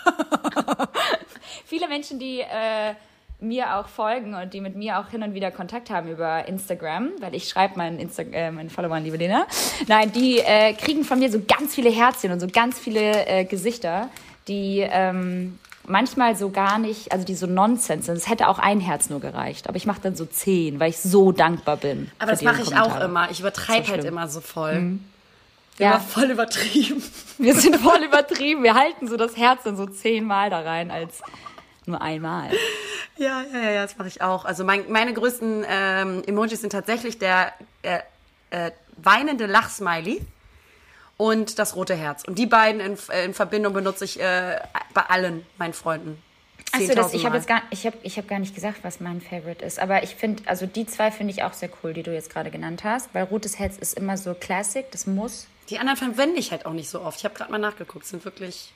viele 1.66 1.88
Menschen, 1.88 2.18
die 2.18 2.40
äh, 2.40 2.94
mir 3.40 3.76
auch 3.76 3.86
folgen 3.86 4.34
und 4.34 4.52
die 4.52 4.60
mit 4.60 4.74
mir 4.74 4.98
auch 4.98 5.08
hin 5.10 5.22
und 5.22 5.32
wieder 5.32 5.50
Kontakt 5.50 5.90
haben 5.90 6.08
über 6.08 6.48
Instagram, 6.48 7.10
weil 7.20 7.34
ich 7.34 7.48
schreibe 7.48 7.76
meinen, 7.76 8.00
Insta 8.00 8.22
äh, 8.22 8.50
meinen 8.50 8.68
Followern, 8.68 9.04
liebe 9.04 9.16
Lena. 9.16 9.46
Nein, 9.86 10.10
die 10.12 10.38
äh, 10.38 10.72
kriegen 10.74 11.04
von 11.04 11.20
mir 11.20 11.30
so 11.30 11.40
ganz 11.46 11.74
viele 11.74 11.90
Herzchen 11.90 12.32
und 12.32 12.40
so 12.40 12.48
ganz 12.48 12.78
viele 12.78 13.26
äh, 13.26 13.44
Gesichter, 13.44 14.08
die 14.48 14.84
ähm, 14.90 15.58
manchmal 15.86 16.34
so 16.34 16.50
gar 16.50 16.78
nicht, 16.78 17.12
also 17.12 17.24
die 17.24 17.36
so 17.36 17.46
Nonsens 17.46 18.06
sind. 18.06 18.16
Es 18.16 18.28
hätte 18.28 18.48
auch 18.48 18.58
ein 18.58 18.80
Herz 18.80 19.08
nur 19.08 19.20
gereicht, 19.20 19.68
aber 19.68 19.76
ich 19.76 19.86
mache 19.86 20.00
dann 20.02 20.16
so 20.16 20.24
zehn, 20.26 20.80
weil 20.80 20.90
ich 20.90 20.98
so 20.98 21.30
dankbar 21.30 21.76
bin. 21.76 22.10
Aber 22.18 22.32
das 22.32 22.42
mache 22.42 22.62
ich 22.62 22.76
auch 22.76 23.00
immer. 23.00 23.30
Ich 23.30 23.38
übertreibe 23.38 23.88
halt 23.88 24.04
immer 24.04 24.26
so 24.26 24.40
voll. 24.40 24.80
Mhm. 24.80 25.04
Ja. 25.78 25.92
Immer 25.92 26.00
voll 26.00 26.30
übertrieben. 26.32 27.00
Wir 27.38 27.54
sind 27.54 27.76
voll 27.76 28.02
übertrieben. 28.02 28.64
Wir 28.64 28.74
halten 28.74 29.06
so 29.06 29.16
das 29.16 29.36
Herz 29.36 29.62
dann 29.62 29.76
so 29.76 29.86
zehnmal 29.86 30.50
da 30.50 30.60
rein 30.60 30.90
als 30.90 31.22
nur 31.88 32.00
einmal. 32.00 32.50
Ja, 33.16 33.42
ja, 33.52 33.70
ja, 33.70 33.82
das 33.82 33.98
mache 33.98 34.08
ich 34.08 34.22
auch. 34.22 34.44
Also 34.44 34.64
mein, 34.64 34.90
meine 34.90 35.12
größten 35.12 35.64
ähm, 35.68 36.22
Emojis 36.24 36.60
sind 36.60 36.70
tatsächlich 36.70 37.18
der 37.18 37.52
äh, 37.82 37.98
äh, 38.50 38.70
weinende 38.96 39.46
Lachsmiley 39.46 40.20
und 41.16 41.58
das 41.58 41.74
rote 41.74 41.96
Herz. 41.96 42.22
Und 42.24 42.38
die 42.38 42.46
beiden 42.46 42.80
in, 42.80 42.96
äh, 43.10 43.24
in 43.24 43.34
Verbindung 43.34 43.72
benutze 43.72 44.04
ich 44.04 44.20
äh, 44.20 44.60
bei 44.94 45.02
allen 45.02 45.44
meinen 45.58 45.74
Freunden. 45.74 46.22
Achso, 46.72 46.94
das, 46.94 47.14
ich 47.14 47.24
habe 47.24 47.36
jetzt 47.36 47.48
gar, 47.48 47.62
ich 47.70 47.86
hab, 47.86 47.94
ich 48.02 48.18
hab 48.18 48.28
gar 48.28 48.38
nicht 48.38 48.54
gesagt, 48.54 48.78
was 48.82 49.00
mein 49.00 49.20
Favorite 49.20 49.64
ist. 49.64 49.78
Aber 49.78 50.02
ich 50.02 50.14
finde, 50.14 50.42
also 50.46 50.66
die 50.66 50.86
zwei 50.86 51.10
finde 51.10 51.32
ich 51.32 51.42
auch 51.42 51.54
sehr 51.54 51.70
cool, 51.82 51.94
die 51.94 52.02
du 52.02 52.12
jetzt 52.12 52.30
gerade 52.30 52.50
genannt 52.50 52.84
hast. 52.84 53.12
Weil 53.14 53.24
rotes 53.24 53.58
Herz 53.58 53.78
ist 53.78 53.94
immer 53.94 54.16
so 54.16 54.34
Classic, 54.34 54.88
das 54.92 55.06
muss. 55.06 55.46
Die 55.70 55.78
anderen 55.78 55.96
verwende 55.96 56.38
ich 56.38 56.50
halt 56.50 56.66
auch 56.66 56.72
nicht 56.72 56.88
so 56.88 57.00
oft. 57.00 57.18
Ich 57.18 57.24
habe 57.24 57.34
gerade 57.34 57.50
mal 57.50 57.58
nachgeguckt, 57.58 58.06
sind 58.06 58.24
wirklich 58.24 58.72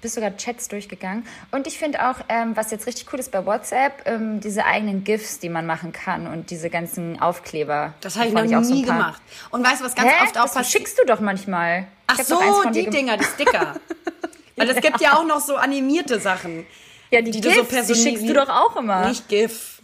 bist 0.00 0.14
sogar 0.14 0.36
Chats 0.36 0.68
durchgegangen. 0.68 1.26
Und 1.50 1.66
ich 1.66 1.78
finde 1.78 2.08
auch, 2.08 2.16
ähm, 2.28 2.56
was 2.56 2.70
jetzt 2.70 2.86
richtig 2.86 3.12
cool 3.12 3.18
ist 3.18 3.30
bei 3.32 3.44
WhatsApp, 3.44 4.02
ähm, 4.06 4.40
diese 4.40 4.64
eigenen 4.64 5.04
GIFs, 5.04 5.38
die 5.38 5.48
man 5.48 5.66
machen 5.66 5.92
kann 5.92 6.26
und 6.26 6.50
diese 6.50 6.70
ganzen 6.70 7.20
Aufkleber. 7.20 7.94
Das 8.00 8.16
habe 8.16 8.28
ich 8.28 8.34
noch 8.34 8.44
nie 8.44 8.64
so 8.64 8.82
gemacht. 8.82 9.20
Und 9.50 9.64
weißt 9.64 9.80
du, 9.80 9.84
was 9.84 9.94
ganz 9.94 10.10
Hä? 10.10 10.24
oft 10.24 10.38
auch 10.38 10.42
passiert? 10.44 10.66
schickst 10.66 10.98
du 10.98 11.04
doch 11.04 11.20
manchmal. 11.20 11.86
Ach 12.06 12.20
so, 12.20 12.40
die 12.72 12.88
Dinger, 12.88 13.16
die 13.16 13.24
Sticker. 13.24 13.76
Weil 14.56 14.70
es 14.70 14.80
gibt 14.80 15.00
ja 15.00 15.16
auch 15.16 15.24
noch 15.24 15.40
so 15.40 15.56
animierte 15.56 16.20
Sachen. 16.20 16.66
Ja, 17.10 17.22
die, 17.22 17.30
die 17.30 17.40
GIFs, 17.40 17.68
du 17.68 17.82
so 17.82 17.94
die 17.94 18.00
schickst 18.00 18.28
du 18.28 18.34
doch 18.34 18.48
auch 18.48 18.76
immer. 18.76 19.08
Nicht 19.08 19.28
GIF. 19.28 19.80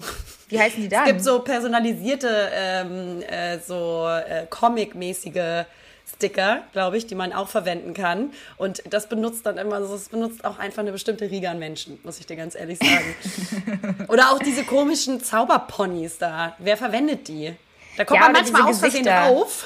Wie 0.49 0.61
heißen 0.61 0.81
die 0.81 0.89
dann? 0.89 1.03
Es 1.03 1.09
gibt 1.09 1.25
so 1.25 1.41
personalisierte, 1.41 2.51
ähm, 2.53 3.23
äh, 3.23 3.59
so 3.59 4.07
äh, 4.07 4.47
Comic-mäßige 4.49 5.67
Sticker, 6.15 6.63
glaube 6.73 6.97
ich, 6.97 7.07
die 7.07 7.15
man 7.15 7.33
auch 7.33 7.49
verwenden 7.49 7.93
kann. 7.93 8.33
Und 8.57 8.83
das 8.89 9.09
benutzt 9.09 9.45
dann 9.45 9.59
immer, 9.59 9.81
das 9.81 10.09
benutzt 10.09 10.45
auch 10.45 10.59
einfach 10.59 10.81
eine 10.81 10.93
bestimmte 10.93 11.31
Riege 11.31 11.51
an 11.51 11.59
Menschen, 11.59 11.99
muss 12.05 12.21
ich 12.21 12.27
dir 12.27 12.37
ganz 12.37 12.55
ehrlich 12.55 12.79
sagen. 12.79 14.07
Oder 14.09 14.31
auch 14.31 14.39
diese 14.39 14.65
komischen 14.65 15.23
Zauberponys 15.23 16.19
da. 16.19 16.55
Wer 16.59 16.77
verwendet 16.77 17.29
die? 17.29 17.55
Da 17.97 18.05
kommt 18.05 18.21
ja, 18.21 18.27
man 18.27 18.33
manchmal 18.33 18.63
aus 18.63 18.79
Versehen 18.79 19.05
drauf. 19.05 19.65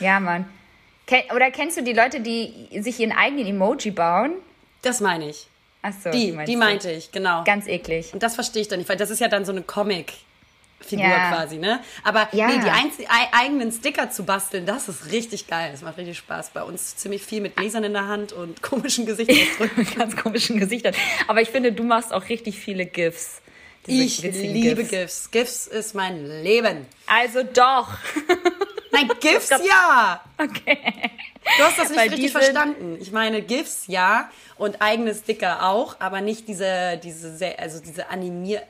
Ja, 0.00 0.18
Mann. 0.18 0.46
Oder 1.34 1.50
kennst 1.50 1.76
du 1.76 1.82
die 1.82 1.92
Leute, 1.92 2.20
die 2.20 2.68
sich 2.80 2.98
ihren 3.00 3.12
eigenen 3.12 3.46
Emoji 3.46 3.90
bauen? 3.90 4.32
Das 4.82 5.00
meine 5.00 5.30
ich. 5.30 5.46
Ach 5.82 5.92
so, 5.92 6.10
die, 6.10 6.32
die, 6.32 6.44
die 6.44 6.56
meinte 6.56 6.90
ich, 6.90 7.12
genau. 7.12 7.44
Ganz 7.44 7.66
eklig. 7.66 8.12
Und 8.12 8.22
das 8.22 8.34
verstehe 8.34 8.62
ich 8.62 8.68
dann 8.68 8.78
nicht, 8.78 8.88
weil 8.88 8.96
das 8.96 9.10
ist 9.10 9.20
ja 9.20 9.28
dann 9.28 9.44
so 9.44 9.52
eine 9.52 9.62
Comic. 9.62 10.12
Figur 10.80 11.06
ja. 11.06 11.32
quasi, 11.32 11.56
ne? 11.58 11.80
Aber 12.04 12.28
ja. 12.32 12.46
nee, 12.46 12.60
die 12.60 13.08
eigenen 13.08 13.72
Sticker 13.72 14.10
zu 14.10 14.24
basteln, 14.24 14.64
das 14.64 14.88
ist 14.88 15.10
richtig 15.10 15.46
geil. 15.48 15.70
Das 15.72 15.82
macht 15.82 15.98
richtig 15.98 16.18
Spaß. 16.18 16.50
Bei 16.50 16.62
uns 16.62 16.96
ziemlich 16.96 17.22
viel 17.22 17.40
mit 17.40 17.56
Gläsern 17.56 17.84
in 17.84 17.92
der 17.92 18.06
Hand 18.06 18.32
und 18.32 18.62
komischen 18.62 19.04
Gesichtsausdrücken. 19.04 19.86
Ganz 19.96 20.16
komischen 20.16 20.58
Gesichtern. 20.58 20.94
Aber 21.26 21.42
ich 21.42 21.50
finde, 21.50 21.72
du 21.72 21.82
machst 21.82 22.12
auch 22.12 22.28
richtig 22.28 22.58
viele 22.58 22.86
GIFs. 22.86 23.42
Ich 23.86 24.22
liebe 24.22 24.84
GIFs. 24.84 24.90
GIFs. 24.90 25.30
GIFs 25.30 25.66
ist 25.66 25.94
mein 25.94 26.26
Leben. 26.42 26.86
Also 27.06 27.42
doch. 27.42 27.88
Nein, 28.92 29.10
GIFs 29.20 29.50
ja. 29.50 30.22
Okay. 30.36 30.78
Du 31.56 31.64
hast 31.64 31.78
das 31.78 31.88
nicht 31.90 31.98
Weil 31.98 32.08
richtig 32.10 32.32
verstanden. 32.32 32.98
Ich 33.00 33.12
meine, 33.12 33.42
GIFs 33.42 33.86
ja 33.86 34.30
und 34.56 34.82
eigene 34.82 35.14
Sticker 35.14 35.68
auch, 35.68 35.96
aber 36.00 36.20
nicht 36.20 36.48
diese, 36.48 37.00
diese, 37.02 37.58
also 37.58 37.80
diese 37.80 38.10
animier 38.10 38.62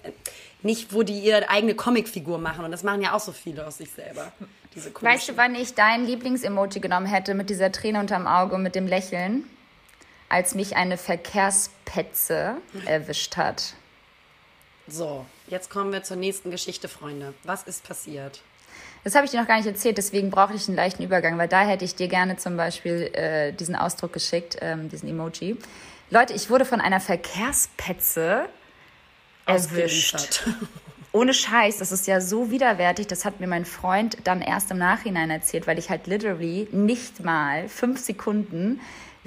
nicht, 0.63 0.93
wo 0.93 1.03
die 1.03 1.19
ihre 1.19 1.49
eigene 1.49 1.75
Comicfigur 1.75 2.39
machen. 2.39 2.65
Und 2.65 2.71
das 2.71 2.83
machen 2.83 3.03
ja 3.03 3.15
auch 3.15 3.21
so 3.21 3.33
viele 3.33 3.67
aus 3.67 3.79
sich 3.79 3.91
selber. 3.91 4.33
Diese 4.75 4.93
weißt 4.95 5.31
du, 5.31 5.37
wann 5.37 5.55
ich 5.55 5.75
dein 5.75 6.05
Lieblingsemoji 6.05 6.81
genommen 6.81 7.07
hätte 7.07 7.35
mit 7.35 7.51
dieser 7.51 7.73
Träne 7.73 8.01
unterm 8.01 8.27
Auge 8.27 8.57
und 8.57 8.63
mit 8.63 8.75
dem 8.75 8.87
Lächeln? 8.87 9.45
Als 10.29 10.55
mich 10.55 10.77
eine 10.77 10.99
Verkehrspetze 10.99 12.57
erwischt 12.85 13.37
hat. 13.39 13.75
So, 14.87 15.25
jetzt 15.47 15.71
kommen 15.71 15.93
wir 15.93 16.03
zur 16.03 16.17
nächsten 16.17 16.51
Geschichte, 16.51 16.89
Freunde. 16.89 17.33
Was 17.45 17.63
ist 17.63 17.87
passiert? 17.87 18.43
Das 19.05 19.15
habe 19.15 19.25
ich 19.25 19.31
dir 19.31 19.41
noch 19.41 19.49
gar 19.49 19.57
nicht 19.57 19.67
erzählt, 19.67 19.97
deswegen 19.97 20.31
brauche 20.31 20.55
ich 20.55 20.69
einen 20.69 20.77
leichten 20.77 21.03
Übergang, 21.03 21.39
weil 21.39 21.49
da 21.49 21.61
hätte 21.61 21.85
ich 21.85 21.95
dir 21.95 22.09
gerne 22.09 22.37
zum 22.37 22.57
Beispiel 22.57 23.11
äh, 23.15 23.53
diesen 23.53 23.77
Ausdruck 23.77 24.13
geschickt, 24.13 24.57
ähm, 24.61 24.89
diesen 24.89 25.09
Emoji. 25.09 25.57
Leute, 26.11 26.35
ich 26.35 26.51
wurde 26.51 26.65
von 26.65 26.81
einer 26.81 27.01
Verkehrspetze 27.01 28.49
erwischt. 29.49 30.45
ohne 31.13 31.35
Scheiß, 31.35 31.79
das 31.79 31.91
ist 31.91 32.07
ja 32.07 32.21
so 32.21 32.51
widerwärtig, 32.51 33.07
das 33.07 33.25
hat 33.25 33.41
mir 33.41 33.47
mein 33.47 33.65
Freund 33.65 34.19
dann 34.25 34.41
erst 34.41 34.71
im 34.71 34.79
Nachhinein 34.79 35.31
erzählt, 35.31 35.67
weil 35.67 35.79
ich 35.79 35.91
halt 35.91 36.07
literally 36.07 36.69
nicht 36.71 37.25
mal 37.25 37.69
fünf 37.69 37.99
Sekunden 37.99 38.81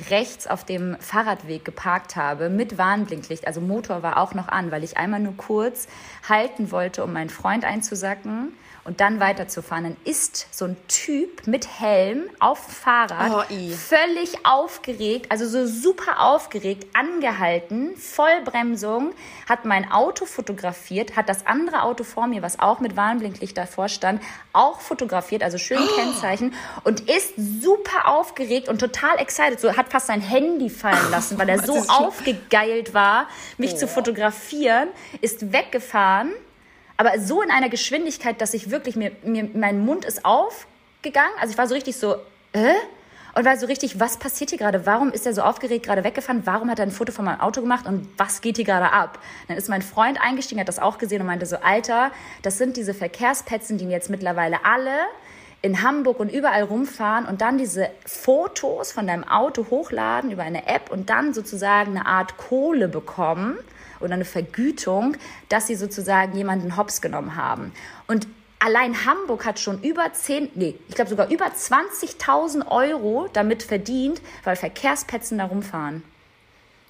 rechts 0.10 0.48
auf 0.48 0.64
dem 0.64 0.96
Fahrradweg 1.00 1.66
geparkt 1.66 2.16
habe 2.16 2.50
mit 2.50 2.78
Warnblinklicht. 2.78 3.46
Also 3.46 3.62
Motor 3.62 4.04
war 4.04 4.18
auch 4.18 4.34
noch 4.34 4.48
an, 4.48 4.72
weil 4.72 4.84
ich 4.84 4.98
einmal 4.98 5.20
nur 5.20 5.36
kurz 5.36 5.88
halten 6.28 6.72
wollte, 6.72 7.04
um 7.04 7.14
meinen 7.14 7.30
Freund 7.30 7.66
einzusacken 7.66 8.54
und 8.84 9.00
dann 9.00 9.20
weiterzufahren, 9.20 9.84
dann 9.84 9.98
ist 10.06 10.48
so 10.52 10.66
ein 10.66 10.78
Typ 10.88 11.46
mit 11.48 11.80
Helm 11.80 12.24
auf 12.40 12.60
Fahrrad 12.60 13.48
Oh, 13.50 13.76
völlig 13.76 14.46
aufgeregt, 14.46 15.28
also 15.30 15.48
so 15.48 15.68
super 15.68 16.22
aufgeregt, 16.22 16.88
angehalten, 16.94 17.96
Vollbremsung, 17.96 19.14
hat 19.48 19.66
mein 19.66 19.92
Auto 19.92 20.26
fotografiert, 20.26 21.16
hat 21.16 21.30
das 21.30 21.46
andere 21.46 21.84
Auto 21.84 22.04
vor 22.04 22.28
mir, 22.28 22.42
was 22.42 22.60
auch 22.60 22.80
mit 22.80 22.96
Warnblinklicht 22.96 23.58
davor 23.58 23.88
stand, 23.90 24.22
auch 24.54 24.80
fotografiert, 24.80 25.44
also 25.44 25.58
schön 25.58 25.88
Kennzeichen 25.96 26.54
und 26.84 27.02
ist 27.02 27.34
super 27.38 28.08
aufgeregt 28.08 28.68
und 28.68 28.80
total 28.80 29.18
excited, 29.20 29.60
so 29.60 29.76
hat 29.78 29.90
fast 29.90 30.08
sein 30.08 30.22
Handy 30.22 30.70
fallen 30.70 30.98
lassen, 31.12 31.38
weil 31.38 31.50
er 31.50 31.60
so 31.60 31.78
aufgegeilt 31.88 32.94
war, 32.94 33.28
mich 33.58 33.78
zu 33.78 33.88
fotografieren, 33.88 34.90
ist 35.22 35.52
weggefahren 35.54 36.32
aber 37.02 37.20
so 37.20 37.42
in 37.42 37.50
einer 37.50 37.70
Geschwindigkeit, 37.70 38.42
dass 38.42 38.54
ich 38.54 38.70
wirklich 38.70 38.96
mir, 38.96 39.12
mir 39.24 39.50
mein 39.56 39.84
Mund 39.84 40.06
ist 40.06 40.24
aufgegangen. 40.24 41.32
Also 41.40 41.52
ich 41.52 41.58
war 41.58 41.68
so 41.68 41.74
richtig 41.74 41.96
so, 41.96 42.14
äh? 42.54 42.76
Und 43.34 43.44
war 43.44 43.58
so 43.58 43.66
richtig, 43.66 44.00
was 44.00 44.18
passiert 44.18 44.52
hier 44.52 44.60
gerade? 44.60 44.86
Warum 44.86 45.12
ist 45.12 45.26
er 45.26 45.34
so 45.34 45.42
aufgeregt 45.42 45.86
gerade 45.86 46.04
weggefahren? 46.04 46.42
Warum 46.46 46.70
hat 46.70 46.78
er 46.78 46.86
ein 46.86 46.92
Foto 46.92 47.12
von 47.12 47.26
meinem 47.26 47.40
Auto 47.40 47.62
gemacht? 47.62 47.88
Und 47.88 48.08
was 48.18 48.42
geht 48.42 48.58
hier 48.58 48.66
gerade 48.66 48.92
ab? 48.92 49.18
Dann 49.48 49.58
ist 49.58 49.68
mein 49.68 49.82
Freund 49.82 50.22
eingestiegen, 50.22 50.62
hat 50.62 50.68
das 50.68 50.78
auch 50.78 51.00
gesehen 51.00 51.22
und 51.22 51.28
meinte 51.28 51.48
so, 51.48 51.56
Alter, 51.56 52.12
das 52.44 52.60
sind 52.60 52.78
diese 52.78 52.94
Verkehrspetzen, 52.94 53.80
die 53.80 53.86
jetzt 53.86 54.12
mittlerweile 54.12 54.64
alle 54.64 54.92
in 55.64 55.82
Hamburg 55.82 56.20
und 56.20 56.32
überall 56.32 56.64
rumfahren 56.64 57.26
und 57.26 57.42
dann 57.42 57.58
diese 57.58 57.90
Fotos 58.06 58.92
von 58.92 59.08
deinem 59.08 59.24
Auto 59.24 59.66
hochladen 59.72 60.30
über 60.30 60.44
eine 60.44 60.68
App 60.68 60.92
und 60.92 61.10
dann 61.10 61.34
sozusagen 61.34 61.98
eine 61.98 62.06
Art 62.06 62.38
Kohle 62.38 62.88
bekommen 62.88 63.58
oder 64.02 64.14
eine 64.14 64.26
Vergütung, 64.26 65.16
dass 65.50 65.68
sie 65.68 65.76
sozusagen 65.76 66.36
jemanden 66.36 66.78
hops 66.78 67.02
genommen 67.02 67.36
haben. 67.36 67.72
Und 68.08 68.28
allein 68.60 69.06
Hamburg 69.06 69.46
hat 69.46 69.60
schon 69.60 69.82
über 69.82 70.12
10, 70.12 70.52
nee, 70.56 70.76
ich 70.88 70.96
glaube 70.96 71.10
sogar 71.10 71.30
über 71.30 71.46
20.000 71.46 72.68
Euro 72.68 73.30
damit 73.34 73.64
verdient, 73.64 74.22
weil 74.44 74.56
Verkehrspetzen 74.56 75.38
da 75.38 75.46
rumfahren. 75.46 76.04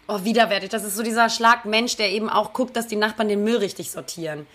Oh, 0.08 0.24
widerwärtig. 0.24 0.70
Das 0.70 0.84
ist 0.84 0.96
so 0.96 1.04
dieser 1.04 1.30
Schlagmensch, 1.30 1.96
der 1.96 2.12
eben 2.12 2.30
auch 2.30 2.54
guckt, 2.54 2.76
dass 2.76 2.88
die 2.88 2.98
Nachbarn 2.98 3.30
den 3.30 3.44
Müll 3.44 3.58
richtig 3.58 3.92
sortieren. 3.92 4.46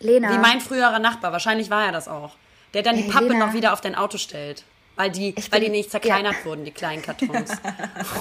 Lena. 0.00 0.32
Wie 0.32 0.38
mein 0.38 0.60
früherer 0.60 0.98
Nachbar. 0.98 1.32
Wahrscheinlich 1.32 1.68
war 1.70 1.86
er 1.86 1.92
das 1.92 2.08
auch. 2.08 2.36
Der 2.72 2.82
dann 2.82 2.96
die 2.96 3.02
Pappe 3.02 3.28
Lena. 3.28 3.46
noch 3.46 3.52
wieder 3.52 3.72
auf 3.72 3.80
dein 3.80 3.94
Auto 3.94 4.18
stellt. 4.18 4.64
Weil 4.96 5.10
die, 5.10 5.34
weil 5.50 5.60
die 5.60 5.70
nicht 5.70 5.90
zerkleinert 5.90 6.44
wurden, 6.44 6.64
die 6.64 6.70
kleinen 6.70 7.02
Kartons. 7.02 7.50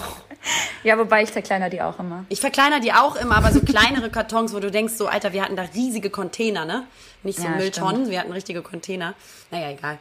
ja, 0.83 0.97
wobei 0.97 1.21
ich 1.21 1.31
zerkleiner 1.31 1.69
die 1.69 1.81
auch 1.81 1.99
immer. 1.99 2.25
Ich 2.29 2.41
verkleiner 2.41 2.79
die 2.79 2.91
auch 2.93 3.15
immer, 3.15 3.35
aber 3.35 3.51
so 3.51 3.61
kleinere 3.61 4.09
Kartons, 4.09 4.53
wo 4.53 4.59
du 4.59 4.71
denkst, 4.71 4.95
so, 4.95 5.07
Alter, 5.07 5.33
wir 5.33 5.43
hatten 5.43 5.55
da 5.55 5.63
riesige 5.75 6.09
Container, 6.09 6.65
ne? 6.65 6.87
Nicht 7.21 7.37
so 7.37 7.45
Ja, 7.45 7.51
Mülltonnen, 7.51 8.09
wir 8.09 8.19
hatten 8.19 8.31
richtige 8.31 8.63
Container. 8.63 9.13
Naja, 9.51 9.69
egal. 9.69 9.99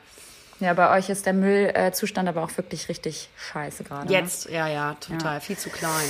Ja, 0.61 0.73
bei 0.75 0.97
euch 0.97 1.09
ist 1.11 1.27
der 1.27 1.33
Müllzustand 1.35 2.29
aber 2.29 2.43
auch 2.43 2.57
wirklich 2.57 2.89
richtig 2.89 3.29
scheiße 3.37 3.85
gerade. 3.85 4.07
ne? 4.07 4.13
Jetzt, 4.13 4.49
ja, 4.49 4.69
ja, 4.69 4.95
total, 4.95 5.41
viel 5.41 5.59
zu 5.59 5.71
klein. 5.71 6.09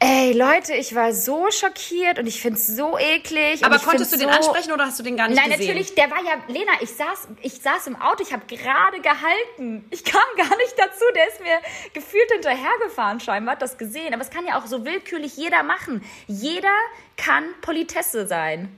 Ey, 0.00 0.32
Leute, 0.32 0.74
ich 0.74 0.94
war 0.94 1.14
so 1.14 1.50
schockiert 1.50 2.18
und 2.18 2.26
ich 2.26 2.40
find's 2.40 2.66
so 2.66 2.98
eklig. 2.98 3.64
Aber 3.64 3.78
konntest 3.78 4.12
du 4.12 4.18
den 4.18 4.28
so 4.28 4.34
ansprechen 4.34 4.72
oder 4.72 4.86
hast 4.86 4.98
du 4.98 5.02
den 5.02 5.16
gar 5.16 5.28
nicht 5.28 5.40
Nein, 5.40 5.50
gesehen? 5.50 5.66
natürlich, 5.68 5.94
der 5.94 6.10
war 6.10 6.18
ja, 6.22 6.32
Lena, 6.48 6.72
ich 6.80 6.90
saß, 6.90 7.28
ich 7.40 7.54
saß 7.54 7.86
im 7.86 7.96
Auto, 8.00 8.22
ich 8.22 8.32
habe 8.32 8.44
gerade 8.46 9.00
gehalten. 9.00 9.86
Ich 9.90 10.04
kam 10.04 10.20
gar 10.36 10.56
nicht 10.58 10.74
dazu, 10.76 11.04
der 11.14 11.28
ist 11.28 11.40
mir 11.40 11.58
gefühlt 11.94 12.30
hinterhergefahren 12.32 13.20
scheinbar, 13.20 13.52
hat 13.54 13.62
das 13.62 13.78
gesehen. 13.78 14.12
Aber 14.12 14.22
es 14.22 14.30
kann 14.30 14.46
ja 14.46 14.58
auch 14.58 14.66
so 14.66 14.84
willkürlich 14.84 15.36
jeder 15.36 15.62
machen. 15.62 16.04
Jeder 16.26 16.74
kann 17.16 17.44
Politesse 17.62 18.26
sein. 18.26 18.76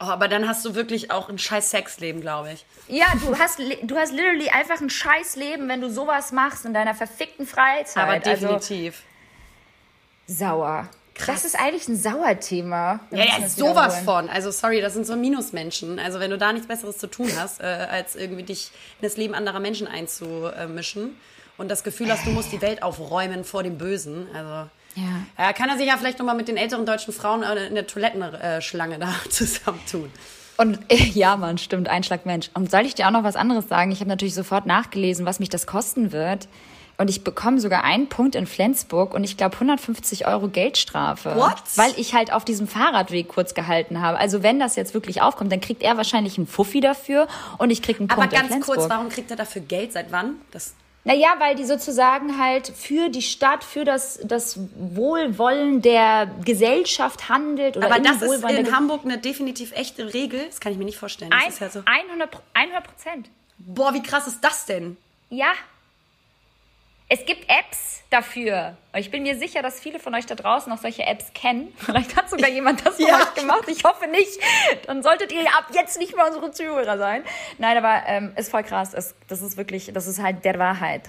Oh, 0.00 0.06
aber 0.06 0.26
dann 0.26 0.48
hast 0.48 0.64
du 0.64 0.74
wirklich 0.74 1.12
auch 1.12 1.28
ein 1.28 1.38
scheiß 1.38 1.70
Sexleben, 1.70 2.20
glaube 2.20 2.52
ich. 2.52 2.66
Ja, 2.88 3.06
du 3.24 3.38
hast, 3.38 3.60
du 3.82 3.96
hast 3.96 4.12
literally 4.12 4.48
einfach 4.48 4.80
ein 4.80 4.90
scheiß 4.90 5.36
Leben, 5.36 5.68
wenn 5.68 5.80
du 5.80 5.88
sowas 5.90 6.32
machst 6.32 6.64
in 6.64 6.74
deiner 6.74 6.94
verfickten 6.94 7.46
Freizeit. 7.46 8.02
Aber 8.02 8.12
Also, 8.26 8.58
sauer. 10.26 10.88
Das 11.26 11.44
ist 11.44 11.58
eigentlich 11.58 11.86
ein 11.86 11.96
Sauerthema. 11.96 12.98
Ja, 13.12 13.24
ja, 13.24 13.48
sowas 13.48 14.00
von. 14.00 14.28
Also 14.28 14.50
sorry, 14.50 14.80
das 14.80 14.94
sind 14.94 15.06
so 15.06 15.14
Minusmenschen. 15.14 16.00
Also 16.00 16.18
wenn 16.18 16.30
du 16.30 16.38
da 16.38 16.52
nichts 16.52 16.66
Besseres 16.66 16.98
zu 16.98 17.06
tun 17.06 17.30
hast, 17.38 17.60
äh, 17.60 17.64
als 17.64 18.16
irgendwie 18.16 18.42
dich 18.42 18.72
in 19.00 19.06
das 19.06 19.16
Leben 19.16 19.34
anderer 19.34 19.60
Menschen 19.60 19.86
einzumischen 19.86 21.14
und 21.56 21.70
das 21.70 21.84
Gefühl 21.84 22.10
hast, 22.10 22.26
du 22.26 22.30
musst 22.30 22.50
die 22.52 22.60
Welt 22.60 22.82
aufräumen 22.82 23.44
vor 23.44 23.62
dem 23.62 23.78
Bösen. 23.78 24.26
Also 24.34 24.68
Ja. 24.96 25.04
ja, 25.38 25.52
kann 25.52 25.68
er 25.68 25.76
sich 25.78 25.86
ja 25.86 25.96
vielleicht 25.96 26.18
nochmal 26.18 26.34
mit 26.34 26.48
den 26.48 26.56
älteren 26.56 26.84
deutschen 26.84 27.14
Frauen 27.14 27.44
äh, 27.44 27.66
in 27.66 27.76
der 27.76 27.86
Toilettenschlange 27.86 28.98
da 28.98 29.14
zusammentun. 29.30 30.10
Und 30.56 30.78
äh, 30.88 30.96
ja, 30.96 31.36
Mann, 31.36 31.58
stimmt, 31.58 31.88
Einschlagmensch. 31.88 32.50
Und 32.54 32.72
soll 32.72 32.86
ich 32.86 32.94
dir 32.96 33.06
auch 33.06 33.12
noch 33.12 33.24
was 33.24 33.36
anderes 33.36 33.68
sagen? 33.68 33.92
Ich 33.92 34.00
habe 34.00 34.08
natürlich 34.08 34.34
sofort 34.34 34.66
nachgelesen, 34.66 35.26
was 35.26 35.38
mich 35.38 35.48
das 35.48 35.66
kosten 35.66 36.10
wird. 36.10 36.48
Und 36.96 37.10
ich 37.10 37.24
bekomme 37.24 37.60
sogar 37.60 37.82
einen 37.82 38.08
Punkt 38.08 38.36
in 38.36 38.46
Flensburg 38.46 39.14
und 39.14 39.24
ich 39.24 39.36
glaube 39.36 39.54
150 39.54 40.26
Euro 40.28 40.48
Geldstrafe. 40.48 41.34
What? 41.34 41.56
Weil 41.74 41.92
ich 41.96 42.14
halt 42.14 42.32
auf 42.32 42.44
diesem 42.44 42.68
Fahrradweg 42.68 43.28
kurz 43.28 43.54
gehalten 43.54 44.00
habe. 44.00 44.18
Also 44.18 44.42
wenn 44.42 44.60
das 44.60 44.76
jetzt 44.76 44.94
wirklich 44.94 45.20
aufkommt, 45.20 45.50
dann 45.50 45.60
kriegt 45.60 45.82
er 45.82 45.96
wahrscheinlich 45.96 46.38
einen 46.38 46.46
Fuffi 46.46 46.80
dafür 46.80 47.26
und 47.58 47.70
ich 47.70 47.82
krieg 47.82 47.98
einen 47.98 48.10
Aber 48.10 48.20
Punkt 48.20 48.32
in 48.32 48.38
ganz 48.38 48.52
Flensburg. 48.52 48.76
kurz, 48.76 48.90
warum 48.90 49.08
kriegt 49.08 49.30
er 49.30 49.36
dafür 49.36 49.62
Geld? 49.62 49.92
Seit 49.92 50.12
wann? 50.12 50.36
Das 50.52 50.74
Naja, 51.02 51.34
weil 51.38 51.56
die 51.56 51.64
sozusagen 51.64 52.38
halt 52.38 52.68
für 52.68 53.08
die 53.08 53.22
Stadt, 53.22 53.64
für 53.64 53.84
das, 53.84 54.20
das 54.22 54.60
Wohlwollen 54.76 55.82
der 55.82 56.30
Gesellschaft 56.44 57.28
handelt. 57.28 57.76
Oder 57.76 57.86
aber 57.86 57.98
das 57.98 58.22
ist 58.22 58.44
in 58.50 58.74
Hamburg 58.74 59.04
eine 59.04 59.18
definitiv 59.18 59.72
echte 59.72 60.14
Regel. 60.14 60.46
Das 60.46 60.60
kann 60.60 60.70
ich 60.70 60.78
mir 60.78 60.84
nicht 60.84 60.98
vorstellen. 60.98 61.32
Das 61.32 61.42
Ein, 61.42 61.48
ist 61.48 61.60
ja 61.60 61.70
so. 61.70 61.82
100 61.84 62.40
100 62.54 62.84
Prozent. 62.84 63.30
Boah, 63.58 63.92
wie 63.94 64.02
krass 64.02 64.28
ist 64.28 64.42
das 64.42 64.66
denn? 64.66 64.96
Ja. 65.30 65.48
Es 67.16 67.24
gibt 67.26 67.44
Apps 67.48 68.02
dafür. 68.10 68.76
Ich 68.96 69.10
bin 69.10 69.22
mir 69.22 69.38
sicher, 69.38 69.62
dass 69.62 69.78
viele 69.78 70.00
von 70.00 70.14
euch 70.16 70.26
da 70.26 70.34
draußen 70.34 70.72
auch 70.72 70.78
solche 70.78 71.04
Apps 71.04 71.26
kennen. 71.32 71.72
Vielleicht 71.76 72.16
hat 72.16 72.28
sogar 72.28 72.48
jemand 72.48 72.84
das 72.84 72.96
von 72.96 73.06
Ja. 73.06 73.18
euch 73.18 73.34
gemacht. 73.34 73.64
Ich 73.68 73.84
hoffe 73.84 74.08
nicht. 74.08 74.38
Dann 74.86 75.02
solltet 75.02 75.30
ihr 75.32 75.42
ab 75.56 75.66
jetzt 75.72 75.98
nicht 75.98 76.16
mehr 76.16 76.26
unsere 76.26 76.50
Zuhörer 76.50 76.98
sein. 76.98 77.22
Nein, 77.58 77.76
aber 77.76 78.02
ähm, 78.06 78.32
ist 78.36 78.50
voll 78.50 78.64
krass. 78.64 78.94
Es, 78.94 79.14
das 79.28 79.42
ist 79.42 79.56
wirklich, 79.56 79.90
das 79.94 80.06
ist 80.08 80.20
halt 80.20 80.44
der 80.44 80.58
Wahrheit. 80.58 81.02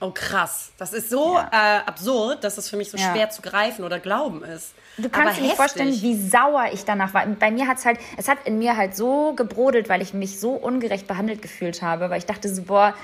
Oh 0.00 0.12
krass, 0.12 0.70
das 0.78 0.92
ist 0.92 1.10
so 1.10 1.36
äh, 1.38 1.40
absurd, 1.84 2.44
dass 2.44 2.56
es 2.56 2.70
für 2.70 2.76
mich 2.76 2.88
so 2.88 2.96
Ja. 2.96 3.10
schwer 3.12 3.30
zu 3.30 3.42
greifen 3.42 3.84
oder 3.84 3.98
glauben 3.98 4.44
ist. 4.44 4.74
Du 4.96 5.08
kannst 5.08 5.16
Aber 5.18 5.30
dir 5.32 5.42
nicht 5.42 5.50
heftig. 5.50 5.56
vorstellen, 5.56 6.02
wie 6.02 6.16
sauer 6.28 6.66
ich 6.72 6.84
danach 6.84 7.14
war. 7.14 7.26
Bei 7.26 7.50
mir 7.50 7.66
hat's 7.66 7.84
halt, 7.84 7.98
es 8.16 8.28
hat 8.28 8.38
in 8.46 8.58
mir 8.58 8.76
halt 8.76 8.94
so 8.94 9.32
gebrodelt, 9.34 9.88
weil 9.88 10.00
ich 10.00 10.14
mich 10.14 10.38
so 10.38 10.52
ungerecht 10.52 11.08
behandelt 11.08 11.42
gefühlt 11.42 11.82
habe, 11.82 12.10
weil 12.10 12.18
ich 12.18 12.26
dachte 12.26 12.48
so, 12.48 12.62
boah, 12.62 12.94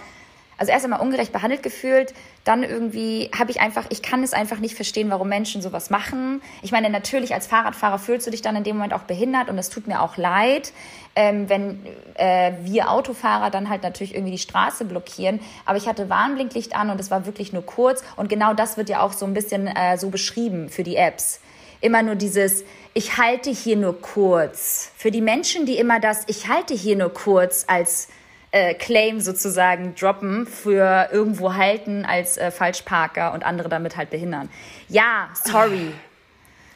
also 0.58 0.72
erst 0.72 0.84
einmal 0.84 1.00
ungerecht 1.00 1.32
behandelt 1.32 1.62
gefühlt, 1.62 2.14
dann 2.44 2.62
irgendwie 2.62 3.30
habe 3.36 3.50
ich 3.50 3.60
einfach, 3.60 3.86
ich 3.90 4.02
kann 4.02 4.22
es 4.22 4.32
einfach 4.32 4.58
nicht 4.58 4.74
verstehen, 4.74 5.10
warum 5.10 5.28
Menschen 5.28 5.62
sowas 5.62 5.90
machen. 5.90 6.42
Ich 6.62 6.72
meine, 6.72 6.90
natürlich 6.90 7.34
als 7.34 7.46
Fahrradfahrer 7.46 7.98
fühlst 7.98 8.26
du 8.26 8.30
dich 8.30 8.42
dann 8.42 8.56
in 8.56 8.64
dem 8.64 8.76
Moment 8.76 8.92
auch 8.92 9.02
behindert 9.02 9.48
und 9.48 9.58
es 9.58 9.70
tut 9.70 9.86
mir 9.86 10.02
auch 10.02 10.16
leid, 10.16 10.72
ähm, 11.16 11.48
wenn 11.48 11.84
äh, 12.14 12.52
wir 12.62 12.90
Autofahrer 12.90 13.50
dann 13.50 13.68
halt 13.68 13.82
natürlich 13.82 14.14
irgendwie 14.14 14.32
die 14.32 14.38
Straße 14.38 14.84
blockieren. 14.84 15.40
Aber 15.64 15.76
ich 15.76 15.86
hatte 15.86 16.10
Warnblinklicht 16.10 16.76
an 16.76 16.90
und 16.90 17.00
es 17.00 17.10
war 17.10 17.26
wirklich 17.26 17.52
nur 17.52 17.64
kurz 17.64 18.02
und 18.16 18.28
genau 18.28 18.54
das 18.54 18.76
wird 18.76 18.88
ja 18.88 19.00
auch 19.00 19.12
so 19.12 19.26
ein 19.26 19.34
bisschen 19.34 19.66
äh, 19.66 19.96
so 19.98 20.10
beschrieben 20.10 20.68
für 20.68 20.82
die 20.82 20.96
Apps 20.96 21.40
immer 21.84 22.02
nur 22.02 22.14
dieses, 22.14 22.64
ich 22.94 23.18
halte 23.18 23.50
hier 23.50 23.76
nur 23.76 24.00
kurz. 24.00 24.90
Für 24.96 25.10
die 25.10 25.20
Menschen, 25.20 25.66
die 25.66 25.76
immer 25.76 26.00
das, 26.00 26.22
ich 26.28 26.48
halte 26.48 26.72
hier 26.72 26.96
nur 26.96 27.12
kurz 27.12 27.66
als 27.68 28.08
äh, 28.54 28.74
Claim 28.74 29.20
sozusagen 29.20 29.94
droppen, 29.96 30.46
für 30.46 31.08
irgendwo 31.12 31.54
halten 31.54 32.04
als 32.04 32.36
äh, 32.36 32.50
Falschparker 32.50 33.32
und 33.34 33.44
andere 33.44 33.68
damit 33.68 33.96
halt 33.96 34.10
behindern. 34.10 34.48
Ja, 34.88 35.28
sorry. 35.44 35.92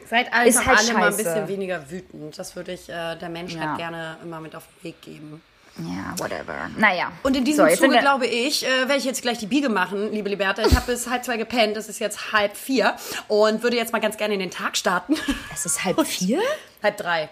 Seid 0.09 0.27
Ist 0.27 0.57
einfach 0.57 0.65
halt 0.67 0.79
alle 0.79 0.93
mal 0.93 1.05
ein 1.07 1.13
scheiße. 1.13 1.23
bisschen 1.23 1.47
weniger 1.47 1.89
wütend. 1.91 2.37
Das 2.37 2.55
würde 2.55 2.73
ich 2.73 2.89
äh, 2.89 3.15
der 3.15 3.29
Menschheit 3.29 3.61
Ja. 3.61 3.75
gerne 3.77 4.17
immer 4.23 4.39
mit 4.41 4.55
auf 4.55 4.63
den 4.67 4.83
Weg 4.89 5.01
geben. 5.01 5.41
Ja, 5.77 6.13
whatever. 6.19 6.69
Naja. 6.77 7.11
Und 7.23 7.37
in 7.37 7.45
diesem 7.45 7.69
So, 7.69 7.75
Zuge 7.75 7.99
glaube 7.99 8.25
ich, 8.25 8.65
äh, 8.65 8.79
werde 8.79 8.97
ich 8.97 9.05
jetzt 9.05 9.21
gleich 9.21 9.37
die 9.37 9.45
Biege 9.47 9.69
machen, 9.69 10.11
liebe 10.11 10.27
Liberta. 10.27 10.63
Ich 10.63 10.75
habe 10.75 10.85
bis 10.91 11.09
halb 11.09 11.23
zwei 11.23 11.37
gepennt, 11.37 11.77
es 11.77 11.87
ist 11.87 11.99
jetzt 11.99 12.33
halb 12.33 12.57
vier 12.57 12.95
und 13.29 13.63
würde 13.63 13.77
jetzt 13.77 13.93
mal 13.93 13.99
ganz 13.99 14.17
gerne 14.17 14.33
in 14.33 14.41
den 14.41 14.51
Tag 14.51 14.75
starten. 14.75 15.15
Es 15.53 15.65
ist 15.65 15.85
halb 15.85 16.05
vier? 16.05 16.41
halb 16.83 16.97
drei. 16.97 17.29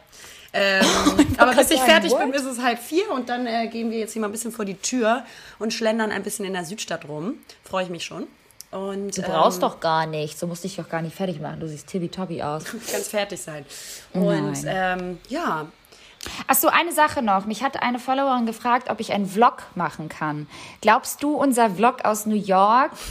Ähm, 0.54 0.86
aber 1.38 1.54
bis 1.56 1.72
ich 1.72 1.82
fertig 1.82 2.12
what? 2.12 2.20
bin, 2.20 2.34
ist 2.34 2.46
es 2.46 2.62
halb 2.62 2.80
vier 2.80 3.12
und 3.12 3.30
dann 3.30 3.46
äh, 3.48 3.68
gehen 3.68 3.92
wir 3.92 4.00
jetzt 4.00 4.14
hier 4.14 4.22
mal 4.22 4.28
ein 4.28 4.32
bisschen 4.32 4.52
vor 4.52 4.66
die 4.66 4.76
Tür 4.76 5.24
und 5.60 5.74
schlendern 5.74 6.12
ein 6.12 6.24
bisschen 6.24 6.46
in 6.46 6.54
der 6.54 6.66
Südstadt 6.66 7.08
rum. 7.08 7.36
Freue 7.64 7.84
ich 7.84 7.90
mich 7.90 8.04
schon. 8.06 8.28
Und 8.72 9.18
Du 9.18 9.22
brauchst 9.22 9.64
doch 9.64 9.80
gar 9.80 10.06
nichts. 10.06 10.40
Du 10.40 10.48
musst 10.48 10.64
dich 10.64 10.76
doch 10.76 10.90
gar 10.90 11.02
nicht 11.02 11.16
fertig 11.16 11.40
machen. 11.40 11.60
Du 11.60 11.68
siehst 11.68 11.88
tippitoppi 11.88 12.44
aus. 12.44 12.64
ganz 12.92 13.08
fertig 13.08 13.42
sein. 13.42 13.66
Und 14.14 14.64
Nein. 14.64 15.00
ähm, 15.00 15.18
ja, 15.30 15.68
Ach 16.48 16.56
so, 16.56 16.68
eine 16.68 16.92
Sache 16.92 17.22
noch. 17.22 17.46
Mich 17.46 17.64
hat 17.64 17.82
eine 17.82 18.00
Followerin 18.00 18.46
gefragt, 18.46 18.90
ob 18.90 19.00
ich 19.00 19.14
einen 19.14 19.28
Vlog 19.28 19.64
machen 19.76 20.10
kann. 20.10 20.48
Glaubst 20.82 21.24
du, 21.24 21.36
unser 21.36 21.70
Vlog 21.70 22.04
aus 22.06 22.26
New 22.26 22.36
York 22.36 22.92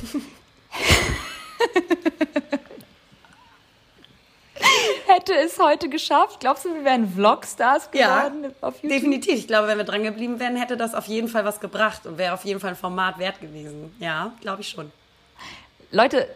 hätte 5.07 5.35
es 5.35 5.59
heute 5.59 5.89
geschafft? 5.89 6.41
Glaubst 6.41 6.65
du, 6.65 6.75
wir 6.75 6.85
wären 6.85 7.13
Vlogstars 7.13 7.91
geworden 7.91 8.45
ja, 8.45 8.51
auf 8.61 8.75
YouTube? 8.83 8.91
Definitiv. 8.91 9.35
Ich 9.35 9.47
glaube, 9.47 9.69
wenn 9.69 9.79
wir 9.79 9.85
dran 9.85 10.03
geblieben 10.03 10.41
wären, 10.41 10.57
hätte 10.57 10.77
das 10.77 10.95
auf 10.95 11.07
jeden 11.07 11.29
Fall 11.29 11.45
was 11.45 11.61
gebracht 11.61 12.07
und 12.07 12.19
wäre 12.19 12.35
auf 12.35 12.45
jeden 12.45 12.61
Fall 12.61 12.71
ein 12.71 12.77
Format 12.77 13.19
wert 13.19 13.41
gewesen. 13.41 13.95
Ja, 13.99 14.33
glaube 14.41 14.63
ich 14.63 14.69
schon. 14.69 14.91
Leute, 15.91 16.29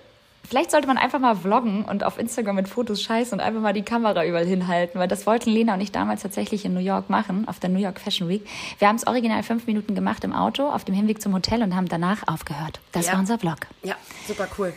Vielleicht 0.50 0.72
sollte 0.72 0.88
man 0.88 0.98
einfach 0.98 1.20
mal 1.20 1.36
vloggen 1.36 1.84
und 1.84 2.02
auf 2.02 2.18
Instagram 2.18 2.56
mit 2.56 2.68
Fotos 2.68 3.00
scheißen 3.02 3.38
und 3.38 3.40
einfach 3.40 3.60
mal 3.60 3.72
die 3.72 3.84
Kamera 3.84 4.24
überall 4.24 4.44
hinhalten, 4.44 4.98
weil 4.98 5.06
das 5.06 5.24
wollten 5.24 5.48
Lena 5.48 5.74
und 5.74 5.80
ich 5.80 5.92
damals 5.92 6.22
tatsächlich 6.22 6.64
in 6.64 6.74
New 6.74 6.80
York 6.80 7.08
machen, 7.08 7.46
auf 7.46 7.60
der 7.60 7.70
New 7.70 7.78
York 7.78 8.00
Fashion 8.00 8.28
Week. 8.28 8.44
Wir 8.80 8.88
haben 8.88 8.96
es 8.96 9.06
original 9.06 9.44
fünf 9.44 9.68
Minuten 9.68 9.94
gemacht 9.94 10.24
im 10.24 10.32
Auto 10.32 10.68
auf 10.68 10.84
dem 10.84 10.96
Hinweg 10.96 11.22
zum 11.22 11.34
Hotel 11.34 11.62
und 11.62 11.76
haben 11.76 11.86
danach 11.88 12.26
aufgehört. 12.26 12.80
Das 12.90 13.06
ja. 13.06 13.12
war 13.12 13.20
unser 13.20 13.38
Vlog. 13.38 13.58
Ja, 13.84 13.94
super 14.26 14.48
cool. 14.58 14.72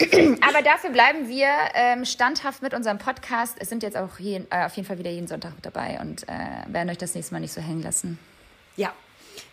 Aber 0.40 0.62
dafür 0.64 0.90
bleiben 0.90 1.28
wir 1.28 1.50
ähm, 1.74 2.04
standhaft 2.04 2.62
mit 2.62 2.74
unserem 2.74 2.98
Podcast. 2.98 3.56
Es 3.60 3.68
sind 3.68 3.84
jetzt 3.84 3.96
auch 3.96 4.18
hier, 4.18 4.44
äh, 4.50 4.64
auf 4.64 4.74
jeden 4.74 4.88
Fall 4.88 4.98
wieder 4.98 5.12
jeden 5.12 5.28
Sonntag 5.28 5.54
mit 5.54 5.64
dabei 5.64 6.00
und 6.00 6.28
äh, 6.28 6.32
werden 6.66 6.90
euch 6.90 6.98
das 6.98 7.14
nächste 7.14 7.32
Mal 7.32 7.38
nicht 7.38 7.52
so 7.52 7.60
hängen 7.60 7.82
lassen. 7.82 8.18
Ja, 8.74 8.92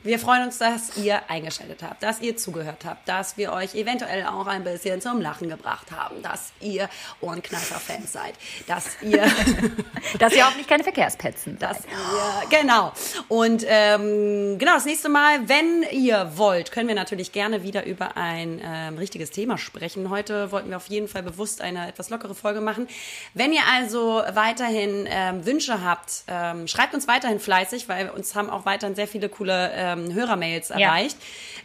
wir 0.03 0.19
freuen 0.19 0.43
uns, 0.43 0.57
dass 0.57 0.97
ihr 0.97 1.21
eingeschaltet 1.29 1.81
habt, 1.81 2.03
dass 2.03 2.21
ihr 2.21 2.37
zugehört 2.37 2.85
habt, 2.85 3.07
dass 3.07 3.37
wir 3.37 3.53
euch 3.53 3.73
eventuell 3.75 4.25
auch 4.25 4.47
ein 4.47 4.63
bisschen 4.63 5.01
zum 5.01 5.21
Lachen 5.21 5.49
gebracht 5.49 5.91
haben, 5.91 6.21
dass 6.21 6.51
ihr 6.59 6.89
Ohrenkneifer-Fans 7.21 8.11
seid, 8.11 8.33
dass 8.67 9.01
ihr, 9.01 9.25
dass 10.19 10.33
ihr 10.33 10.45
auch 10.45 10.55
nicht 10.55 10.67
keine 10.67 10.83
Verkehrspetzen 10.83 11.57
dass 11.59 11.79
ihr, 11.79 12.49
genau. 12.49 12.91
Und 13.27 13.65
ähm, 13.67 14.57
genau, 14.57 14.73
das 14.73 14.85
nächste 14.85 15.09
Mal, 15.09 15.47
wenn 15.47 15.83
ihr 15.91 16.33
wollt, 16.35 16.71
können 16.71 16.87
wir 16.87 16.95
natürlich 16.95 17.31
gerne 17.31 17.63
wieder 17.63 17.85
über 17.85 18.17
ein 18.17 18.61
ähm, 18.63 18.97
richtiges 18.97 19.31
Thema 19.31 19.57
sprechen. 19.57 20.09
Heute 20.09 20.51
wollten 20.51 20.69
wir 20.69 20.77
auf 20.77 20.87
jeden 20.87 21.07
Fall 21.07 21.23
bewusst 21.23 21.61
eine 21.61 21.87
etwas 21.87 22.09
lockere 22.09 22.35
Folge 22.35 22.59
machen. 22.61 22.87
Wenn 23.33 23.53
ihr 23.53 23.61
also 23.71 24.21
weiterhin 24.33 25.07
ähm, 25.09 25.45
Wünsche 25.45 25.83
habt, 25.83 26.23
ähm, 26.27 26.67
schreibt 26.67 26.93
uns 26.93 27.07
weiterhin 27.07 27.39
fleißig, 27.39 27.87
weil 27.87 28.09
uns 28.09 28.35
haben 28.35 28.49
auch 28.49 28.65
weiterhin 28.65 28.95
sehr 28.95 29.07
viele 29.07 29.29
coole 29.29 29.71
ähm, 29.93 30.13
Hörermails 30.13 30.69
erreicht. 30.69 31.17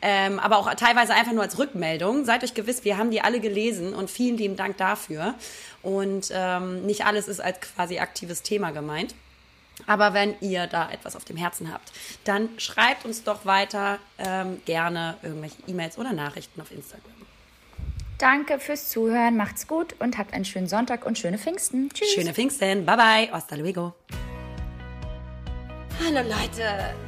Ja. 0.03 0.09
Ähm, 0.27 0.39
aber 0.39 0.59
auch 0.59 0.73
teilweise 0.75 1.15
einfach 1.15 1.33
nur 1.33 1.43
als 1.43 1.59
Rückmeldung. 1.59 2.25
Seid 2.25 2.45
euch 2.45 2.55
gewiss, 2.55 2.85
wir 2.85 2.99
haben 2.99 3.11
die 3.11 3.21
alle 3.21 3.41
gelesen 3.41 3.95
und 3.95 4.11
vielen 4.11 4.37
lieben 4.37 4.57
Dank 4.57 4.77
dafür. 4.77 5.35
Und 5.83 6.31
ähm, 6.33 6.87
nicht 6.87 7.05
alles 7.05 7.29
ist 7.29 7.41
als 7.41 7.61
quasi 7.61 7.99
aktives 7.99 8.43
Thema 8.43 8.71
gemeint. 8.71 9.15
Aber 9.87 10.13
wenn 10.13 10.35
ihr 10.41 10.67
da 10.67 10.91
etwas 10.91 11.15
auf 11.17 11.25
dem 11.25 11.37
Herzen 11.37 11.73
habt, 11.73 11.93
dann 12.25 12.49
schreibt 12.59 13.05
uns 13.05 13.23
doch 13.23 13.45
weiter 13.45 13.99
ähm, 14.19 14.61
gerne 14.65 15.17
irgendwelche 15.23 15.57
E-Mails 15.67 15.99
oder 15.99 16.13
Nachrichten 16.13 16.61
auf 16.61 16.71
Instagram. 16.73 17.13
Danke 18.19 18.59
fürs 18.59 18.89
Zuhören, 18.89 19.37
macht's 19.37 19.69
gut 19.69 19.95
und 20.01 20.19
habt 20.19 20.35
einen 20.35 20.45
schönen 20.45 20.67
Sonntag 20.67 21.07
und 21.07 21.19
schöne 21.19 21.39
Pfingsten. 21.39 21.89
Tschüss. 21.91 22.11
Schöne 22.13 22.35
Pfingsten. 22.35 22.85
Bye 22.85 22.97
bye. 22.97 23.33
Hasta 23.33 23.55
luego. 23.55 23.95
Hallo 26.05 26.29
Leute. 26.29 27.08